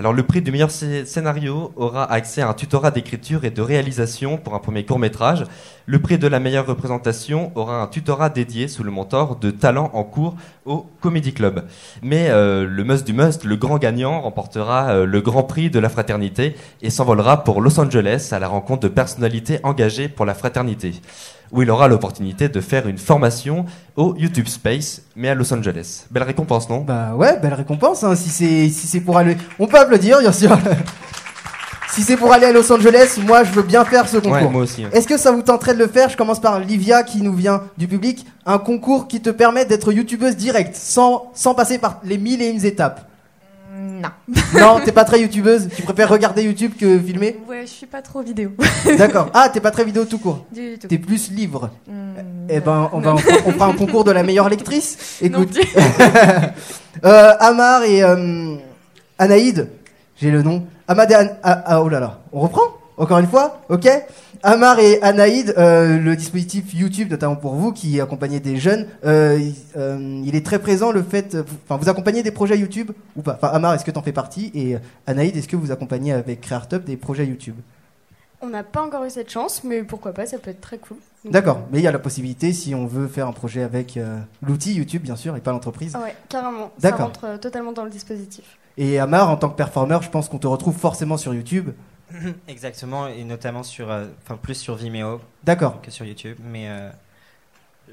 Alors, 0.00 0.14
le 0.14 0.22
prix 0.22 0.40
du 0.40 0.50
meilleur 0.50 0.70
scé- 0.70 1.04
scénario 1.04 1.72
aura 1.76 2.10
accès 2.10 2.40
à 2.40 2.48
un 2.48 2.54
tutorat 2.54 2.90
d'écriture 2.90 3.44
et 3.44 3.50
de 3.50 3.60
réalisation 3.60 4.38
pour 4.38 4.54
un 4.54 4.58
premier 4.58 4.86
court-métrage. 4.86 5.44
Le 5.84 5.98
prix 5.98 6.16
de 6.16 6.26
la 6.26 6.40
meilleure 6.40 6.64
représentation 6.64 7.52
aura 7.54 7.82
un 7.82 7.86
tutorat 7.86 8.30
dédié 8.30 8.66
sous 8.66 8.82
le 8.82 8.90
mentor 8.90 9.36
de 9.36 9.50
talent 9.50 9.90
en 9.92 10.04
cours 10.04 10.36
au 10.64 10.86
Comedy 11.02 11.34
Club. 11.34 11.66
Mais 12.00 12.30
euh, 12.30 12.66
le 12.66 12.82
must 12.82 13.06
du 13.06 13.12
must, 13.12 13.44
le 13.44 13.56
grand 13.56 13.76
gagnant, 13.76 14.22
remportera 14.22 14.88
euh, 14.88 15.04
le 15.04 15.20
grand 15.20 15.42
prix 15.42 15.68
de 15.68 15.78
la 15.78 15.90
fraternité 15.90 16.56
et 16.80 16.88
s'envolera 16.88 17.44
pour 17.44 17.60
Los 17.60 17.78
Angeles 17.78 18.30
à 18.32 18.38
la 18.38 18.48
rencontre 18.48 18.80
de 18.80 18.88
personnalités 18.88 19.60
engagées 19.64 20.08
pour 20.08 20.24
la 20.24 20.32
fraternité 20.32 20.94
où 21.52 21.62
il 21.62 21.70
aura 21.70 21.88
l'opportunité 21.88 22.48
de 22.48 22.60
faire 22.60 22.86
une 22.86 22.98
formation 22.98 23.64
au 23.96 24.14
YouTube 24.16 24.46
Space, 24.48 25.02
mais 25.16 25.28
à 25.28 25.34
Los 25.34 25.52
Angeles. 25.52 26.04
Belle 26.10 26.22
récompense, 26.24 26.68
non? 26.68 26.80
Bah 26.80 27.14
ouais, 27.16 27.38
belle 27.40 27.54
récompense. 27.54 28.04
Hein, 28.04 28.14
si 28.14 28.28
c'est 28.28 28.68
si 28.68 28.86
c'est 28.86 29.00
pour 29.00 29.16
aller, 29.18 29.36
on 29.58 29.66
peut 29.66 29.78
applaudir 29.78 30.20
bien 30.20 30.32
sûr. 30.32 30.56
si 31.92 32.02
c'est 32.02 32.16
pour 32.16 32.32
aller 32.32 32.46
à 32.46 32.52
Los 32.52 32.70
Angeles, 32.72 33.18
moi 33.26 33.42
je 33.44 33.50
veux 33.50 33.62
bien 33.62 33.84
faire 33.84 34.08
ce 34.08 34.18
concours. 34.18 34.32
Ouais, 34.32 34.48
moi 34.48 34.62
aussi. 34.62 34.84
ouais. 34.84 34.90
Est-ce 34.92 35.08
que 35.08 35.18
ça 35.18 35.32
vous 35.32 35.42
tenterait 35.42 35.74
de 35.74 35.78
le 35.80 35.88
faire? 35.88 36.08
Je 36.08 36.16
commence 36.16 36.40
par 36.40 36.60
Livia 36.60 37.02
qui 37.02 37.20
nous 37.22 37.34
vient 37.34 37.62
du 37.76 37.88
public. 37.88 38.26
Un 38.46 38.58
concours 38.58 39.08
qui 39.08 39.20
te 39.20 39.30
permet 39.30 39.64
d'être 39.64 39.92
youtubeuse 39.92 40.36
directe, 40.36 40.76
sans, 40.76 41.30
sans 41.34 41.54
passer 41.54 41.78
par 41.78 42.00
les 42.04 42.18
mille 42.18 42.42
et 42.42 42.48
une 42.48 42.64
étapes. 42.64 43.09
Non. 43.72 44.08
Non, 44.58 44.80
t'es 44.84 44.90
pas 44.92 45.04
très 45.04 45.20
youtubeuse 45.20 45.68
Tu 45.76 45.82
préfères 45.82 46.08
regarder 46.08 46.42
YouTube 46.42 46.72
que 46.78 46.98
filmer 46.98 47.38
Ouais, 47.48 47.62
je 47.62 47.70
suis 47.70 47.86
pas 47.86 48.02
trop 48.02 48.20
vidéo. 48.20 48.50
D'accord. 48.98 49.30
Ah, 49.32 49.48
t'es 49.48 49.60
pas 49.60 49.70
très 49.70 49.84
vidéo 49.84 50.04
tout 50.04 50.18
court. 50.18 50.44
du 50.52 50.76
tout. 50.78 50.88
T'es 50.88 50.98
plus 50.98 51.30
livre. 51.30 51.70
Hmm, 51.86 52.14
Eh 52.48 52.58
ben, 52.60 52.88
on, 52.92 52.98
va, 53.00 53.12
non. 53.12 53.18
on 53.46 53.52
fera 53.52 53.66
un 53.66 53.72
concours 53.74 54.02
de 54.04 54.10
la 54.10 54.22
meilleure 54.24 54.48
lectrice. 54.48 55.18
Non 55.22 55.42
Écoute, 55.42 55.58
euh, 57.04 57.32
Amar 57.38 57.84
et 57.84 58.02
euh, 58.02 58.56
Anaïd, 59.18 59.68
j'ai 60.16 60.30
le 60.30 60.42
nom. 60.42 60.66
Amad 60.88 61.10
et 61.10 61.16
An- 61.16 61.36
ah, 61.42 61.62
ah, 61.66 61.82
oh 61.82 61.88
là 61.88 62.00
là, 62.00 62.18
on 62.32 62.40
reprend? 62.40 62.62
Encore 62.96 63.18
une 63.18 63.28
fois? 63.28 63.62
Ok 63.68 63.88
Amar 64.42 64.78
et 64.80 65.02
Anaïd, 65.02 65.52
euh, 65.58 65.98
le 65.98 66.16
dispositif 66.16 66.72
YouTube, 66.72 67.10
notamment 67.10 67.36
pour 67.36 67.54
vous 67.54 67.72
qui 67.72 68.00
accompagnez 68.00 68.40
des 68.40 68.56
jeunes, 68.56 68.86
euh, 69.04 69.38
il- 69.38 69.54
euh, 69.76 70.22
il 70.24 70.34
est 70.34 70.44
très 70.44 70.58
présent 70.58 70.92
le 70.92 71.02
fait. 71.02 71.36
Enfin, 71.64 71.76
vous 71.76 71.90
accompagnez 71.90 72.22
des 72.22 72.30
projets 72.30 72.56
YouTube 72.58 72.90
ou 73.16 73.22
pas? 73.22 73.34
Enfin, 73.34 73.48
Amar, 73.48 73.74
est-ce 73.74 73.84
que 73.84 73.90
t'en 73.90 74.02
fais 74.02 74.12
partie? 74.12 74.50
Et 74.54 74.76
Anaïd, 75.06 75.36
est-ce 75.36 75.46
que 75.48 75.56
vous 75.56 75.72
accompagnez 75.72 76.12
avec 76.14 76.40
CreatorTup 76.40 76.84
des 76.84 76.96
projets 76.96 77.26
YouTube? 77.26 77.56
On 78.40 78.48
n'a 78.48 78.62
pas 78.62 78.80
encore 78.80 79.04
eu 79.04 79.10
cette 79.10 79.30
chance, 79.30 79.62
mais 79.62 79.82
pourquoi 79.82 80.14
pas, 80.14 80.24
ça 80.24 80.38
peut 80.38 80.50
être 80.50 80.62
très 80.62 80.78
cool. 80.78 80.96
D'accord, 81.30 81.60
mais 81.70 81.78
il 81.80 81.82
y 81.84 81.86
a 81.86 81.92
la 81.92 81.98
possibilité 81.98 82.54
si 82.54 82.74
on 82.74 82.86
veut 82.86 83.06
faire 83.08 83.26
un 83.28 83.32
projet 83.32 83.62
avec 83.62 83.98
euh, 83.98 84.16
l'outil 84.42 84.72
YouTube, 84.72 85.02
bien 85.02 85.16
sûr, 85.16 85.36
et 85.36 85.40
pas 85.40 85.50
l'entreprise. 85.50 85.94
ouais, 85.96 86.16
carrément. 86.30 86.70
Ça 86.80 86.92
rentre 86.92 87.24
euh, 87.24 87.36
totalement 87.36 87.72
dans 87.72 87.84
le 87.84 87.90
dispositif. 87.90 88.56
Et 88.78 88.98
Amar, 88.98 89.28
en 89.28 89.36
tant 89.36 89.50
que 89.50 89.56
performeur, 89.56 90.00
je 90.00 90.08
pense 90.08 90.30
qu'on 90.30 90.38
te 90.38 90.46
retrouve 90.46 90.74
forcément 90.74 91.18
sur 91.18 91.34
YouTube. 91.34 91.68
Exactement, 92.48 93.06
et 93.08 93.24
notamment 93.24 93.62
sur, 93.62 93.90
euh, 93.90 94.06
enfin 94.22 94.36
plus 94.36 94.54
sur 94.54 94.74
Vimeo 94.76 95.20
D'accord. 95.44 95.80
que 95.82 95.90
sur 95.90 96.04
YouTube, 96.04 96.36
mais 96.42 96.68
euh, 96.68 96.90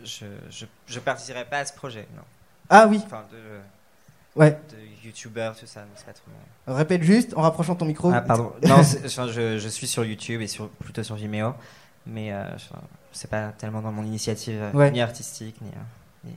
je, 0.04 0.26
je, 0.50 0.66
je 0.88 1.00
participerai 1.00 1.46
pas 1.46 1.60
à 1.60 1.66
ce 1.66 1.74
projet, 1.74 2.08
non. 2.16 2.24
Ah 2.70 2.88
oui, 2.88 3.02
Enfin, 3.06 3.24
de, 3.32 4.40
ouais. 4.40 4.52
de 4.72 5.06
YouTubeur, 5.06 5.56
tout 5.56 5.66
ça, 5.66 5.86
c'est 5.96 6.06
pas 6.06 6.14
trop. 6.14 6.32
Répète 6.68 7.02
juste 7.04 7.34
en 7.38 7.42
rapprochant 7.42 7.76
ton 7.76 7.86
micro. 7.86 8.12
Ah, 8.14 8.22
pardon. 8.22 8.52
non, 8.68 8.84
c'est- 8.84 9.06
enfin, 9.06 9.28
je, 9.28 9.58
je 9.58 9.70
suis 9.70 9.88
sur 9.88 10.04
YouTube 10.04 10.42
et 10.42 10.48
sur, 10.48 10.70
plutôt 10.70 11.04
sur 11.04 11.16
Vimeo, 11.16 11.54
mais 12.06 12.34
euh, 12.34 12.58
je- 12.58 12.66
c'est 13.14 13.30
pas 13.30 13.50
tellement 13.58 13.82
dans 13.82 13.92
mon 13.92 14.04
initiative 14.04 14.60
euh, 14.62 14.72
Ouais. 14.74 14.92
ni 14.92 15.02
artistique, 15.02 15.56
ni, 15.62 15.70
euh, 15.70 15.74
ni 16.26 16.34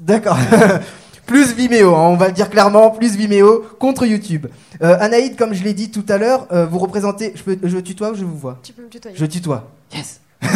D'accord. 0.00 0.38
plus 1.26 1.54
Vimeo, 1.54 1.94
hein, 1.94 2.08
on 2.08 2.16
va 2.16 2.28
le 2.28 2.32
dire 2.32 2.50
clairement, 2.50 2.90
plus 2.90 3.16
Vimeo 3.16 3.64
contre 3.78 4.06
YouTube. 4.06 4.46
Euh, 4.82 4.96
Anaïd, 5.00 5.36
comme 5.36 5.54
je 5.54 5.64
l'ai 5.64 5.74
dit 5.74 5.90
tout 5.90 6.04
à 6.08 6.18
l'heure, 6.18 6.46
euh, 6.52 6.66
vous 6.66 6.78
représentez. 6.78 7.32
Je, 7.34 7.42
peux, 7.42 7.58
je 7.62 7.78
tutoie 7.78 8.10
ou 8.10 8.14
je 8.14 8.24
vous 8.24 8.36
vois? 8.36 8.58
Tu 8.62 8.72
peux 8.72 8.82
me 8.82 8.88
tutoyer. 8.88 9.16
Je 9.16 9.26
tutoie. 9.26 9.68
Yes. 9.94 10.20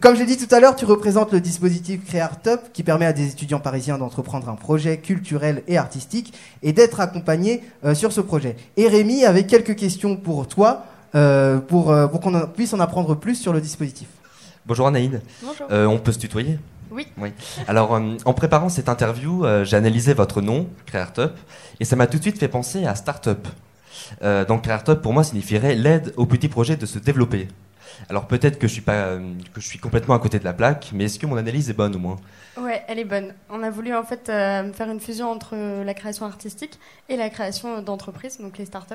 Comme 0.00 0.14
je 0.14 0.20
l'ai 0.20 0.26
dit 0.26 0.36
tout 0.36 0.54
à 0.54 0.60
l'heure, 0.60 0.76
tu 0.76 0.84
représentes 0.84 1.32
le 1.32 1.40
dispositif 1.40 2.04
CréArtUp 2.04 2.60
qui 2.72 2.82
permet 2.82 3.06
à 3.06 3.12
des 3.12 3.28
étudiants 3.28 3.58
parisiens 3.58 3.96
d'entreprendre 3.96 4.48
un 4.48 4.54
projet 4.54 4.98
culturel 4.98 5.62
et 5.66 5.78
artistique 5.78 6.34
et 6.62 6.72
d'être 6.72 7.00
accompagnés 7.00 7.62
euh, 7.84 7.94
sur 7.94 8.12
ce 8.12 8.20
projet. 8.20 8.56
Et 8.76 8.86
Rémi 8.86 9.24
avait 9.24 9.46
quelques 9.46 9.76
questions 9.76 10.16
pour 10.16 10.46
toi 10.46 10.84
euh, 11.14 11.58
pour, 11.58 11.90
euh, 11.90 12.06
pour 12.06 12.20
qu'on 12.20 12.38
puisse 12.48 12.74
en 12.74 12.80
apprendre 12.80 13.14
plus 13.14 13.36
sur 13.36 13.54
le 13.54 13.62
dispositif. 13.62 14.08
Bonjour 14.66 14.86
Anaïd. 14.86 15.22
Bonjour. 15.42 15.66
Euh, 15.70 15.86
on 15.86 15.98
peut 15.98 16.12
se 16.12 16.18
tutoyer? 16.18 16.58
Oui. 16.90 17.06
Alors, 17.66 17.94
euh, 17.94 18.16
en 18.24 18.32
préparant 18.34 18.68
cette 18.68 18.88
interview, 18.88 19.44
euh, 19.44 19.64
j'ai 19.64 19.76
analysé 19.76 20.14
votre 20.14 20.40
nom, 20.40 20.68
CreatorTup, 20.86 21.36
et 21.80 21.84
ça 21.84 21.96
m'a 21.96 22.06
tout 22.06 22.18
de 22.18 22.22
suite 22.22 22.38
fait 22.38 22.48
penser 22.48 22.86
à 22.86 22.94
Startup. 22.94 23.46
Euh, 24.22 24.44
donc, 24.44 24.62
CreatorTup, 24.62 25.02
pour 25.02 25.12
moi, 25.12 25.24
signifierait 25.24 25.74
l'aide 25.74 26.14
aux 26.16 26.26
petits 26.26 26.48
projets 26.48 26.76
de 26.76 26.86
se 26.86 26.98
développer. 26.98 27.48
Alors, 28.08 28.26
peut-être 28.26 28.58
que 28.58 28.68
je 28.68 28.72
suis 28.72 28.82
pas, 28.82 28.92
euh, 28.92 29.32
que 29.52 29.60
je 29.60 29.66
suis 29.66 29.78
complètement 29.78 30.14
à 30.14 30.18
côté 30.18 30.38
de 30.38 30.44
la 30.44 30.52
plaque, 30.52 30.90
mais 30.92 31.04
est-ce 31.04 31.18
que 31.18 31.26
mon 31.26 31.36
analyse 31.36 31.68
est 31.68 31.74
bonne 31.74 31.94
au 31.96 31.98
moins? 31.98 32.16
Ouais, 32.56 32.82
elle 32.88 32.98
est 32.98 33.04
bonne. 33.04 33.34
On 33.50 33.62
a 33.62 33.70
voulu 33.70 33.94
en 33.94 34.04
fait 34.04 34.26
faire 34.26 34.90
une 34.90 35.00
fusion 35.00 35.30
entre 35.30 35.56
la 35.84 35.94
création 35.94 36.26
artistique 36.26 36.78
et 37.08 37.16
la 37.16 37.28
création 37.28 37.82
d'entreprises, 37.82 38.38
donc 38.40 38.58
les 38.58 38.66
startups. 38.66 38.94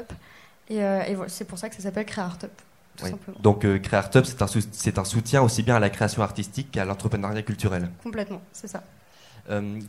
Et, 0.69 0.77
et 0.77 1.15
voilà, 1.15 1.29
c'est 1.29 1.45
pour 1.45 1.58
ça 1.58 1.69
que 1.69 1.75
ça 1.75 1.82
s'appelle 1.82 2.06
CréArtUp, 2.06 2.51
tout 2.97 3.06
Oui. 3.06 3.12
simplement. 3.12 3.38
Donc, 3.41 3.65
euh, 3.65 3.79
c'est 4.23 4.41
un, 4.41 4.47
sou- 4.47 4.60
c'est 4.71 4.97
un 4.97 5.06
soutien 5.06 5.41
aussi 5.41 5.63
bien 5.63 5.75
à 5.75 5.79
la 5.79 5.89
création 5.89 6.21
artistique 6.21 6.71
qu'à 6.71 6.86
l'entrepreneuriat 6.86 7.41
culturel. 7.41 7.89
Complètement, 8.03 8.41
c'est 8.51 8.67
ça. 8.67 8.84
Euh, 9.49 9.79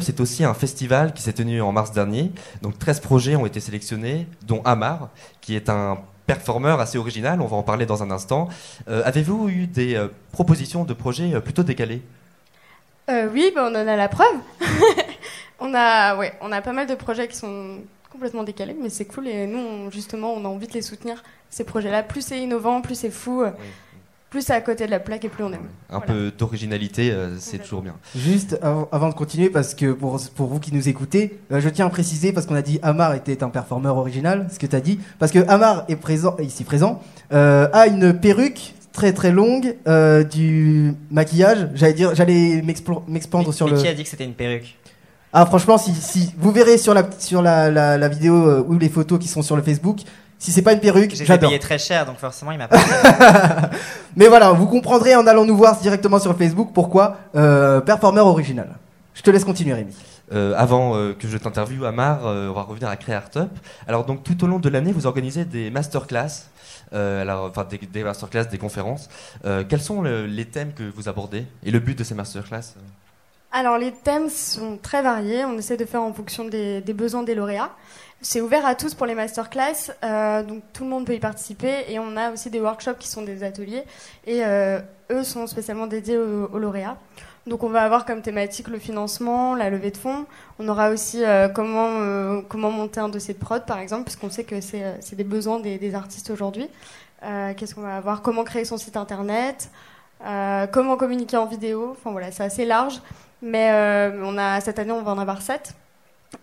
c'est 0.00 0.20
aussi 0.20 0.44
un 0.44 0.52
festival 0.54 1.14
qui 1.14 1.22
s'est 1.22 1.32
tenu 1.32 1.62
en 1.62 1.72
mars 1.72 1.92
dernier. 1.92 2.32
Donc 2.62 2.78
13 2.78 3.00
projets 3.00 3.34
ont 3.36 3.46
été 3.46 3.58
sélectionnés, 3.60 4.26
dont 4.46 4.60
Amar, 4.64 5.08
qui 5.40 5.56
est 5.56 5.70
un 5.70 5.98
performeur 6.26 6.78
assez 6.80 6.98
original, 6.98 7.40
on 7.40 7.46
va 7.46 7.56
en 7.56 7.62
parler 7.62 7.86
dans 7.86 8.02
un 8.02 8.10
instant. 8.10 8.48
Euh, 8.88 9.02
Avez-vous 9.04 9.48
eu 9.48 9.66
des 9.66 9.94
euh, 9.96 10.08
propositions 10.32 10.84
de 10.84 10.92
projets 10.92 11.34
euh, 11.34 11.40
plutôt 11.40 11.62
décalés? 11.62 12.02
Oui, 13.32 13.50
bah, 13.54 13.62
on 13.64 13.74
en 13.74 13.86
a 13.88 13.96
la 13.96 14.08
preuve. 14.08 14.36
on, 15.58 15.74
a, 15.74 16.14
ouais, 16.16 16.32
on 16.40 16.52
a 16.52 16.60
pas 16.62 16.72
mal 16.72 16.86
de 16.86 16.94
projets 16.94 17.26
qui 17.26 17.36
sont 17.36 17.78
complètement 18.10 18.42
décalés, 18.42 18.76
mais 18.80 18.90
c'est 18.90 19.04
cool. 19.04 19.28
Et 19.28 19.46
nous, 19.46 19.58
on- 19.58 19.90
justement, 19.90 20.32
on 20.34 20.44
a 20.44 20.48
envie 20.48 20.66
de 20.66 20.72
les 20.72 20.82
soutenir, 20.82 21.22
ces 21.48 21.64
projets-là. 21.64 22.02
Plus 22.02 22.22
c'est 22.22 22.38
innovant, 22.40 22.80
plus 22.80 22.94
c'est 22.96 23.10
fou, 23.10 23.42
plus 24.30 24.42
c'est 24.42 24.52
à 24.52 24.60
côté 24.60 24.86
de 24.86 24.90
la 24.90 25.00
plaque 25.00 25.24
et 25.24 25.28
plus 25.28 25.42
on 25.42 25.52
aime. 25.52 25.68
Un 25.88 25.98
Voilà. 25.98 26.06
peu 26.06 26.32
d'originalité, 26.36 27.10
euh, 27.10 27.36
c'est 27.38 27.58
toujours 27.58 27.82
bien. 27.82 27.94
Juste 28.16 28.58
avant, 28.62 28.88
avant 28.92 29.08
de 29.08 29.14
continuer, 29.14 29.50
parce 29.50 29.74
que 29.74 29.92
pour, 29.92 30.20
pour 30.36 30.46
vous 30.46 30.60
qui 30.60 30.72
nous 30.74 30.88
écoutez, 30.88 31.38
euh, 31.50 31.60
je 31.60 31.68
tiens 31.68 31.86
à 31.86 31.90
préciser, 31.90 32.32
parce 32.32 32.46
qu'on 32.46 32.54
a 32.54 32.62
dit 32.62 32.78
Amar 32.82 33.14
était 33.14 33.42
un 33.42 33.48
performeur 33.48 33.96
original, 33.96 34.46
ce 34.52 34.58
que 34.58 34.66
tu 34.66 34.76
as 34.76 34.80
dit, 34.80 35.00
parce 35.18 35.32
que 35.32 35.40
Amar 35.48 35.84
est 35.88 35.96
présent, 35.96 36.36
ici 36.40 36.62
présent, 36.64 37.02
euh, 37.32 37.68
a 37.72 37.86
une 37.88 38.18
perruque 38.18 38.74
très 38.92 39.12
très 39.12 39.30
longue, 39.32 39.76
euh, 39.88 40.22
du 40.24 40.94
maquillage. 41.10 41.68
J'allais 41.74 41.92
dire, 41.94 42.14
j'allais 42.14 42.60
m'expandre 42.62 43.52
sur 43.52 43.66
Mais 43.66 43.72
le. 43.72 43.78
qui 43.80 43.88
a 43.88 43.94
dit 43.94 44.02
que 44.04 44.08
c'était 44.08 44.24
une 44.24 44.34
perruque? 44.34 44.76
Ah 45.32 45.46
franchement, 45.46 45.78
si, 45.78 45.94
si 45.94 46.34
vous 46.38 46.50
verrez 46.50 46.76
sur 46.76 46.92
la 46.94 47.04
sur 47.18 47.40
la, 47.40 47.70
la, 47.70 47.96
la 47.96 48.08
vidéo 48.08 48.34
euh, 48.48 48.64
ou 48.66 48.78
les 48.78 48.88
photos 48.88 49.18
qui 49.18 49.28
sont 49.28 49.42
sur 49.42 49.56
le 49.56 49.62
Facebook, 49.62 49.98
si 50.38 50.50
c'est 50.50 50.62
pas 50.62 50.72
une 50.72 50.80
perruque, 50.80 51.14
J'ai 51.14 51.24
payé 51.38 51.58
très 51.60 51.78
cher, 51.78 52.04
donc 52.06 52.16
forcément 52.18 52.50
il 52.50 52.58
m'a 52.58 52.66
pas. 52.68 52.78
Mais 54.16 54.26
voilà, 54.26 54.50
vous 54.52 54.66
comprendrez 54.66 55.14
en 55.14 55.26
allant 55.26 55.44
nous 55.44 55.56
voir 55.56 55.78
directement 55.78 56.18
sur 56.18 56.36
Facebook 56.36 56.70
pourquoi 56.74 57.16
euh, 57.36 57.80
performeur 57.80 58.26
original. 58.26 58.68
Je 59.14 59.22
te 59.22 59.30
laisse 59.30 59.44
continuer, 59.44 59.74
Rémi. 59.74 59.94
Euh, 60.32 60.54
avant 60.56 60.94
euh, 60.96 61.12
que 61.12 61.26
je 61.28 61.36
t'interviewe, 61.36 61.84
Amar, 61.84 62.24
euh, 62.26 62.48
on 62.48 62.52
va 62.54 62.62
revenir 62.62 62.88
à 62.88 62.96
CréArtUp. 62.96 63.50
Alors 63.86 64.04
donc 64.04 64.22
tout 64.24 64.42
au 64.44 64.46
long 64.46 64.58
de 64.58 64.68
l'année, 64.68 64.92
vous 64.92 65.06
organisez 65.06 65.44
des 65.44 65.70
masterclass, 65.70 66.46
euh, 66.92 67.22
alors 67.22 67.46
enfin 67.50 67.66
des, 67.68 67.78
des 67.78 68.02
masterclass, 68.04 68.44
des 68.46 68.58
conférences. 68.58 69.08
Euh, 69.44 69.64
quels 69.68 69.80
sont 69.80 70.02
le- 70.02 70.26
les 70.26 70.44
thèmes 70.44 70.72
que 70.72 70.84
vous 70.94 71.08
abordez 71.08 71.46
et 71.64 71.70
le 71.70 71.78
but 71.80 71.98
de 71.98 72.04
ces 72.04 72.14
masterclass 72.14 72.74
Alors 73.52 73.78
les 73.78 73.90
thèmes 73.90 74.28
sont 74.28 74.78
très 74.80 75.02
variés, 75.02 75.44
on 75.44 75.58
essaie 75.58 75.76
de 75.76 75.84
faire 75.84 76.02
en 76.02 76.12
fonction 76.12 76.44
des, 76.44 76.80
besoins 76.94 77.24
des 77.24 77.34
lauréats. 77.34 77.70
C'est 78.22 78.40
ouvert 78.40 78.64
à 78.64 78.76
tous 78.76 78.94
pour 78.94 79.06
les 79.06 79.14
masterclass, 79.14 79.90
euh, 80.04 80.42
donc 80.44 80.62
tout 80.72 80.84
le 80.84 80.90
monde 80.90 81.06
peut 81.06 81.14
y 81.14 81.18
participer 81.18 81.84
et 81.88 81.98
on 81.98 82.16
a 82.16 82.30
aussi 82.32 82.50
des 82.50 82.60
workshops 82.60 82.98
qui 82.98 83.08
sont 83.08 83.22
des 83.22 83.42
ateliers 83.42 83.82
et 84.26 84.44
euh, 84.44 84.78
eux 85.10 85.24
sont 85.24 85.46
spécialement 85.46 85.86
dédiés 85.88 86.18
aux, 86.18 86.46
aux 86.52 86.58
lauréats. 86.58 86.96
Donc 87.46 87.64
on 87.64 87.70
va 87.70 87.82
avoir 87.82 88.04
comme 88.04 88.22
thématique 88.22 88.68
le 88.68 88.78
financement, 88.78 89.56
la 89.56 89.70
levée 89.70 89.90
de 89.90 89.96
fonds. 89.96 90.26
On 90.60 90.68
aura 90.68 90.90
aussi 90.90 91.24
euh, 91.24 91.48
comment, 91.48 91.88
euh, 91.88 92.42
comment 92.48 92.70
monter 92.70 93.00
un 93.00 93.08
dossier 93.08 93.34
de 93.34 93.38
prod 93.40 93.64
par 93.66 93.78
exemple, 93.80 94.04
parce 94.04 94.16
qu'on 94.16 94.30
sait 94.30 94.44
que 94.44 94.60
c'est 94.60 95.16
des 95.16 95.24
besoins 95.24 95.58
des, 95.58 95.78
des 95.78 95.94
artistes 95.96 96.30
aujourd'hui. 96.30 96.68
Qu'est-ce 97.22 97.74
qu'on 97.74 97.82
va 97.82 97.96
avoir? 97.96 98.22
Comment 98.22 98.44
créer 98.44 98.64
son 98.64 98.78
site 98.78 98.96
internet? 98.96 99.70
Euh, 100.26 100.66
Comment 100.66 100.96
communiquer 100.96 101.36
en 101.36 101.46
vidéo 101.46 101.90
Enfin 101.92 102.10
voilà, 102.10 102.30
c'est 102.30 102.44
assez 102.44 102.64
large. 102.64 103.00
Mais 103.42 103.70
euh, 103.72 104.22
on 104.24 104.36
a, 104.36 104.60
cette 104.60 104.78
année, 104.78 104.92
on 104.92 105.02
va 105.02 105.12
en 105.12 105.18
avoir 105.18 105.40
7 105.40 105.74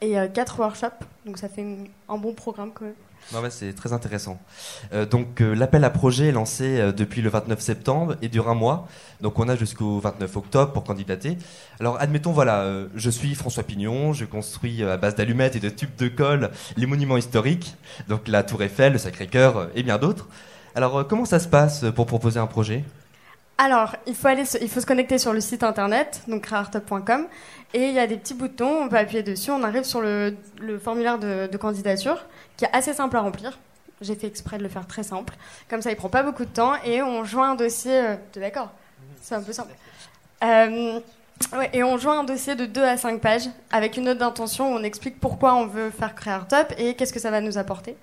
et 0.02 0.16
4 0.34 0.60
workshops. 0.60 1.06
Donc 1.26 1.38
ça 1.38 1.48
fait 1.48 1.66
un 2.10 2.18
bon 2.18 2.34
programme 2.34 2.72
quand 2.74 2.86
même. 2.86 2.96
Non, 3.34 3.42
c'est 3.50 3.74
très 3.74 3.92
intéressant. 3.92 4.40
Euh, 4.94 5.06
donc 5.06 5.42
euh, 5.42 5.54
l'appel 5.54 5.84
à 5.84 5.90
projet 5.90 6.28
est 6.28 6.32
lancé 6.32 6.80
euh, 6.80 6.92
depuis 6.94 7.22
le 7.22 7.30
29 7.30 7.60
septembre 7.60 8.16
et 8.22 8.30
dure 8.30 8.48
un 8.48 8.54
mois. 8.54 8.88
Donc 9.20 9.38
on 9.38 9.50
a 9.50 9.56
jusqu'au 9.58 10.00
29 10.00 10.38
octobre 10.38 10.72
pour 10.72 10.86
candidater. 10.86 11.38
Alors 11.82 12.00
admettons, 12.00 12.32
voilà, 12.32 12.62
euh, 12.62 12.88
je 12.96 13.10
suis 13.10 13.36
François 13.36 13.64
Pignon, 13.64 14.14
je 14.14 14.24
construis 14.24 14.82
euh, 14.82 14.94
à 14.94 14.98
base 14.98 15.16
d'allumettes 15.16 15.58
et 15.58 15.60
de 15.60 15.70
tubes 15.70 15.96
de 15.98 16.08
colle 16.08 16.52
les 16.78 16.86
monuments 16.86 17.18
historiques, 17.18 17.76
donc 18.08 18.30
la 18.30 18.44
Tour 18.44 18.64
Eiffel, 18.64 18.94
le 18.94 19.00
Sacré-Cœur 19.00 19.58
euh, 19.58 19.68
et 19.76 19.84
bien 19.84 19.98
d'autres. 19.98 20.30
Alors 20.74 21.00
euh, 21.00 21.04
comment 21.04 21.26
ça 21.26 21.40
se 21.40 21.50
passe 21.50 21.84
pour 21.96 22.06
proposer 22.06 22.40
un 22.40 22.48
projet? 22.48 22.86
Alors, 23.58 23.96
il 24.06 24.14
faut, 24.16 24.28
aller, 24.28 24.46
se- 24.46 24.58
il 24.62 24.70
faut 24.70 24.80
se 24.80 24.86
connecter 24.86 25.18
sur 25.18 25.34
le 25.34 25.42
site 25.42 25.64
internet, 25.64 26.22
donc 26.28 26.44
créartop.com, 26.44 27.26
et 27.74 27.88
il 27.88 27.94
y 27.94 28.00
a 28.00 28.06
des 28.06 28.18
petits 28.18 28.36
boutons, 28.36 28.84
on 28.84 28.90
peut 28.90 28.98
appuyer 28.98 29.24
dessus, 29.24 29.50
on 29.50 29.64
arrive 29.64 29.84
sur 29.84 30.00
le, 30.02 30.36
formulaire 30.84 31.18
de, 31.18 31.58
candidature, 31.58 32.24
qui 32.56 32.66
est 32.66 32.70
assez 32.72 32.94
simple 32.94 33.18
à 33.18 33.22
remplir. 33.22 33.58
J'ai 34.00 34.14
fait 34.16 34.28
exprès 34.28 34.60
de 34.60 34.64
le 34.64 34.70
faire 34.70 34.86
très 34.86 35.02
simple. 35.02 35.34
Comme 35.70 35.82
ça, 35.82 35.90
il 35.90 35.96
prend 35.96 36.10
pas 36.10 36.22
beaucoup 36.22 36.46
de 36.46 36.52
temps, 36.52 36.74
et 36.86 37.02
on 37.02 37.24
joint 37.24 37.52
un 37.52 37.56
dossier... 37.56 38.00
euh, 38.00 38.16
d'accord 38.36 38.72
C'est 39.22 39.34
un 39.34 39.42
peu 39.42 39.54
simple. 39.54 39.74
Euh, 40.44 41.00
et 41.74 41.84
on 41.84 41.98
joint 41.98 42.20
un 42.20 42.24
dossier 42.24 42.56
de 42.56 42.66
2 42.66 42.84
à 42.84 42.98
5 42.98 43.22
pages, 43.22 43.50
avec 43.72 43.98
une 43.98 44.06
note 44.06 44.18
d'intention 44.18 44.72
où 44.74 44.78
on 44.78 44.84
explique 44.84 45.20
pourquoi 45.20 45.56
on 45.56 45.68
veut 45.68 45.92
faire 45.92 46.16
Créartop 46.16 46.74
et 46.78 46.96
qu'est-ce 46.96 47.14
que 47.14 47.20
ça 47.20 47.32
va 47.32 47.42
nous 47.42 47.58
apporter. 47.58 47.96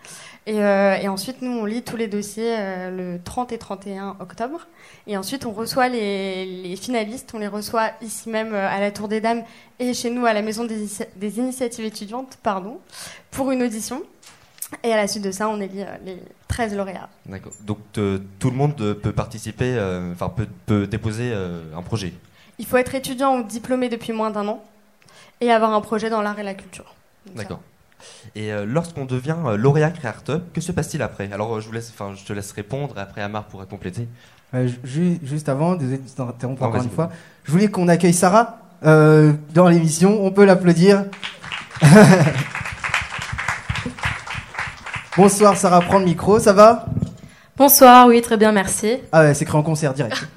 Et, 0.47 0.63
euh, 0.63 1.09
ensuite, 1.09 1.43
nous, 1.43 1.51
on 1.51 1.65
lit 1.65 1.83
tous 1.83 1.97
les 1.97 2.07
dossiers 2.07 2.55
euh, 2.59 3.15
le 3.15 3.21
30 3.23 3.53
et 3.53 3.59
31 3.59 4.17
octobre. 4.21 4.67
Et 5.07 5.17
ensuite, 5.17 5.47
on 5.47 5.53
reçoit 5.53 5.89
les, 5.89 6.77
finalistes, 6.81 7.33
on 7.35 7.39
les 7.39 7.49
reçoit 7.49 7.91
ici 8.03 8.29
même 8.29 8.55
euh, 8.55 8.69
à 8.69 8.79
la 8.79 8.91
Tour 8.91 9.09
des 9.09 9.21
Dames 9.21 9.43
et 9.79 9.95
chez 9.95 10.11
nous 10.11 10.27
à 10.27 10.33
la 10.33 10.43
Maison 10.43 10.65
des, 10.65 10.87
Initia- 10.87 11.09
des 11.17 11.39
Initiatives 11.39 11.85
étudiantes, 11.85 12.39
pardon, 12.43 12.79
pour 13.31 13.51
une 13.51 13.63
audition. 13.63 14.03
Et 14.83 14.93
à 14.93 14.97
la 14.97 15.07
suite 15.07 15.25
de 15.25 15.31
ça, 15.31 15.49
on 15.49 15.61
élit 15.61 15.85
les 16.05 16.19
13 16.49 16.75
lauréats. 16.75 17.09
D'accord. 17.27 17.53
Donc 17.61 17.79
tout 17.93 18.51
le 18.51 18.57
monde 18.57 18.75
peut 18.95 19.13
participer, 19.13 19.79
enfin 20.13 20.33
peut, 20.67 20.87
déposer 20.87 21.33
un 21.33 21.83
projet. 21.83 22.13
Il 22.59 22.67
faut 22.67 22.77
être 22.77 22.95
étudiant 22.95 23.39
ou 23.39 23.43
diplômé 23.43 23.89
depuis 23.89 24.13
moins 24.13 24.31
d'un 24.31 24.47
an 24.49 24.63
et 25.41 25.51
avoir 25.51 25.73
un 25.73 25.81
projet 25.81 26.09
dans 26.11 26.23
l'art 26.23 26.39
et 26.39 26.43
la 26.45 26.55
culture. 26.55 26.95
D'accord. 27.35 27.61
Et 28.35 28.53
euh, 28.53 28.65
lorsqu'on 28.67 29.07
devient 29.07 29.37
euh, 29.47 29.57
lauréat 29.57 29.91
CréArtUp, 29.91 30.53
que 30.53 30.61
se 30.61 30.71
passe-t-il 30.73 31.03
après? 31.03 31.31
Alors 31.33 31.57
euh, 31.57 31.61
je 31.61 31.67
vous 31.67 31.73
laisse, 31.73 31.91
enfin 31.93 32.13
je 32.17 32.23
te 32.25 32.33
laisse 32.33 32.53
répondre. 32.53 32.95
Après 32.99 33.23
Amar 33.23 33.45
pourra 33.45 33.65
compléter. 33.67 34.07
Euh, 34.55 34.69
ju- 34.85 35.19
juste 35.23 35.49
avant, 35.49 35.75
désolé 35.75 35.99
de 35.99 36.09
t'interrompre 36.09 36.63
encore 36.63 36.83
une 36.83 36.91
fois, 36.91 37.11
je 37.45 37.51
voulais 37.53 37.69
qu'on 37.69 37.89
accueille 37.89 38.13
Sarah 38.13 38.59
euh, 38.85 39.33
dans 39.55 39.69
l'émission. 39.69 40.25
On 40.25 40.31
peut 40.31 40.45
l'applaudir. 40.45 41.05
Bonsoir 45.17 45.57
Sarah, 45.57 45.81
prends 45.81 45.99
le 45.99 46.05
micro, 46.05 46.39
ça 46.39 46.53
va? 46.53 46.87
Bonsoir, 47.57 48.07
oui, 48.09 48.21
très 48.21 48.37
bien, 48.37 48.51
merci. 48.53 48.97
Ah 49.13 49.21
ouais, 49.23 49.33
c'est 49.35 49.45
créé 49.45 49.57
en 49.59 49.63
concert 49.63 49.95
direct. 49.95 50.27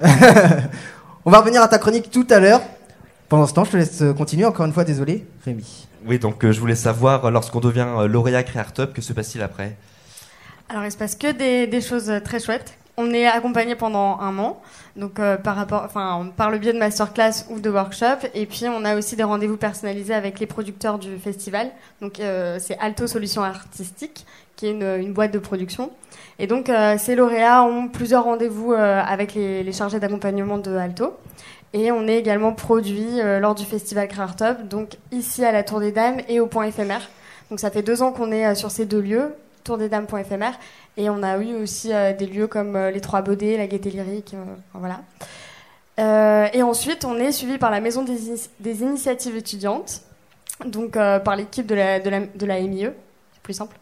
On 1.28 1.30
va 1.30 1.40
revenir 1.40 1.60
à 1.60 1.68
ta 1.68 1.76
chronique 1.76 2.10
tout 2.10 2.26
à 2.30 2.40
l'heure. 2.40 2.62
Pendant 3.28 3.46
ce 3.46 3.52
temps, 3.52 3.64
je 3.64 3.72
te 3.72 3.76
laisse 3.76 4.00
euh, 4.00 4.14
continuer. 4.14 4.46
Encore 4.46 4.64
une 4.64 4.72
fois, 4.72 4.84
désolé, 4.84 5.26
Rémi. 5.44 5.86
Oui, 6.06 6.18
donc 6.18 6.42
euh, 6.42 6.52
je 6.52 6.58
voulais 6.58 6.74
savoir 6.74 7.26
euh, 7.26 7.30
lorsqu'on 7.30 7.60
devient 7.60 7.86
euh, 7.86 8.08
lauréat 8.08 8.42
CréArtUp, 8.44 8.94
que 8.94 9.02
se 9.02 9.12
passe-t-il 9.12 9.42
après? 9.44 9.76
Alors, 10.70 10.86
il 10.86 10.90
se 10.90 10.96
passe 10.96 11.16
que 11.16 11.30
des, 11.30 11.66
des 11.66 11.82
choses 11.82 12.10
très 12.24 12.40
chouettes. 12.40 12.78
On 13.00 13.14
est 13.14 13.26
accompagné 13.28 13.76
pendant 13.76 14.18
un 14.18 14.36
an, 14.40 14.60
donc 14.96 15.20
euh, 15.20 15.36
par 15.36 15.54
rapport, 15.54 15.84
enfin, 15.84 16.32
par 16.36 16.50
le 16.50 16.58
biais 16.58 16.72
de 16.72 16.78
masterclass 16.80 17.46
ou 17.48 17.60
de 17.60 17.70
workshop, 17.70 18.26
et 18.34 18.44
puis 18.44 18.66
on 18.66 18.84
a 18.84 18.96
aussi 18.96 19.14
des 19.14 19.22
rendez-vous 19.22 19.56
personnalisés 19.56 20.14
avec 20.14 20.40
les 20.40 20.46
producteurs 20.46 20.98
du 20.98 21.16
festival. 21.16 21.70
Donc 22.02 22.18
euh, 22.18 22.58
c'est 22.58 22.76
Alto 22.80 23.06
Solutions 23.06 23.44
Artistiques, 23.44 24.26
qui 24.56 24.66
est 24.66 24.72
une, 24.72 24.96
une 25.00 25.12
boîte 25.12 25.30
de 25.30 25.38
production. 25.38 25.92
Et 26.40 26.48
donc 26.48 26.68
euh, 26.68 26.96
ces 26.98 27.14
lauréats 27.14 27.62
ont 27.62 27.86
plusieurs 27.86 28.24
rendez-vous 28.24 28.72
euh, 28.72 29.00
avec 29.00 29.34
les, 29.34 29.62
les 29.62 29.72
chargés 29.72 30.00
d'accompagnement 30.00 30.58
de 30.58 30.74
Alto. 30.74 31.16
Et 31.74 31.92
on 31.92 32.08
est 32.08 32.16
également 32.16 32.52
produit 32.52 33.20
euh, 33.20 33.38
lors 33.38 33.54
du 33.54 33.64
festival 33.64 34.08
Créartop, 34.08 34.66
donc 34.66 34.96
ici 35.12 35.44
à 35.44 35.52
la 35.52 35.62
Tour 35.62 35.78
des 35.78 35.92
Dames 35.92 36.20
et 36.28 36.40
au 36.40 36.48
point 36.48 36.64
éphémère. 36.64 37.08
Donc 37.50 37.60
ça 37.60 37.70
fait 37.70 37.82
deux 37.82 38.02
ans 38.02 38.10
qu'on 38.10 38.32
est 38.32 38.56
sur 38.56 38.72
ces 38.72 38.86
deux 38.86 39.00
lieux, 39.00 39.34
tourdesdames.éphémère, 39.68 40.58
et 40.96 41.10
on 41.10 41.22
a 41.22 41.36
eu 41.38 41.54
aussi 41.54 41.92
euh, 41.92 42.14
des 42.14 42.26
lieux 42.26 42.46
comme 42.46 42.74
euh, 42.74 42.90
les 42.90 43.00
Trois 43.00 43.20
Baudets, 43.20 43.58
la 43.58 43.66
Gaieté 43.66 43.90
Lyrique, 43.90 44.34
euh, 44.34 44.44
voilà. 44.74 45.00
Et 46.54 46.62
ensuite, 46.62 47.04
on 47.04 47.16
est 47.16 47.32
suivi 47.32 47.58
par 47.58 47.72
la 47.72 47.80
Maison 47.80 48.04
des, 48.04 48.30
Ini- 48.30 48.48
des 48.60 48.82
Initiatives 48.82 49.36
étudiantes, 49.36 50.02
donc 50.64 50.92
par 50.92 51.34
l'équipe 51.34 51.66
de 51.66 51.74
la, 51.74 52.60
MIE, 52.60 52.90
c'est 53.32 53.42
plus 53.42 53.54
simple. 53.54 53.76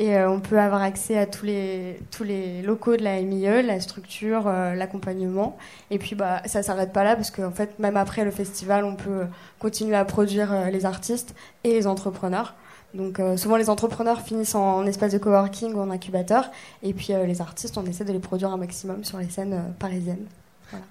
Et 0.00 0.18
on 0.18 0.40
peut 0.40 0.58
avoir 0.58 0.82
accès 0.82 1.16
à 1.16 1.26
tous 1.26 1.44
les, 1.44 2.62
locaux 2.64 2.96
de 2.96 3.04
la 3.04 3.20
MIE, 3.22 3.62
la 3.62 3.78
structure, 3.78 4.48
l'accompagnement. 4.48 5.56
Et 5.92 6.00
puis, 6.00 6.16
bah, 6.16 6.42
ça 6.46 6.64
s'arrête 6.64 6.92
pas 6.92 7.04
là, 7.04 7.14
parce 7.14 7.30
qu'en 7.30 7.52
fait, 7.52 7.78
même 7.78 7.96
après 7.96 8.24
le 8.24 8.32
festival, 8.32 8.84
on 8.84 8.96
peut 8.96 9.26
continuer 9.60 9.94
à 9.94 10.04
produire 10.04 10.68
les 10.68 10.84
artistes 10.84 11.32
et 11.62 11.74
les 11.74 11.86
entrepreneurs. 11.86 12.56
Donc, 12.94 13.20
euh, 13.20 13.36
souvent, 13.36 13.56
les 13.56 13.70
entrepreneurs 13.70 14.20
finissent 14.20 14.54
en, 14.54 14.78
en 14.78 14.86
espace 14.86 15.12
de 15.12 15.18
coworking 15.18 15.72
ou 15.74 15.80
en 15.80 15.90
incubateur. 15.90 16.50
Et 16.82 16.92
puis, 16.92 17.12
euh, 17.12 17.24
les 17.26 17.40
artistes, 17.40 17.78
on 17.78 17.86
essaie 17.86 18.04
de 18.04 18.12
les 18.12 18.18
produire 18.18 18.50
un 18.50 18.56
maximum 18.58 19.02
sur 19.04 19.18
les 19.18 19.30
scènes 19.30 19.54
euh, 19.54 19.62
parisiennes. 19.78 20.26
Voilà. 20.70 20.84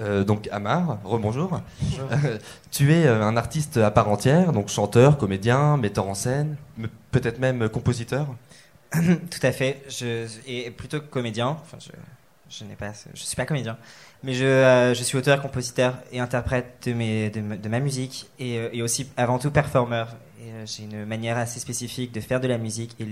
Euh, 0.00 0.24
donc 0.24 0.48
Amar, 0.52 0.98
rebonjour. 1.04 1.60
Euh, 2.00 2.38
tu 2.70 2.92
es 2.94 3.04
euh, 3.06 3.22
un 3.22 3.36
artiste 3.36 3.76
à 3.76 3.90
part 3.90 4.08
entière, 4.08 4.52
donc 4.52 4.68
chanteur, 4.68 5.18
comédien, 5.18 5.76
metteur 5.76 6.06
en 6.06 6.14
scène, 6.14 6.56
peut-être 7.10 7.38
même 7.40 7.68
compositeur. 7.68 8.26
Tout 8.92 9.40
à 9.42 9.52
fait. 9.52 9.82
Je, 9.88 10.26
et 10.46 10.70
plutôt 10.70 11.00
que 11.00 11.06
comédien. 11.06 11.48
Enfin, 11.62 11.76
je, 11.80 11.90
je 12.48 12.64
n'ai 12.64 12.74
pas, 12.74 12.92
je 13.12 13.22
suis 13.22 13.36
pas 13.36 13.44
comédien, 13.44 13.76
mais 14.22 14.32
je, 14.34 14.44
euh, 14.44 14.94
je 14.94 15.02
suis 15.02 15.18
auteur, 15.18 15.42
compositeur 15.42 15.94
et 16.12 16.20
interprète 16.20 16.84
de 16.86 16.92
mes, 16.94 17.28
de, 17.30 17.40
ma- 17.40 17.56
de 17.56 17.68
ma 17.68 17.80
musique 17.80 18.30
et, 18.38 18.58
euh, 18.58 18.68
et 18.72 18.80
aussi 18.82 19.08
avant 19.16 19.38
tout 19.38 19.50
performeur. 19.50 20.08
Et 20.42 20.50
euh, 20.50 20.66
j'ai 20.66 20.82
une 20.84 21.04
manière 21.04 21.36
assez 21.38 21.60
spécifique 21.60 22.12
de 22.12 22.20
faire 22.20 22.40
de 22.40 22.48
la 22.48 22.58
musique 22.58 22.96
et 23.00 23.06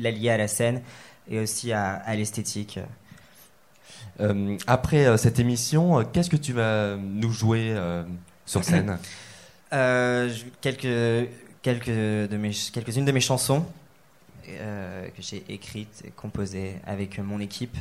la 0.00 0.10
lier 0.10 0.30
à 0.30 0.36
la 0.36 0.46
scène 0.48 0.80
et 1.28 1.40
aussi 1.40 1.72
à, 1.72 1.94
à 1.94 2.14
l'esthétique. 2.14 2.78
Euh, 4.20 4.56
après 4.66 5.06
euh, 5.06 5.16
cette 5.16 5.38
émission, 5.38 5.98
euh, 6.00 6.04
qu'est-ce 6.04 6.30
que 6.30 6.36
tu 6.36 6.52
vas 6.52 6.96
nous 6.96 7.32
jouer 7.32 7.74
sur 8.46 8.62
scène? 8.64 8.98
Quelques, 10.60 11.28
quelques 11.62 11.88
de 11.88 12.36
mes, 12.36 12.52
quelques-unes 12.72 13.04
de 13.04 13.12
mes 13.12 13.20
chansons 13.20 13.64
que 14.46 15.20
j'ai 15.22 15.44
écrites 15.50 16.02
et 16.06 16.10
composées 16.10 16.76
avec 16.86 17.18
mon 17.18 17.38
équipe. 17.40 17.76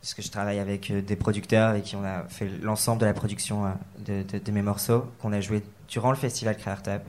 Parce 0.00 0.14
que 0.14 0.22
je 0.22 0.30
travaille 0.30 0.60
avec 0.60 0.90
des 1.04 1.16
producteurs 1.16 1.74
et 1.74 1.82
qui 1.82 1.94
on 1.96 2.04
a 2.04 2.22
fait 2.28 2.48
l'ensemble 2.62 3.00
de 3.00 3.06
la 3.06 3.12
production 3.12 3.64
de, 3.98 4.22
de- 4.22 4.38
de 4.38 4.52
mes 4.52 4.62
morceaux 4.62 5.04
qu'on 5.20 5.32
a 5.32 5.40
joué 5.42 5.62
durant 5.88 6.10
le 6.10 6.16
festival 6.16 6.56
Créartab 6.56 7.02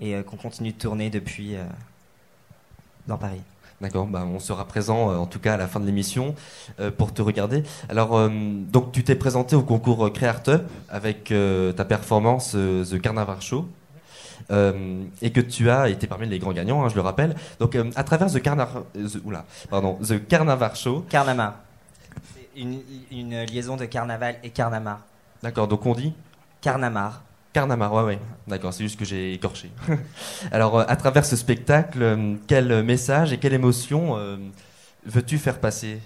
et 0.00 0.14
euh, 0.14 0.22
qu'on 0.22 0.36
continue 0.36 0.72
de 0.72 0.78
tourner 0.78 1.10
depuis 1.10 1.56
euh, 1.56 1.64
dans 3.06 3.18
Paris. 3.18 3.40
D'accord, 3.80 4.06
bah, 4.06 4.24
on 4.26 4.40
sera 4.40 4.64
présent 4.66 5.10
euh, 5.10 5.16
en 5.16 5.26
tout 5.26 5.38
cas 5.38 5.54
à 5.54 5.56
la 5.56 5.68
fin 5.68 5.78
de 5.78 5.86
l'émission 5.86 6.34
euh, 6.80 6.90
pour 6.90 7.14
te 7.14 7.22
regarder. 7.22 7.62
Alors, 7.88 8.16
euh, 8.16 8.28
donc 8.28 8.90
tu 8.90 9.04
t'es 9.04 9.14
présenté 9.14 9.54
au 9.54 9.62
concours 9.62 10.12
Creartup 10.12 10.62
avec 10.88 11.30
euh, 11.30 11.72
ta 11.72 11.84
performance 11.84 12.52
The 12.52 13.00
Carnaval 13.00 13.40
Show. 13.40 13.68
et 14.50 15.30
que 15.32 15.40
tu 15.40 15.70
as 15.70 15.88
été 15.90 16.06
parmi 16.06 16.26
les 16.26 16.38
grands 16.38 16.52
gagnants, 16.52 16.84
hein, 16.84 16.88
je 16.88 16.94
le 16.96 17.02
rappelle. 17.02 17.36
Donc, 17.60 17.76
à 17.94 18.02
travers 18.04 18.32
The 18.32 18.40
Carnaval, 18.42 18.82
oula, 19.24 19.44
pardon, 19.70 19.94
The 20.02 20.26
Carnaval 20.26 20.74
Show. 20.74 21.04
Carnamar. 21.08 21.54
Une, 22.56 22.80
une 23.12 23.44
liaison 23.44 23.76
de 23.76 23.84
carnaval 23.84 24.36
et 24.42 24.50
carnamar. 24.50 25.00
D'accord, 25.42 25.68
donc 25.68 25.86
on 25.86 25.94
dit 25.94 26.12
Carnamar. 26.60 27.22
Carnamar, 27.52 27.92
ouais, 27.92 28.02
ouais. 28.02 28.18
D'accord, 28.46 28.72
c'est 28.72 28.84
juste 28.84 28.98
que 28.98 29.04
j'ai 29.04 29.32
écorché. 29.32 29.70
Alors, 30.52 30.78
euh, 30.78 30.84
à 30.86 30.96
travers 30.96 31.24
ce 31.24 31.36
spectacle, 31.36 32.02
euh, 32.02 32.34
quel 32.46 32.82
message 32.82 33.32
et 33.32 33.38
quelle 33.38 33.54
émotion 33.54 34.16
euh, 34.16 34.36
veux-tu 35.06 35.38
faire 35.38 35.58
passer? 35.58 36.00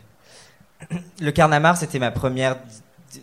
Le 1.21 1.31
Carnamar, 1.31 1.77
c'était 1.77 1.99
ma 1.99 2.11
première, 2.11 2.57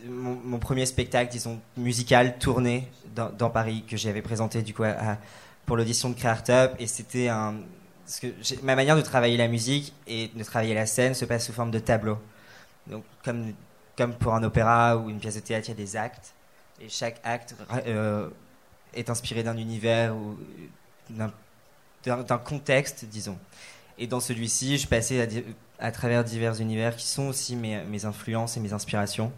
mon, 0.07 0.59
premier 0.59 0.85
spectacle, 0.85 1.31
disons, 1.31 1.59
musical 1.77 2.37
tourné 2.37 2.89
dans, 3.15 3.49
Paris 3.49 3.83
que 3.87 3.97
j'avais 3.97 4.21
présenté 4.21 4.61
du 4.61 4.73
coup 4.73 4.83
pour 5.65 5.75
l'audition 5.75 6.09
de 6.09 6.15
Creartup 6.15 6.71
et 6.79 6.87
c'était 6.87 7.27
un, 7.27 7.55
ma 8.63 8.75
manière 8.75 8.95
de 8.95 9.01
travailler 9.01 9.35
la 9.35 9.49
musique 9.49 9.93
et 10.07 10.31
de 10.33 10.43
travailler 10.43 10.73
la 10.73 10.85
scène 10.85 11.13
se 11.13 11.25
passe 11.25 11.47
sous 11.47 11.51
forme 11.51 11.71
de 11.71 11.79
tableau. 11.79 12.17
Donc 12.87 13.03
comme 13.25 13.51
comme 13.97 14.13
pour 14.13 14.33
un 14.33 14.43
opéra 14.43 14.95
ou 14.95 15.09
une 15.09 15.19
pièce 15.19 15.35
de 15.35 15.41
théâtre, 15.41 15.67
il 15.67 15.71
y 15.71 15.73
a 15.73 15.75
des 15.75 15.97
actes 15.97 16.33
et 16.81 16.89
chaque 16.89 17.19
acte 17.23 17.55
euh, 17.87 18.29
est 18.93 19.09
inspiré 19.09 19.43
d'un 19.43 19.57
univers 19.57 20.15
ou 20.15 20.37
d'un- 21.09 21.31
contexte, 22.37 23.05
disons. 23.05 23.37
Et 23.97 24.07
dans 24.07 24.19
celui-ci, 24.19 24.77
je 24.77 24.87
passais 24.87 25.27
à, 25.79 25.91
travers 25.91 26.23
divers 26.23 26.61
univers 26.61 26.95
qui 26.95 27.07
sont 27.07 27.27
aussi 27.27 27.55
mes, 27.55 27.83
mes 27.83 28.05
influences 28.05 28.55
et 28.57 28.59
mes 28.59 28.73
inspirations. 28.73 29.31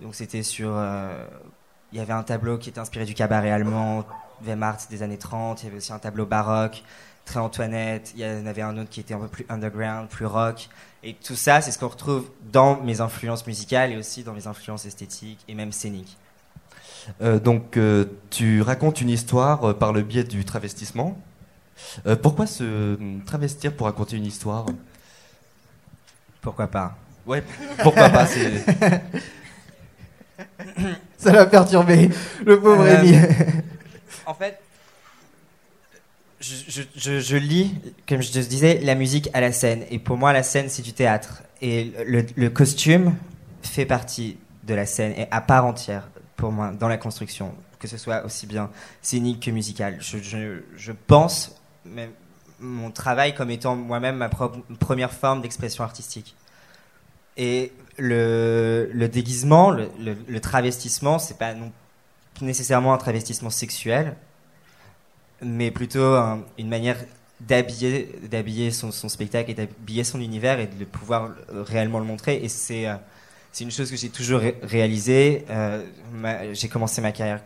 Donc 0.00 0.14
c'était 0.14 0.42
sur... 0.42 0.72
euh, 0.76 1.26
il 1.92 1.98
y 1.98 2.00
avait 2.00 2.12
un 2.12 2.22
tableau 2.22 2.56
qui 2.56 2.70
était 2.70 2.78
inspiré 2.78 3.04
du 3.04 3.14
cabaret 3.14 3.50
allemand, 3.50 4.06
Weimar 4.40 4.78
des 4.88 5.02
années 5.02 5.18
30. 5.18 5.62
Il 5.62 5.66
y 5.66 5.68
avait 5.68 5.76
aussi 5.76 5.92
un 5.92 5.98
tableau 5.98 6.24
baroque, 6.24 6.82
très 7.26 7.38
Antoinette. 7.38 8.12
Il 8.16 8.22
y 8.22 8.26
en 8.26 8.46
avait 8.46 8.62
un 8.62 8.78
autre 8.78 8.88
qui 8.88 9.00
était 9.00 9.14
un 9.14 9.18
peu 9.18 9.28
plus 9.28 9.44
underground, 9.50 10.08
plus 10.08 10.26
rock. 10.26 10.68
Et 11.02 11.14
tout 11.14 11.34
ça, 11.34 11.60
c'est 11.60 11.70
ce 11.70 11.78
qu'on 11.78 11.88
retrouve 11.88 12.30
dans 12.50 12.80
mes 12.80 13.00
influences 13.00 13.46
musicales 13.46 13.92
et 13.92 13.96
aussi 13.96 14.22
dans 14.22 14.32
mes 14.32 14.46
influences 14.46 14.86
esthétiques 14.86 15.40
et 15.48 15.54
même 15.54 15.72
scéniques. 15.72 16.16
Euh, 17.20 17.38
donc, 17.40 17.76
euh, 17.76 18.04
tu 18.30 18.62
racontes 18.62 19.00
une 19.00 19.10
histoire 19.10 19.64
euh, 19.64 19.74
par 19.74 19.92
le 19.92 20.02
biais 20.02 20.24
du 20.24 20.44
travestissement. 20.44 21.18
Euh, 22.06 22.14
pourquoi 22.16 22.46
se 22.46 22.96
travestir 23.26 23.72
pour 23.74 23.86
raconter 23.86 24.16
une 24.16 24.26
histoire? 24.26 24.66
Pourquoi 26.40 26.66
pas? 26.68 26.96
Ouais, 27.26 27.42
pourquoi 27.82 28.08
pas 28.08 28.26
c'est- 28.26 28.64
Ça 31.18 31.32
l'a 31.32 31.46
perturbé, 31.46 32.10
le 32.44 32.60
pauvre 32.60 32.82
Euh, 32.82 32.96
Rémi. 33.00 33.16
En 34.26 34.34
fait, 34.34 34.58
je, 36.40 36.54
je- 36.68 36.82
je- 36.96 37.20
je 37.20 37.36
lis, 37.36 37.74
comme 38.08 38.22
je 38.22 38.32
te 38.32 38.38
disais, 38.40 38.80
la 38.82 38.94
musique 38.94 39.28
à 39.32 39.40
la 39.40 39.52
scène. 39.52 39.84
Et 39.90 39.98
pour 39.98 40.16
moi, 40.16 40.32
la 40.32 40.42
scène, 40.42 40.68
c'est 40.68 40.82
du 40.82 40.92
théâtre. 40.92 41.42
Et 41.60 41.92
le, 42.06 42.24
le 42.36 42.50
costume 42.50 43.14
fait 43.62 43.86
partie 43.86 44.36
de 44.64 44.74
la 44.74 44.86
scène 44.86 45.12
et 45.16 45.26
à 45.30 45.40
part 45.40 45.64
entière, 45.64 46.08
pour 46.42 46.50
moi, 46.50 46.72
dans 46.72 46.88
la 46.88 46.96
construction, 46.96 47.54
que 47.78 47.86
ce 47.86 47.96
soit 47.96 48.24
aussi 48.24 48.48
bien 48.48 48.68
scénique 49.00 49.38
que 49.44 49.52
musical. 49.52 49.98
Je, 50.00 50.92
pense 51.06 51.54
mon 52.58 52.90
travail 52.90 53.32
comme 53.32 53.50
étant 53.50 53.76
moi-même 53.76 54.16
ma 54.16 54.28
première 54.28 55.12
forme 55.12 55.40
d'expression 55.40 55.84
artistique. 55.84 56.34
Et 57.36 57.70
le, 57.96 59.06
déguisement, 59.06 59.70
le, 59.70 59.88
le- 60.00 60.16
le 60.26 60.40
travestissement, 60.40 61.20
c'est 61.20 61.38
pas 61.38 61.54
nécessairement 62.40 62.92
un 62.92 62.98
travestissement 62.98 63.50
sexuel, 63.50 64.16
mais 65.42 65.70
plutôt 65.70 66.16
un- 66.16 66.40
une 66.58 66.68
manière 66.68 66.96
d'habiller, 67.38 68.72
son, 68.72 68.90
son 68.90 69.08
spectacle 69.08 69.52
et 69.52 69.54
d'habiller 69.54 70.02
son 70.02 70.20
univers 70.20 70.58
et 70.58 70.66
de 70.66 70.84
pouvoir 70.84 71.30
réellement 71.52 72.00
le 72.00 72.04
montrer. 72.04 72.42
Et 72.42 72.48
c'est, 72.48 72.88
euh, 72.88 72.96
c'est 73.52 73.64
une 73.64 73.70
chose 73.70 73.90
que 73.90 73.96
j'ai 73.96 74.08
toujours 74.08 74.40
ré- 74.40 74.58
réalisée. 74.62 75.44
Euh, 75.50 75.84
j'ai 76.52 76.68
commencé 76.68 77.00
ma 77.00 77.12
carrière 77.12 77.40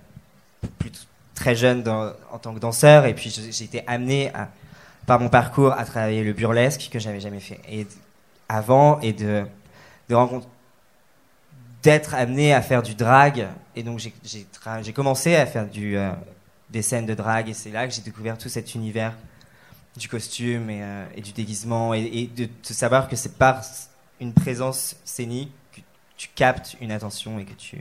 très 1.35 1.55
jeune 1.55 1.87
en 2.33 2.39
tant 2.39 2.55
que 2.55 2.59
danseur 2.59 3.05
et 3.07 3.15
puis 3.15 3.31
j'ai 3.31 3.65
été 3.65 3.83
amené 3.87 4.33
par 5.07 5.21
mon 5.21 5.29
parcours 5.29 5.73
à 5.73 5.85
travailler 5.85 6.25
le 6.25 6.33
burlesque 6.33 6.89
que 6.91 6.99
j'avais 6.99 7.21
jamais 7.21 7.41
fait 7.41 7.61
et 7.71 7.87
avant 8.49 8.99
et 9.01 9.13
de, 9.13 9.45
d'être 11.83 12.15
amené 12.15 12.53
à 12.55 12.63
faire 12.63 12.83
du 12.83 12.95
drag 12.95 13.47
et 13.75 13.83
donc 13.83 13.99
j'ai- 13.99 14.93
commencé 14.93 15.37
à 15.37 15.47
faire 15.47 15.69
euh, 15.77 16.13
des 16.71 16.83
scènes 16.83 17.07
de 17.07 17.15
drag 17.15 17.49
et 17.49 17.55
c'est 17.55 17.71
là 17.71 17.87
que 17.87 17.93
j'ai 17.95 18.03
découvert 18.03 18.39
tout 18.39 18.49
cet 18.49 18.75
univers 18.75 19.13
du 19.97 20.09
costume 20.09 20.69
et, 20.71 20.83
euh, 20.83 21.05
du 21.19 21.33
déguisement 21.33 21.95
et, 21.95 22.29
de, 22.35 22.45
de 22.47 22.51
savoir 22.63 23.09
que 23.09 23.15
c'est 23.17 23.37
par 23.37 23.61
une 24.21 24.33
présence 24.33 24.97
scénique 25.05 25.53
que 25.66 25.66
tu 26.17 26.29
captes 26.35 26.77
une 26.81 26.93
attention 26.93 27.39
et 27.39 27.45
que 27.45 27.55
tu 27.55 27.79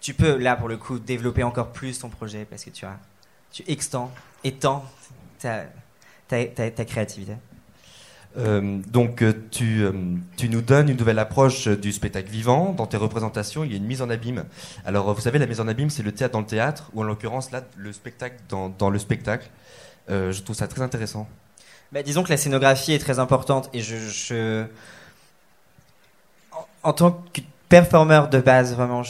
tu 0.00 0.14
peux 0.14 0.36
là 0.36 0.56
pour 0.56 0.68
le 0.68 0.76
coup 0.76 0.98
développer 0.98 1.42
encore 1.44 1.72
plus 1.72 1.98
ton 2.00 2.08
projet 2.08 2.44
parce 2.44 2.64
que 2.64 2.70
tu 2.70 2.84
as 2.84 2.98
tu 3.52 3.62
extends 3.68 4.10
étends 4.44 4.84
ta, 5.38 5.64
ta, 6.28 6.44
ta, 6.46 6.70
ta 6.70 6.84
créativité. 6.84 7.34
Euh, 8.38 8.80
donc, 8.86 9.22
euh, 9.22 9.34
tu, 9.50 9.82
euh, 9.84 9.92
tu 10.38 10.48
nous 10.48 10.62
donnes 10.62 10.88
une 10.88 10.96
nouvelle 10.96 11.18
approche 11.18 11.68
du 11.68 11.92
spectacle 11.92 12.30
vivant. 12.30 12.72
Dans 12.72 12.86
tes 12.86 12.96
représentations, 12.96 13.62
il 13.62 13.70
y 13.72 13.74
a 13.74 13.76
une 13.76 13.84
mise 13.84 14.00
en 14.00 14.08
abîme. 14.08 14.46
Alors, 14.86 15.12
vous 15.12 15.20
savez, 15.20 15.38
la 15.38 15.46
mise 15.46 15.60
en 15.60 15.68
abîme, 15.68 15.90
c'est 15.90 16.02
le 16.02 16.12
théâtre 16.12 16.32
dans 16.32 16.40
le 16.40 16.46
théâtre, 16.46 16.90
ou 16.94 17.02
en 17.02 17.04
l'occurrence, 17.04 17.50
là, 17.50 17.62
le 17.76 17.92
spectacle 17.92 18.36
dans, 18.48 18.70
dans 18.70 18.88
le 18.88 18.98
spectacle. 18.98 19.50
Euh, 20.08 20.32
je 20.32 20.42
trouve 20.42 20.56
ça 20.56 20.66
très 20.66 20.80
intéressant. 20.80 21.28
Bah, 21.92 22.02
disons 22.02 22.22
que 22.22 22.30
la 22.30 22.38
scénographie 22.38 22.92
est 22.94 22.98
très 22.98 23.18
importante 23.18 23.68
et 23.74 23.80
je, 23.82 23.96
je- 23.96 24.64
en, 26.52 26.66
en 26.82 26.92
tant 26.92 27.22
que 27.32 27.40
performeur 27.72 28.28
de 28.28 28.38
base, 28.38 28.74
vraiment, 28.74 29.02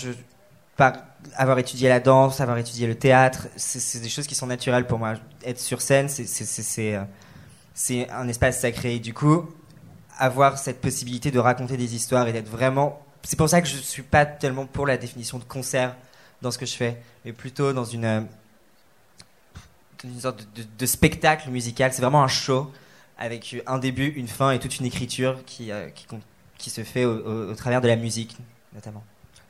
par 0.76 0.92
avoir 1.34 1.58
étudié 1.58 1.88
la 1.88 1.98
danse, 1.98 2.40
avoir 2.40 2.58
étudié 2.58 2.86
le 2.86 2.94
théâtre, 2.94 3.48
c'est 3.56 3.98
des 4.00 4.08
choses 4.08 4.28
qui 4.28 4.36
sont 4.36 4.46
naturelles 4.46 4.86
pour 4.86 5.00
moi. 5.00 5.14
Être 5.44 5.58
sur 5.58 5.82
scène, 5.82 6.08
c'est- 6.08 6.94
euh, 6.94 8.04
un 8.12 8.28
espace 8.28 8.60
sacré. 8.60 9.00
Du 9.00 9.14
coup, 9.14 9.50
avoir 10.16 10.58
cette 10.58 10.80
possibilité 10.80 11.32
de 11.32 11.40
raconter 11.40 11.76
des 11.76 11.96
histoires 11.96 12.28
et 12.28 12.32
d'être 12.32 12.48
vraiment. 12.48 13.04
C'est 13.24 13.36
pour 13.36 13.48
ça 13.48 13.60
que 13.60 13.66
je 13.66 13.78
suis 13.78 14.02
pas 14.04 14.26
tellement 14.26 14.66
pour 14.66 14.86
la 14.86 14.96
définition 14.96 15.38
de 15.38 15.44
concert 15.44 15.96
dans 16.40 16.52
ce 16.52 16.58
que 16.58 16.66
je 16.66 16.76
fais, 16.76 17.02
mais 17.24 17.32
plutôt 17.32 17.72
dans 17.72 17.84
une. 17.84 18.04
euh, 18.04 18.20
sorte 20.20 20.46
de, 20.78 20.86
spectacle 20.86 21.50
musical. 21.50 21.92
C'est 21.92 22.02
vraiment 22.02 22.22
un 22.22 22.28
show 22.28 22.70
avec 23.18 23.56
un 23.66 23.78
début, 23.78 24.06
une 24.06 24.28
fin 24.28 24.52
et 24.52 24.60
toute 24.60 24.78
une 24.78 24.86
écriture 24.86 25.44
qui, 25.46 25.72
euh, 25.72 25.88
qui, 25.90 26.06
qui 26.62 26.70
se 26.70 26.82
fait 26.82 27.04
au, 27.04 27.12
au- 27.12 27.50
au 27.50 27.54
travers 27.54 27.80
de 27.82 27.88
la 27.88 27.96
musique, 27.96 28.36
notamment. 28.74 29.02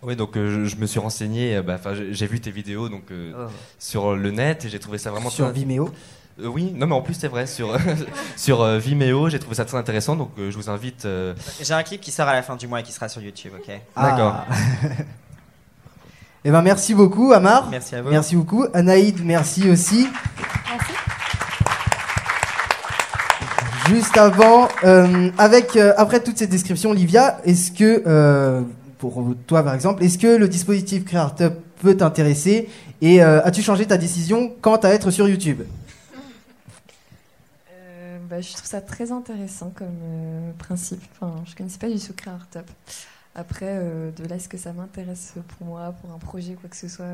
Oui, 0.02 0.16
donc 0.16 0.36
euh, 0.36 0.64
je, 0.64 0.70
je 0.70 0.76
me 0.76 0.86
suis 0.86 0.98
renseigné, 0.98 1.56
euh, 1.56 1.62
bah, 1.62 1.76
enfin, 1.78 1.92
j'ai 1.94 2.26
vu 2.26 2.40
tes 2.40 2.50
vidéos 2.50 2.88
donc, 2.88 3.04
euh, 3.12 3.32
Oh. 3.36 3.50
sur 3.78 4.16
le 4.16 4.30
net 4.32 4.64
et 4.64 4.68
j'ai 4.68 4.80
trouvé 4.80 4.98
ça 4.98 5.12
vraiment 5.12 5.30
Sur 5.30 5.44
très- 5.44 5.54
Vimeo 5.54 5.90
Euh, 6.40 6.46
Oui, 6.48 6.72
non 6.74 6.86
mais 6.88 6.94
en 6.94 7.02
plus 7.02 7.14
c'est 7.14 7.28
vrai, 7.28 7.46
sur, 7.46 7.76
sur 8.36 8.62
euh, 8.62 8.78
Vimeo, 8.78 9.28
j'ai 9.28 9.38
trouvé 9.38 9.54
ça 9.54 9.64
très 9.64 9.76
intéressant, 9.78 10.16
donc 10.16 10.30
euh, 10.38 10.50
je 10.50 10.56
vous 10.56 10.70
invite... 10.70 11.04
euh, 11.04 11.34
J'ai 11.60 11.74
un 11.74 11.82
clip 11.84 12.00
qui 12.00 12.10
sort 12.10 12.26
à 12.26 12.32
la 12.32 12.42
fin 12.42 12.56
du 12.56 12.66
mois 12.66 12.80
et 12.80 12.82
qui 12.82 12.90
sera 12.92 13.08
sur 13.08 13.20
YouTube, 13.22 13.52
ok 13.56 13.68
D'accord. 13.96 14.44
Ah. 14.50 14.54
Eh 16.44 16.50
ben 16.50 16.60
merci 16.62 16.92
beaucoup 16.92 17.30
Amar. 17.32 17.68
Merci 17.70 17.94
à 17.94 18.02
vous. 18.02 18.10
Merci 18.10 18.34
beaucoup 18.34 18.66
Anaïd, 18.74 19.24
merci 19.24 19.70
aussi. 19.70 20.08
Juste 23.89 24.16
avant, 24.16 24.68
euh, 24.85 25.30
avec 25.39 25.76
euh, 25.76 25.93
après 25.97 26.22
toute 26.22 26.39
cette 26.39 26.51
description, 26.51 26.91
Olivia, 26.91 27.41
est-ce 27.45 27.72
que 27.72 28.03
euh, 28.07 28.62
pour 28.99 29.35
toi 29.47 29.64
par 29.64 29.74
exemple, 29.74 30.05
est-ce 30.05 30.18
que 30.18 30.37
le 30.37 30.49
dispositif 30.49 31.05
Creartup 31.05 31.55
peut 31.80 31.97
t'intéresser 31.97 32.68
et 33.01 33.20
as-tu 33.20 33.62
changé 33.62 33.85
ta 33.87 33.99
décision 33.99 34.53
quant 34.61 34.76
à 34.76 34.91
être 34.91 35.11
sur 35.11 35.28
YouTube? 35.28 35.62
Bah, 38.30 38.41
je 38.41 38.53
trouve 38.53 38.64
ça 38.64 38.80
très 38.80 39.11
intéressant 39.11 39.72
comme 39.74 39.89
principe. 40.59 41.03
Enfin, 41.20 41.43
je 41.45 41.57
connaissais 41.57 41.78
pas 41.78 41.91
du 41.91 41.99
tout 41.99 42.12
Creartup. 42.14 42.70
Après, 43.35 43.80
de 44.16 44.28
là, 44.28 44.37
est-ce 44.37 44.49
que 44.49 44.59
ça 44.59 44.72
m'intéresse 44.72 45.33
pour 45.59 45.66
moi, 45.66 45.93
pour 46.01 46.14
un 46.14 46.18
projet, 46.18 46.53
quoi 46.55 46.70
que 46.70 46.76
ce 46.76 46.87
soit 46.87 47.05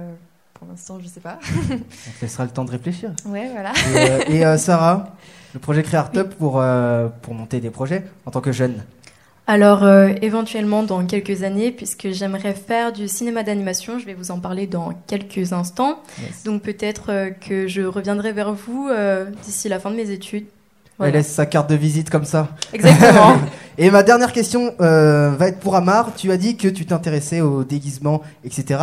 Pour 0.59 0.68
l'instant, 0.68 0.98
je 1.00 1.06
sais 1.06 1.20
pas. 1.20 1.38
On 1.70 1.76
te 1.76 2.22
laissera 2.22 2.44
le 2.44 2.50
temps 2.50 2.64
de 2.64 2.70
réfléchir. 2.70 3.11
ouais, 3.26 3.48
voilà. 3.52 3.72
Et, 3.72 3.96
euh, 3.96 4.24
et, 4.28 4.46
euh, 4.46 4.59
Sarah, 4.59 5.16
le 5.54 5.61
projet 5.61 5.82
Creartup 5.82 6.34
pour 6.34 6.61
euh, 6.61 7.09
pour 7.22 7.34
monter 7.34 7.61
des 7.61 7.70
projets 7.70 8.04
en 8.26 8.30
tant 8.30 8.40
que 8.40 8.52
jeune. 8.52 8.82
Alors, 9.50 9.82
euh, 9.82 10.11
éventuellement, 10.20 10.82
dans 10.82 11.06
quelques 11.06 11.42
années, 11.42 11.72
puisque 11.72 12.11
j'aimerais 12.11 12.52
faire 12.52 12.92
du 12.92 13.09
cinéma 13.09 13.42
d'animation, 13.42 13.98
je 13.98 14.04
vais 14.04 14.12
vous 14.12 14.30
en 14.30 14.40
parler 14.40 14.66
dans 14.66 14.92
quelques 15.06 15.54
instants. 15.54 16.00
Yes. 16.20 16.44
Donc, 16.44 16.61
peut-être 16.61 17.06
euh, 17.09 17.30
que 17.30 17.66
je 17.66 17.80
reviendrai 17.80 18.32
vers 18.32 18.52
vous 18.52 18.90
euh, 18.90 19.24
d'ici 19.42 19.70
la 19.70 19.80
fin 19.80 19.90
de 19.90 19.96
mes 19.96 20.11
études. 20.11 20.44
Voilà. 20.98 21.12
Elle 21.12 21.16
laisse 21.16 21.32
sa 21.32 21.46
carte 21.46 21.70
de 21.70 21.76
visite 21.76 22.11
comme 22.11 22.26
ça. 22.26 22.48
Exactement. 22.74 23.38
Et 23.78 23.90
ma 23.90 24.02
dernière 24.02 24.34
question 24.34 24.74
euh, 24.82 25.30
va 25.30 25.48
être 25.48 25.61
pour 25.61 25.76
Amar. 25.76 26.14
Tu 26.14 26.30
as 26.30 26.36
dit 26.36 26.59
que 26.59 26.68
tu 26.68 26.84
t'intéressais 26.84 27.40
au 27.40 27.64
déguisement, 27.64 28.20
etc. 28.44 28.80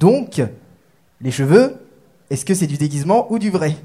Donc, 0.00 0.40
les 1.20 1.30
cheveux, 1.30 1.76
est-ce 2.30 2.44
que 2.44 2.54
c'est 2.54 2.66
du 2.66 2.76
déguisement 2.76 3.30
ou 3.32 3.38
du 3.38 3.50
vrai? 3.50 3.76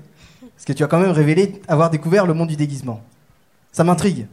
Parce 0.56 0.66
que 0.66 0.74
tu 0.74 0.84
as 0.84 0.88
quand 0.88 1.00
même 1.00 1.12
révélé 1.12 1.62
avoir 1.68 1.90
découvert 1.90 2.26
le 2.26 2.34
monde 2.34 2.50
du 2.50 2.56
déguisement. 2.56 3.02
Ça 3.72 3.84
m'intrigue. 3.84 4.28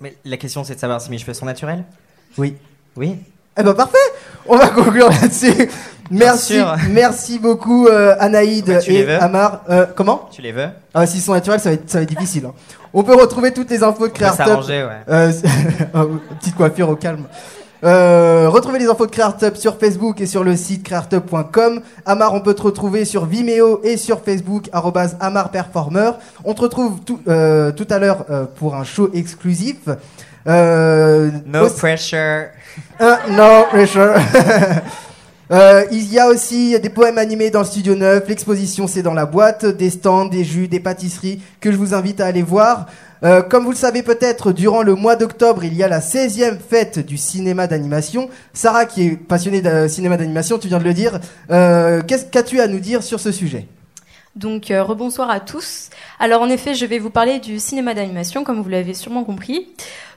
Mais 0.00 0.16
la 0.24 0.36
question, 0.36 0.62
c'est 0.64 0.74
de 0.76 0.80
savoir 0.80 1.00
si 1.00 1.10
mes 1.10 1.18
cheveux 1.18 1.34
sont 1.34 1.46
naturels? 1.46 1.84
Oui. 2.38 2.56
Oui. 2.96 3.16
Eh 3.58 3.62
ben 3.62 3.74
parfait 3.74 3.98
On 4.46 4.56
va 4.56 4.68
conclure 4.68 5.08
là-dessus. 5.08 5.68
Merci, 6.10 6.60
merci 6.90 7.38
beaucoup 7.38 7.86
euh, 7.86 8.14
Anaïd 8.18 8.80
tu 8.82 8.90
les 8.90 8.98
et 8.98 9.04
veux? 9.04 9.22
Amar. 9.22 9.62
Euh, 9.70 9.86
comment? 9.94 10.28
Tu 10.30 10.42
les 10.42 10.52
veux? 10.52 10.68
Ah, 10.94 11.06
s'ils 11.06 11.20
sont 11.22 11.32
naturels, 11.32 11.60
ça 11.60 11.70
va 11.70 11.74
être, 11.74 11.88
ça 11.90 11.98
va 11.98 12.02
être 12.02 12.08
difficile. 12.08 12.44
hein. 12.46 12.54
On 12.92 13.02
peut 13.02 13.14
retrouver 13.14 13.52
toutes 13.52 13.70
les 13.70 13.82
infos 13.82 14.08
de 14.08 14.18
s'arranger, 14.18 14.84
ouais. 14.84 15.00
Euh, 15.08 15.32
petite 16.40 16.54
coiffure 16.54 16.88
au 16.90 16.96
calme. 16.96 17.24
Euh, 17.84 18.48
retrouvez 18.48 18.78
les 18.78 18.86
infos 18.86 19.06
de 19.06 19.10
Créartup 19.10 19.56
sur 19.56 19.76
Facebook 19.78 20.20
et 20.20 20.26
sur 20.26 20.44
le 20.44 20.54
site 20.56 20.84
créartup.com. 20.84 21.80
Amar, 22.06 22.32
on 22.34 22.40
peut 22.40 22.54
te 22.54 22.62
retrouver 22.62 23.04
sur 23.04 23.26
Vimeo 23.26 23.80
et 23.82 23.96
sur 23.96 24.20
Facebook, 24.22 24.68
arrobase 24.72 25.16
Amar 25.20 25.50
Performer. 25.50 26.12
On 26.44 26.54
te 26.54 26.60
retrouve 26.62 27.00
tout, 27.04 27.18
euh, 27.26 27.72
tout 27.72 27.86
à 27.90 27.98
l'heure 27.98 28.24
euh, 28.30 28.44
pour 28.44 28.76
un 28.76 28.84
show 28.84 29.10
exclusif. 29.12 29.78
Euh, 30.46 31.30
No 31.46 31.66
aussi- 31.66 31.76
pressure. 31.76 32.46
euh, 33.00 33.16
no 33.30 33.64
pressure. 33.70 34.14
Euh, 35.50 35.84
il 35.92 36.10
y 36.10 36.18
a 36.18 36.28
aussi 36.28 36.80
des 36.80 36.88
poèmes 36.88 37.18
animés 37.18 37.50
dans 37.50 37.58
le 37.58 37.66
studio 37.66 37.94
9, 37.94 38.26
l'exposition 38.26 38.86
c'est 38.86 39.02
dans 39.02 39.12
la 39.12 39.26
boîte, 39.26 39.66
des 39.66 39.90
stands, 39.90 40.24
des 40.24 40.44
jus, 40.44 40.66
des 40.66 40.80
pâtisseries 40.80 41.42
que 41.60 41.70
je 41.70 41.76
vous 41.76 41.92
invite 41.92 42.22
à 42.22 42.26
aller 42.26 42.40
voir. 42.42 42.86
Euh, 43.24 43.40
comme 43.40 43.64
vous 43.64 43.70
le 43.70 43.76
savez 43.76 44.02
peut-être, 44.02 44.50
durant 44.50 44.82
le 44.82 44.96
mois 44.96 45.14
d'octobre, 45.14 45.64
il 45.64 45.74
y 45.74 45.84
a 45.84 45.88
la 45.88 46.00
16e 46.00 46.58
fête 46.58 46.98
du 46.98 47.16
cinéma 47.16 47.68
d'animation. 47.68 48.28
Sarah, 48.52 48.84
qui 48.84 49.06
est 49.06 49.16
passionnée 49.16 49.62
de 49.62 49.86
cinéma 49.86 50.16
d'animation, 50.16 50.58
tu 50.58 50.66
viens 50.66 50.78
de 50.80 50.84
le 50.84 50.92
dire, 50.92 51.20
euh, 51.50 52.02
qu'as-tu 52.02 52.60
à 52.60 52.66
nous 52.66 52.80
dire 52.80 53.04
sur 53.04 53.20
ce 53.20 53.30
sujet? 53.30 53.68
Donc, 54.34 54.70
euh, 54.70 54.82
rebonsoir 54.82 55.30
à 55.30 55.38
tous. 55.38 55.90
Alors, 56.18 56.42
en 56.42 56.48
effet, 56.48 56.74
je 56.74 56.84
vais 56.84 56.98
vous 56.98 57.10
parler 57.10 57.38
du 57.38 57.60
cinéma 57.60 57.94
d'animation, 57.94 58.42
comme 58.42 58.60
vous 58.60 58.68
l'avez 58.68 58.94
sûrement 58.94 59.22
compris. 59.22 59.68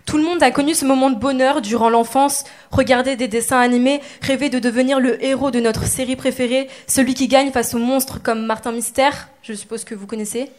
Tout 0.05 0.17
le 0.17 0.23
monde 0.23 0.41
a 0.41 0.49
connu 0.49 0.73
ce 0.73 0.85
moment 0.85 1.11
de 1.11 1.19
bonheur 1.19 1.61
durant 1.61 1.89
l'enfance, 1.89 2.43
regarder 2.71 3.15
des 3.15 3.27
dessins 3.27 3.59
animés, 3.59 4.01
rêver 4.21 4.49
de 4.49 4.57
devenir 4.57 4.99
le 4.99 5.23
héros 5.23 5.51
de 5.51 5.59
notre 5.59 5.85
série 5.85 6.15
préférée, 6.15 6.69
celui 6.87 7.13
qui 7.13 7.27
gagne 7.27 7.51
face 7.51 7.73
aux 7.75 7.79
monstres 7.79 8.21
comme 8.21 8.45
Martin 8.45 8.71
Mystère, 8.71 9.29
je 9.43 9.53
suppose 9.53 9.83
que 9.83 9.95
vous 9.95 10.07
connaissez. 10.07 10.49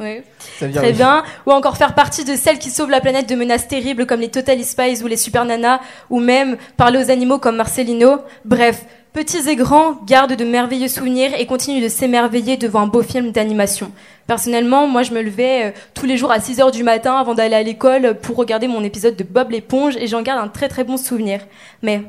Oui. 0.00 0.22
Très 0.58 0.92
bien. 0.92 1.24
Ou 1.46 1.52
encore 1.52 1.76
faire 1.76 1.94
partie 1.94 2.24
de 2.24 2.36
celles 2.36 2.58
qui 2.58 2.70
sauvent 2.70 2.90
la 2.90 3.00
planète 3.00 3.28
de 3.28 3.34
menaces 3.34 3.68
terribles 3.68 4.06
comme 4.06 4.20
les 4.20 4.30
Totally 4.30 4.64
Spies 4.64 5.02
ou 5.02 5.06
les 5.06 5.16
Super 5.16 5.44
Nanas, 5.44 5.80
ou 6.10 6.20
même 6.20 6.56
parler 6.76 7.04
aux 7.04 7.10
animaux 7.10 7.38
comme 7.38 7.56
Marcelino. 7.56 8.18
Bref, 8.44 8.84
petits 9.12 9.48
et 9.48 9.56
grands 9.56 9.94
gardent 10.06 10.36
de 10.36 10.44
merveilleux 10.44 10.88
souvenirs 10.88 11.30
et 11.38 11.46
continuent 11.46 11.82
de 11.82 11.88
s'émerveiller 11.88 12.56
devant 12.56 12.82
un 12.82 12.86
beau 12.86 13.02
film 13.02 13.32
d'animation. 13.32 13.90
Personnellement, 14.26 14.86
moi 14.86 15.02
je 15.02 15.12
me 15.12 15.22
levais 15.22 15.66
euh, 15.66 15.70
tous 15.94 16.06
les 16.06 16.16
jours 16.16 16.30
à 16.30 16.38
6 16.38 16.60
heures 16.60 16.70
du 16.70 16.82
matin 16.82 17.16
avant 17.16 17.34
d'aller 17.34 17.56
à 17.56 17.62
l'école 17.62 18.18
pour 18.20 18.36
regarder 18.36 18.68
mon 18.68 18.84
épisode 18.84 19.16
de 19.16 19.24
Bob 19.24 19.50
l'éponge 19.50 19.96
et 19.96 20.06
j'en 20.06 20.22
garde 20.22 20.44
un 20.44 20.48
très 20.48 20.68
très 20.68 20.84
bon 20.84 20.96
souvenir. 20.96 21.40
Mais, 21.82 22.02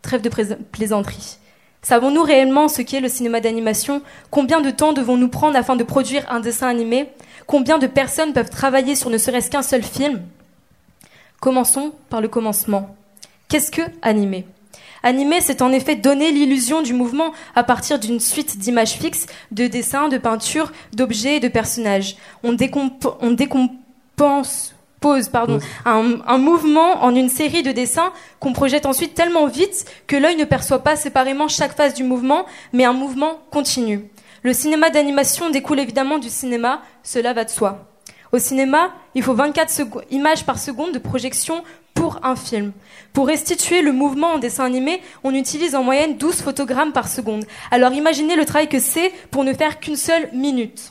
trêve 0.00 0.22
de 0.22 0.30
plaisanterie. 0.72 1.38
Savons-nous 1.84 2.22
réellement 2.22 2.68
ce 2.68 2.80
qu'est 2.80 3.00
le 3.00 3.08
cinéma 3.08 3.40
d'animation? 3.40 4.00
Combien 4.30 4.62
de 4.62 4.70
temps 4.70 4.94
devons-nous 4.94 5.28
prendre 5.28 5.58
afin 5.58 5.76
de 5.76 5.84
produire 5.84 6.24
un 6.30 6.40
dessin 6.40 6.66
animé? 6.66 7.10
Combien 7.46 7.78
de 7.78 7.86
personnes 7.86 8.32
peuvent 8.32 8.50
travailler 8.50 8.94
sur 8.94 9.10
ne 9.10 9.18
serait-ce 9.18 9.50
qu'un 9.50 9.62
seul 9.62 9.82
film? 9.82 10.22
Commençons 11.40 11.92
par 12.08 12.20
le 12.20 12.28
commencement. 12.28 12.94
Qu'est-ce 13.48 13.70
que 13.70 13.82
animer? 14.02 14.46
Animer, 15.02 15.42
c'est 15.42 15.60
en 15.60 15.70
effet 15.70 15.96
donner 15.96 16.32
l'illusion 16.32 16.80
du 16.80 16.94
mouvement 16.94 17.32
à 17.54 17.62
partir 17.62 17.98
d'une 17.98 18.20
suite 18.20 18.56
d'images 18.58 18.92
fixes, 18.94 19.26
de 19.52 19.66
dessins, 19.66 20.08
de 20.08 20.16
peintures, 20.16 20.72
d'objets 20.94 21.36
et 21.36 21.40
de 21.40 21.48
personnages. 21.48 22.16
On, 22.42 22.54
décomp- 22.54 23.14
on 23.20 23.32
décompense 23.32 24.74
pose 25.00 25.28
pardon, 25.28 25.58
un, 25.84 26.16
un 26.26 26.38
mouvement 26.38 27.04
en 27.04 27.14
une 27.14 27.28
série 27.28 27.62
de 27.62 27.72
dessins 27.72 28.10
qu'on 28.40 28.54
projette 28.54 28.86
ensuite 28.86 29.14
tellement 29.14 29.46
vite 29.46 29.84
que 30.06 30.16
l'œil 30.16 30.36
ne 30.36 30.46
perçoit 30.46 30.82
pas 30.82 30.96
séparément 30.96 31.46
chaque 31.46 31.76
phase 31.76 31.92
du 31.92 32.04
mouvement, 32.04 32.46
mais 32.72 32.86
un 32.86 32.94
mouvement 32.94 33.38
continu. 33.50 34.08
Le 34.44 34.52
cinéma 34.52 34.90
d'animation 34.90 35.48
découle 35.50 35.80
évidemment 35.80 36.18
du 36.18 36.28
cinéma, 36.28 36.82
cela 37.02 37.32
va 37.32 37.44
de 37.44 37.50
soi. 37.50 37.86
Au 38.30 38.38
cinéma, 38.38 38.92
il 39.14 39.22
faut 39.22 39.32
24 39.32 39.70
seco- 39.70 40.02
images 40.10 40.44
par 40.44 40.58
seconde 40.58 40.92
de 40.92 40.98
projection 40.98 41.64
pour 41.94 42.18
un 42.24 42.36
film. 42.36 42.72
Pour 43.12 43.26
restituer 43.28 43.80
le 43.80 43.92
mouvement 43.92 44.32
en 44.32 44.38
dessin 44.38 44.64
animé, 44.64 45.00
on 45.22 45.32
utilise 45.34 45.74
en 45.74 45.82
moyenne 45.82 46.16
12 46.18 46.42
photogrammes 46.42 46.92
par 46.92 47.08
seconde. 47.08 47.46
Alors 47.70 47.92
imaginez 47.92 48.36
le 48.36 48.44
travail 48.44 48.68
que 48.68 48.80
c'est 48.80 49.10
pour 49.30 49.44
ne 49.44 49.54
faire 49.54 49.80
qu'une 49.80 49.96
seule 49.96 50.28
minute. 50.34 50.90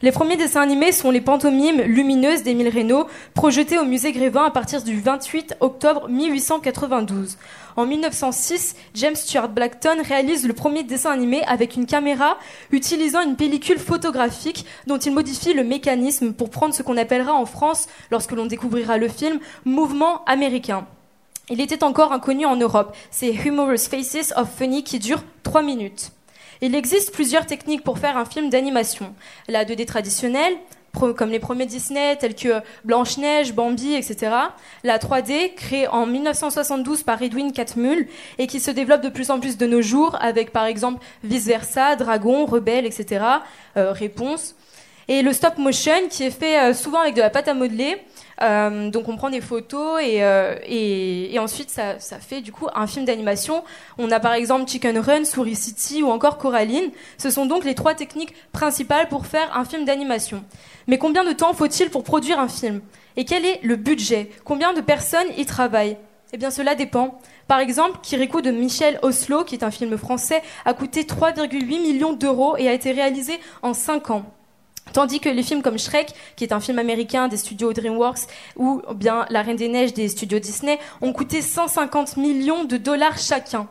Les 0.00 0.12
premiers 0.12 0.36
dessins 0.36 0.60
animés 0.60 0.92
sont 0.92 1.10
les 1.10 1.20
pantomimes 1.20 1.80
lumineuses 1.80 2.44
d'Émile 2.44 2.68
Reynaud, 2.68 3.08
projetées 3.34 3.80
au 3.80 3.84
musée 3.84 4.12
Grévin 4.12 4.44
à 4.44 4.50
partir 4.52 4.80
du 4.84 5.00
28 5.00 5.56
octobre 5.58 6.08
1892. 6.08 7.36
En 7.74 7.84
1906, 7.84 8.76
James 8.94 9.16
Stuart 9.16 9.48
Blackton 9.48 9.96
réalise 10.04 10.46
le 10.46 10.52
premier 10.52 10.84
dessin 10.84 11.10
animé 11.10 11.42
avec 11.48 11.74
une 11.74 11.86
caméra 11.86 12.38
utilisant 12.70 13.22
une 13.22 13.34
pellicule 13.34 13.80
photographique 13.80 14.66
dont 14.86 14.98
il 14.98 15.12
modifie 15.12 15.52
le 15.52 15.64
mécanisme 15.64 16.32
pour 16.32 16.50
prendre 16.50 16.74
ce 16.74 16.84
qu'on 16.84 16.96
appellera 16.96 17.32
en 17.32 17.44
France, 17.44 17.88
lorsque 18.12 18.30
l'on 18.30 18.46
découvrira 18.46 18.98
le 18.98 19.08
film, 19.08 19.40
mouvement 19.64 20.24
américain. 20.26 20.86
Il 21.50 21.60
était 21.60 21.82
encore 21.82 22.12
inconnu 22.12 22.46
en 22.46 22.54
Europe. 22.54 22.96
C'est 23.10 23.32
Humorous 23.32 23.88
Faces 23.90 24.32
of 24.36 24.48
Funny 24.56 24.84
qui 24.84 25.00
dure 25.00 25.24
3 25.42 25.62
minutes. 25.62 26.12
Il 26.60 26.74
existe 26.74 27.12
plusieurs 27.12 27.46
techniques 27.46 27.84
pour 27.84 27.98
faire 27.98 28.16
un 28.16 28.24
film 28.24 28.50
d'animation. 28.50 29.14
La 29.48 29.64
2D 29.64 29.86
traditionnelle, 29.86 30.54
comme 30.92 31.30
les 31.30 31.38
premiers 31.38 31.66
Disney, 31.66 32.16
tels 32.16 32.34
que 32.34 32.60
Blanche-Neige, 32.84 33.54
Bambi, 33.54 33.94
etc. 33.94 34.32
La 34.82 34.98
3D, 34.98 35.54
créée 35.54 35.86
en 35.88 36.06
1972 36.06 37.02
par 37.04 37.22
Edwin 37.22 37.52
Catmull 37.52 38.06
et 38.38 38.46
qui 38.46 38.58
se 38.58 38.70
développe 38.70 39.02
de 39.02 39.08
plus 39.08 39.30
en 39.30 39.38
plus 39.38 39.56
de 39.56 39.66
nos 39.66 39.82
jours, 39.82 40.16
avec 40.20 40.52
par 40.52 40.64
exemple 40.64 41.04
Vice 41.22 41.46
Versa, 41.46 41.96
Dragon, 41.96 42.46
Rebelle, 42.46 42.86
etc. 42.86 43.24
euh, 43.76 43.92
Réponse. 43.92 44.56
Et 45.06 45.22
le 45.22 45.32
stop 45.32 45.56
motion, 45.58 46.08
qui 46.10 46.24
est 46.24 46.30
fait 46.30 46.60
euh, 46.60 46.74
souvent 46.74 47.00
avec 47.00 47.14
de 47.14 47.20
la 47.20 47.30
pâte 47.30 47.48
à 47.48 47.54
modeler. 47.54 47.96
Euh, 48.40 48.90
donc 48.90 49.08
on 49.08 49.16
prend 49.16 49.30
des 49.30 49.40
photos 49.40 50.00
et, 50.02 50.22
euh, 50.22 50.54
et, 50.64 51.34
et 51.34 51.38
ensuite 51.38 51.70
ça, 51.70 51.98
ça 51.98 52.18
fait 52.18 52.40
du 52.40 52.52
coup 52.52 52.68
un 52.74 52.86
film 52.86 53.04
d'animation. 53.04 53.64
On 53.98 54.10
a 54.10 54.20
par 54.20 54.32
exemple 54.32 54.68
Chicken 54.70 54.98
Run, 54.98 55.24
Souris 55.24 55.56
City 55.56 56.02
ou 56.02 56.08
encore 56.08 56.38
Coraline. 56.38 56.90
Ce 57.18 57.30
sont 57.30 57.46
donc 57.46 57.64
les 57.64 57.74
trois 57.74 57.94
techniques 57.94 58.34
principales 58.52 59.08
pour 59.08 59.26
faire 59.26 59.56
un 59.56 59.64
film 59.64 59.84
d'animation. 59.84 60.44
Mais 60.86 60.98
combien 60.98 61.24
de 61.24 61.32
temps 61.32 61.52
faut-il 61.52 61.90
pour 61.90 62.04
produire 62.04 62.38
un 62.38 62.48
film? 62.48 62.80
Et 63.16 63.24
quel 63.24 63.44
est 63.44 63.60
le 63.62 63.76
budget? 63.76 64.30
Combien 64.44 64.72
de 64.72 64.80
personnes 64.80 65.26
y 65.36 65.44
travaillent? 65.44 65.96
Eh 66.32 66.36
bien 66.36 66.50
cela 66.50 66.74
dépend. 66.74 67.18
Par 67.48 67.58
exemple, 67.58 67.98
Kirikou 68.02 68.42
de 68.42 68.50
Michel 68.50 68.98
Oslo, 69.02 69.44
qui 69.44 69.54
est 69.54 69.64
un 69.64 69.70
film 69.70 69.96
français, 69.96 70.42
a 70.66 70.74
coûté 70.74 71.02
3,8 71.04 71.64
millions 71.80 72.12
d'euros 72.12 72.56
et 72.58 72.68
a 72.68 72.72
été 72.74 72.92
réalisé 72.92 73.40
en 73.62 73.72
5 73.72 74.10
ans. 74.10 74.37
Tandis 74.92 75.20
que 75.20 75.28
les 75.28 75.42
films 75.42 75.62
comme 75.62 75.78
Shrek, 75.78 76.14
qui 76.36 76.44
est 76.44 76.52
un 76.52 76.60
film 76.60 76.78
américain 76.78 77.28
des 77.28 77.36
studios 77.36 77.72
DreamWorks, 77.72 78.28
ou 78.56 78.82
bien 78.94 79.26
La 79.30 79.42
Reine 79.42 79.56
des 79.56 79.68
Neiges 79.68 79.94
des 79.94 80.08
studios 80.08 80.38
Disney, 80.38 80.78
ont 81.00 81.12
coûté 81.12 81.42
150 81.42 82.16
millions 82.16 82.64
de 82.64 82.76
dollars 82.76 83.18
chacun. 83.18 83.68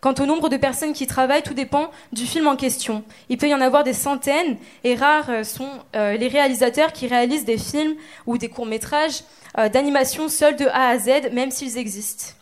Quant 0.00 0.14
au 0.20 0.26
nombre 0.26 0.50
de 0.50 0.58
personnes 0.58 0.92
qui 0.92 1.06
travaillent, 1.06 1.42
tout 1.42 1.54
dépend 1.54 1.90
du 2.12 2.26
film 2.26 2.46
en 2.46 2.56
question. 2.56 3.04
Il 3.30 3.38
peut 3.38 3.48
y 3.48 3.54
en 3.54 3.60
avoir 3.62 3.84
des 3.84 3.94
centaines, 3.94 4.58
et 4.84 4.94
rares 4.94 5.46
sont 5.46 5.70
euh, 5.96 6.18
les 6.18 6.28
réalisateurs 6.28 6.92
qui 6.92 7.06
réalisent 7.06 7.46
des 7.46 7.56
films 7.56 7.94
ou 8.26 8.36
des 8.36 8.50
courts-métrages 8.50 9.22
euh, 9.58 9.70
d'animation 9.70 10.28
seuls 10.28 10.56
de 10.56 10.66
A 10.66 10.88
à 10.88 10.98
Z, 10.98 11.32
même 11.32 11.50
s'ils 11.50 11.78
existent. 11.78 12.34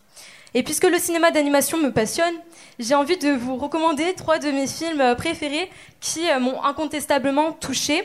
Et 0.55 0.63
puisque 0.63 0.85
le 0.85 0.99
cinéma 0.99 1.31
d'animation 1.31 1.79
me 1.79 1.91
passionne, 1.91 2.35
j'ai 2.79 2.95
envie 2.95 3.17
de 3.17 3.31
vous 3.31 3.57
recommander 3.57 4.13
trois 4.15 4.39
de 4.39 4.51
mes 4.51 4.67
films 4.67 5.01
euh, 5.01 5.15
préférés 5.15 5.71
qui 6.01 6.29
euh, 6.31 6.39
m'ont 6.39 6.63
incontestablement 6.63 7.53
touchée. 7.53 8.03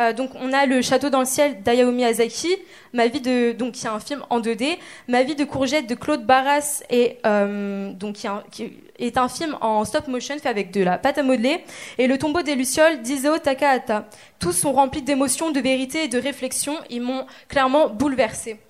Euh, 0.00 0.12
donc 0.12 0.30
on 0.36 0.52
a 0.52 0.64
le 0.66 0.80
Château 0.80 1.10
dans 1.10 1.18
le 1.18 1.24
ciel 1.24 1.60
d'Hayao 1.64 1.90
Miyazaki, 1.90 2.54
ma 2.92 3.08
vie 3.08 3.20
de 3.20 3.50
donc 3.50 3.72
qui 3.72 3.86
est 3.86 3.88
un 3.88 3.98
film 3.98 4.22
en 4.30 4.38
2D, 4.38 4.78
ma 5.08 5.24
vie 5.24 5.34
de 5.34 5.42
courgette 5.42 5.88
de 5.88 5.96
Claude 5.96 6.24
Barras 6.24 6.84
et 6.88 7.18
donc 7.24 8.14
qui 8.14 8.26
est, 8.26 8.30
un, 8.30 8.44
qui 8.52 8.72
est 9.00 9.18
un 9.18 9.28
film 9.28 9.58
en 9.60 9.84
stop 9.84 10.06
motion 10.06 10.38
fait 10.38 10.48
avec 10.48 10.70
de 10.70 10.84
la 10.84 10.98
pâte 10.98 11.18
à 11.18 11.24
modeler 11.24 11.64
et 11.98 12.06
le 12.06 12.16
tombeau 12.16 12.42
des 12.42 12.54
lucioles 12.54 13.02
d'Isao 13.02 13.38
Takahata. 13.38 14.08
Tous 14.38 14.52
sont 14.52 14.72
remplis 14.72 15.02
d'émotions, 15.02 15.50
de 15.50 15.58
vérité 15.58 16.04
et 16.04 16.08
de 16.08 16.18
réflexion. 16.20 16.76
Ils 16.90 17.02
m'ont 17.02 17.26
clairement 17.48 17.88
bouleversée. 17.88 18.60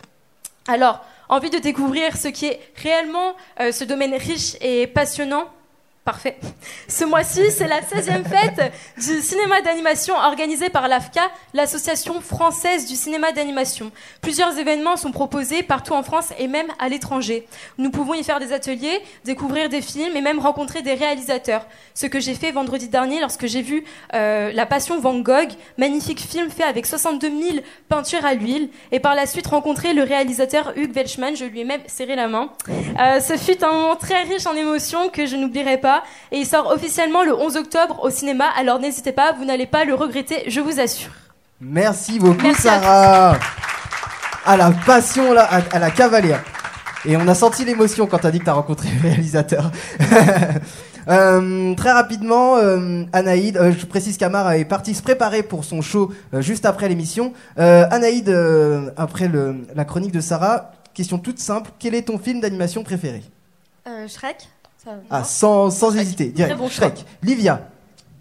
Alors, 0.67 1.05
envie 1.29 1.51
de 1.51 1.59
découvrir 1.59 2.17
ce 2.17 2.29
qui 2.29 2.47
est 2.47 2.61
réellement 2.77 3.35
euh, 3.61 3.73
ce 3.73 3.85
domaine 3.85 4.15
riche 4.15 4.57
et 4.61 4.87
passionnant 4.87 5.45
Parfait. 6.09 6.39
Ce 6.89 7.05
mois-ci, 7.05 7.51
c'est 7.51 7.69
la 7.69 7.83
16e 7.83 8.25
fête 8.25 8.73
du 8.97 9.21
cinéma 9.21 9.61
d'animation 9.61 10.15
organisée 10.15 10.71
par 10.71 10.89
l'AFCA, 10.89 11.31
l'Association 11.53 12.23
française 12.23 12.87
du 12.87 12.97
cinéma 12.97 13.33
d'animation. 13.33 13.93
Plusieurs 14.23 14.57
événements 14.57 14.97
sont 14.97 15.13
proposés 15.13 15.63
partout 15.63 15.93
en 15.93 16.03
France 16.03 16.33
et 16.39 16.49
même 16.49 16.69
à 16.79 16.89
l'étranger. 16.89 17.47
Nous 17.77 17.91
pouvons 17.91 18.15
y 18.15 18.25
faire 18.25 18.41
des 18.41 18.55
ateliers, 18.55 19.03
découvrir 19.27 19.69
des 19.69 19.83
films 19.83 20.17
et 20.17 20.23
même 20.23 20.39
rencontrer 20.39 20.81
des 20.81 20.95
réalisateurs. 20.95 21.67
Ce 21.93 22.07
que 22.07 22.21
j'ai 22.21 22.35
fait 22.35 22.53
vendredi 22.53 22.89
dernier 22.89 23.21
lorsque 23.21 23.45
j'ai 23.45 23.61
vu 23.61 23.85
euh, 24.15 24.51
La 24.55 24.65
Passion 24.65 24.99
Van 25.01 25.19
Gogh, 25.19 25.51
magnifique 25.77 26.21
film 26.21 26.49
fait 26.49 26.65
avec 26.65 26.87
62 26.87 27.29
000 27.29 27.57
peintures 27.91 28.25
à 28.25 28.33
l'huile, 28.33 28.71
et 28.93 29.01
par 29.01 29.15
la 29.15 29.27
suite 29.27 29.49
rencontrer 29.49 29.93
le 29.93 30.05
réalisateur 30.05 30.73
Hugues 30.75 30.95
Welchman. 30.95 31.37
Je 31.37 31.45
lui 31.45 31.61
ai 31.61 31.65
même 31.65 31.83
serré 31.87 32.17
la 32.17 32.29
main. 32.29 32.51
Euh, 32.99 33.21
ce 33.21 33.37
fut 33.37 33.63
un 33.63 33.73
moment 33.75 33.97
très 33.97 34.23
riche 34.23 34.47
en 34.47 34.57
émotions 34.57 35.11
que 35.11 35.27
je 35.27 35.37
n'oublierai 35.37 35.77
pas 35.77 35.98
et 36.33 36.39
il 36.39 36.47
sort 36.47 36.71
officiellement 36.71 37.25
le 37.25 37.35
11 37.35 37.57
octobre 37.57 38.01
au 38.03 38.11
cinéma. 38.11 38.47
Alors 38.59 38.79
n'hésitez 38.79 39.13
pas, 39.13 39.33
vous 39.33 39.45
n'allez 39.45 39.67
pas 39.67 39.85
le 39.85 39.95
regretter, 39.95 40.45
je 40.49 40.61
vous 40.61 40.81
assure. 40.81 41.11
Merci 41.61 42.19
beaucoup, 42.19 42.55
Sarah. 42.55 43.37
À 44.47 44.57
la 44.57 44.71
passion, 44.71 45.33
là, 45.33 45.47
à, 45.51 45.77
à 45.77 45.79
la 45.79 45.91
cavalière. 45.91 46.43
Et 47.05 47.17
on 47.17 47.27
a 47.29 47.35
senti 47.35 47.65
l'émotion 47.65 48.07
quand 48.07 48.19
t'as 48.19 48.31
dit 48.31 48.41
que 48.41 48.45
t'as 48.45 48.53
rencontré 48.53 48.89
le 48.91 49.09
réalisateur. 49.09 49.71
Euh, 51.09 51.75
très 51.75 51.93
rapidement, 51.93 52.57
euh, 52.59 53.05
Anaïd, 53.15 53.57
euh, 53.57 53.73
je 53.73 53.87
précise 53.87 54.19
qu'Amar 54.19 54.53
est 54.53 54.67
parti 54.67 54.95
se 54.95 55.03
préparer 55.03 55.43
pour 55.43 55.65
son 55.65 55.81
show 55.81 56.13
euh, 56.35 56.43
juste 56.43 56.67
après 56.67 56.87
l'émission. 56.87 57.33
Euh, 57.59 57.87
Anaïd, 57.91 58.29
euh, 58.29 58.91
après 58.95 59.27
le, 59.27 59.65
la 59.75 59.87
chronique 59.87 60.13
de 60.13 60.21
Sarah, 60.21 60.73
question 60.93 61.19
toute 61.19 61.39
simple, 61.39 61.71
quel 61.79 61.95
est 61.95 62.03
ton 62.03 62.19
film 62.19 62.41
d'animation 62.41 62.83
préféré? 62.83 63.23
Euh, 63.87 64.07
Shrek. 64.07 64.49
Ah, 65.11 65.25
sans, 65.25 65.71
sans 65.71 65.97
hésiter, 65.97 66.27
direct. 66.27 66.55
Très 66.55 66.63
bon 66.63 66.69
choix. 66.69 66.89
Shrek. 66.89 67.05
Livia, 67.23 67.69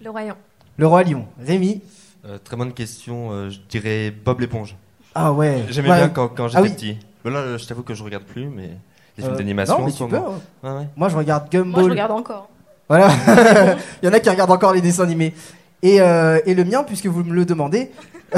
Le 0.03 0.09
Royaume. 0.09 0.36
Le 0.78 0.88
Roi 0.88 1.03
Lion. 1.03 1.26
Rémi, 1.45 1.82
Euh, 2.26 2.38
très 2.43 2.57
bonne 2.57 2.74
question. 2.74 3.32
euh, 3.32 3.49
je 3.49 3.59
dirais 3.70 4.11
Bob 4.11 4.39
l'éponge. 4.41 4.76
Ah 5.15 5.32
ouais. 5.34 5.65
J'aimais 5.70 5.89
Ouais. 5.89 5.97
bien 5.97 6.09
quand, 6.09 6.28
quand 6.30 6.47
j'étais 6.47 6.59
Ah 6.59 6.61
oui. 6.61 6.70
petit. 6.72 6.97
Mais 7.26 7.32
là, 7.32 7.57
je 7.57 7.65
t'avoue 7.65 7.84
que 7.84 7.93
je 7.93 8.03
regarde 8.03 8.24
plus, 8.24 8.45
mais 8.47 8.70
les 9.18 9.24
films 9.24 9.34
Euh, 9.34 9.38
d'animation. 9.38 9.80
non, 9.80 9.86
mais 9.86 9.91
en 9.91 9.95
ce 9.95 10.03
tu 10.03 10.09
peux, 10.09 10.15
moment. 10.18 10.36
hein. 10.63 10.70
Ouais, 10.70 10.80
ouais. 10.82 10.88
Moi, 10.95 11.09
je 11.09 11.18
regarde 11.18 11.49
Gumball. 11.49 11.72
Moi, 11.72 11.84
je 11.84 11.89
regarde 11.89 12.11
encore. 12.11 12.49
Voilà. 12.89 13.09
Il 14.03 14.05
y 14.05 14.09
en 14.09 14.13
a 14.13 14.20
qui 14.20 14.30
regardent 14.30 14.51
encore 14.51 14.74
les 14.74 14.82
dessins 14.82 15.03
animés. 15.03 15.34
Et, 15.82 16.01
euh, 16.01 16.39
et 16.45 16.53
le 16.53 16.63
mien, 16.65 16.84
puisque 16.84 17.05
vous 17.07 17.24
me 17.24 17.34
le 17.34 17.45
demandez. 17.45 17.91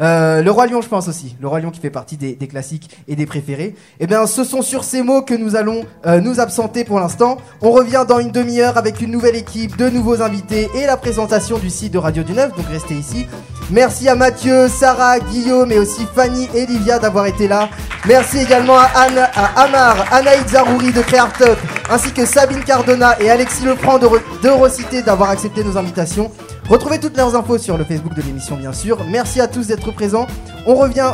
euh, 0.00 0.42
le 0.42 0.50
Roi 0.50 0.66
Lion, 0.66 0.82
je 0.82 0.88
pense 0.88 1.08
aussi. 1.08 1.36
Le 1.40 1.48
Roi 1.48 1.60
Lion 1.60 1.70
qui 1.70 1.80
fait 1.80 1.90
partie 1.90 2.16
des, 2.16 2.34
des 2.34 2.46
classiques 2.48 2.90
et 3.08 3.16
des 3.16 3.26
préférés. 3.26 3.74
Eh 4.00 4.06
bien, 4.06 4.26
ce 4.26 4.44
sont 4.44 4.62
sur 4.62 4.84
ces 4.84 5.02
mots 5.02 5.22
que 5.22 5.34
nous 5.34 5.56
allons 5.56 5.84
euh, 6.06 6.20
nous 6.20 6.38
absenter 6.40 6.84
pour 6.84 7.00
l'instant. 7.00 7.38
On 7.62 7.70
revient 7.70 8.04
dans 8.06 8.18
une 8.18 8.30
demi-heure 8.30 8.76
avec 8.76 9.00
une 9.00 9.10
nouvelle 9.10 9.36
équipe, 9.36 9.76
de 9.76 9.88
nouveaux 9.88 10.20
invités 10.22 10.68
et 10.74 10.86
la 10.86 10.96
présentation 10.96 11.58
du 11.58 11.70
site 11.70 11.92
de 11.92 11.98
Radio 11.98 12.22
du 12.22 12.32
Neuf. 12.32 12.54
Donc 12.56 12.66
restez 12.70 12.94
ici. 12.94 13.26
Merci 13.70 14.08
à 14.08 14.14
Mathieu, 14.14 14.68
Sarah, 14.68 15.18
Guillaume 15.18 15.72
et 15.72 15.78
aussi 15.78 16.06
Fanny 16.14 16.48
et 16.54 16.66
Livia 16.66 16.98
d'avoir 16.98 17.26
été 17.26 17.48
là. 17.48 17.68
Merci 18.06 18.38
également 18.38 18.78
à, 18.78 18.84
Anne, 18.94 19.18
à 19.34 19.62
Amar, 19.62 20.12
Anaïd 20.12 20.46
Zarouri 20.48 20.92
de 20.92 21.00
Créartop, 21.02 21.58
ainsi 21.90 22.12
que 22.12 22.24
Sabine 22.24 22.62
Cardona 22.62 23.20
et 23.20 23.28
Alexis 23.28 23.64
Lefranc 23.64 23.98
de, 23.98 24.06
Re- 24.06 24.20
d'Eurocité 24.40 25.02
d'avoir 25.02 25.30
accepté 25.30 25.64
nos 25.64 25.76
invitations. 25.76 26.30
Retrouvez 26.68 26.98
toutes 26.98 27.16
leurs 27.16 27.36
infos 27.36 27.58
sur 27.58 27.78
le 27.78 27.84
Facebook 27.84 28.14
de 28.14 28.22
l'émission, 28.22 28.56
bien 28.56 28.72
sûr. 28.72 28.98
Merci 29.08 29.40
à 29.40 29.46
tous 29.46 29.68
d'être 29.68 29.92
présents. 29.92 30.26
On 30.66 30.74
revient 30.74 31.12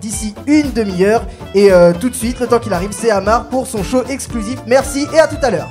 d'ici 0.00 0.34
une 0.46 0.70
demi-heure. 0.72 1.26
Et 1.54 1.72
euh, 1.72 1.92
tout 1.92 2.10
de 2.10 2.14
suite, 2.14 2.38
le 2.38 2.46
temps 2.46 2.60
qu'il 2.60 2.72
arrive, 2.72 2.92
c'est 2.92 3.10
Amar 3.10 3.48
pour 3.48 3.66
son 3.66 3.82
show 3.82 4.04
exclusif. 4.08 4.60
Merci 4.68 5.08
et 5.12 5.18
à 5.18 5.26
tout 5.26 5.42
à 5.42 5.50
l'heure. 5.50 5.68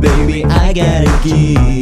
Baby? 0.00 0.44
I 0.44 0.72
got 0.72 1.02
a 1.02 1.28
gift. 1.28 1.73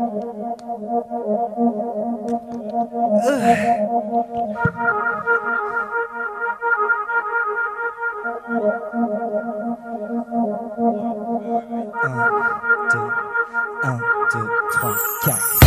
Un, 0.00 0.06
deux, 12.90 13.10
un, 13.82 13.98
deux, 14.32 14.48
trois, 14.72 14.94
quatre. 15.22 15.59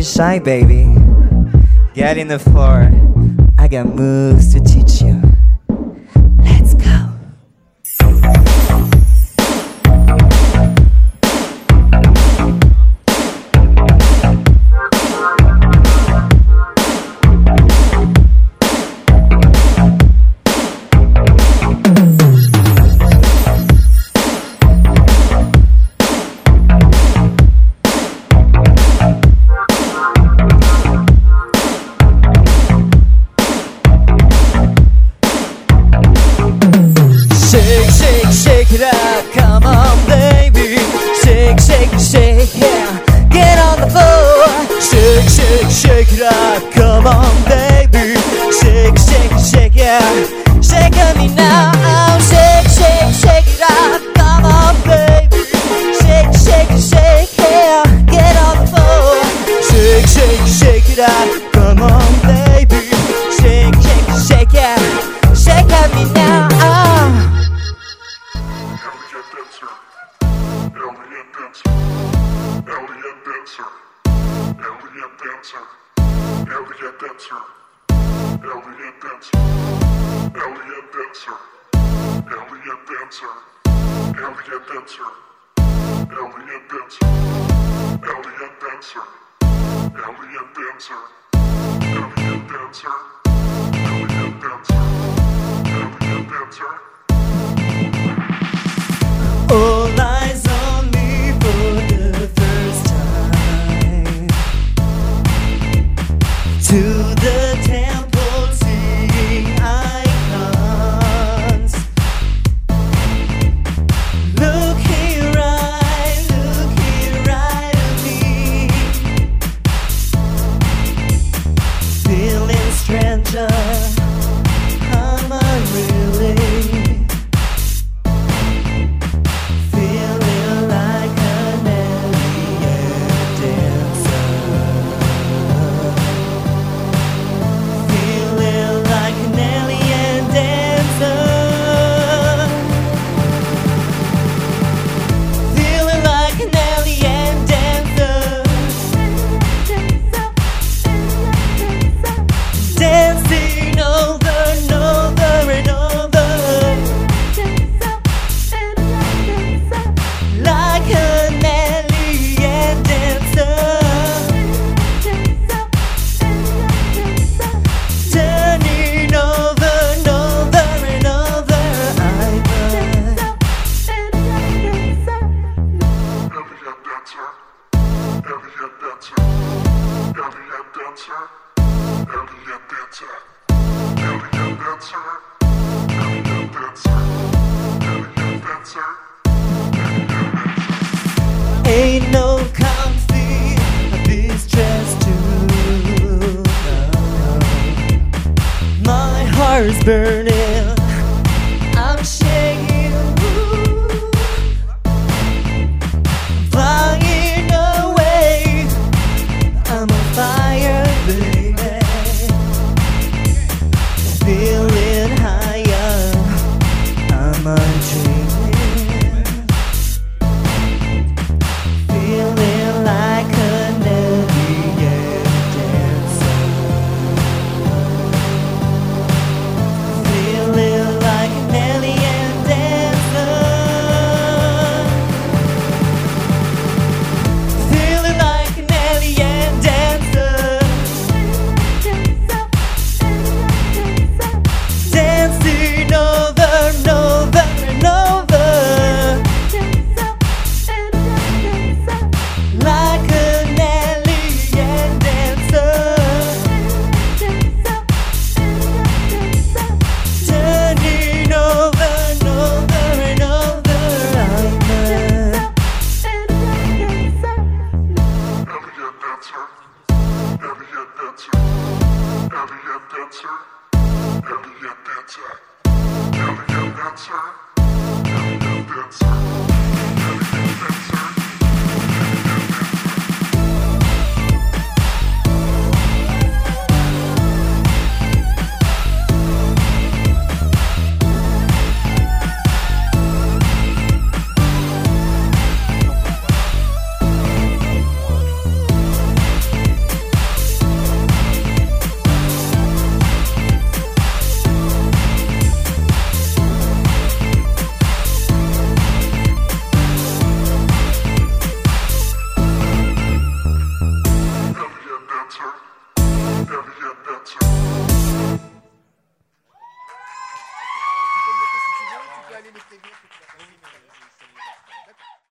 be 0.00 0.04
shy, 0.04 0.38
baby. 0.38 0.84
Get 1.92 2.16
in 2.16 2.28
the 2.28 2.38
floor. 2.38 2.90
I 3.58 3.68
got 3.68 3.86
moves 3.86 4.50
to 4.54 4.60
teach 4.60 5.02
you. 5.02 5.19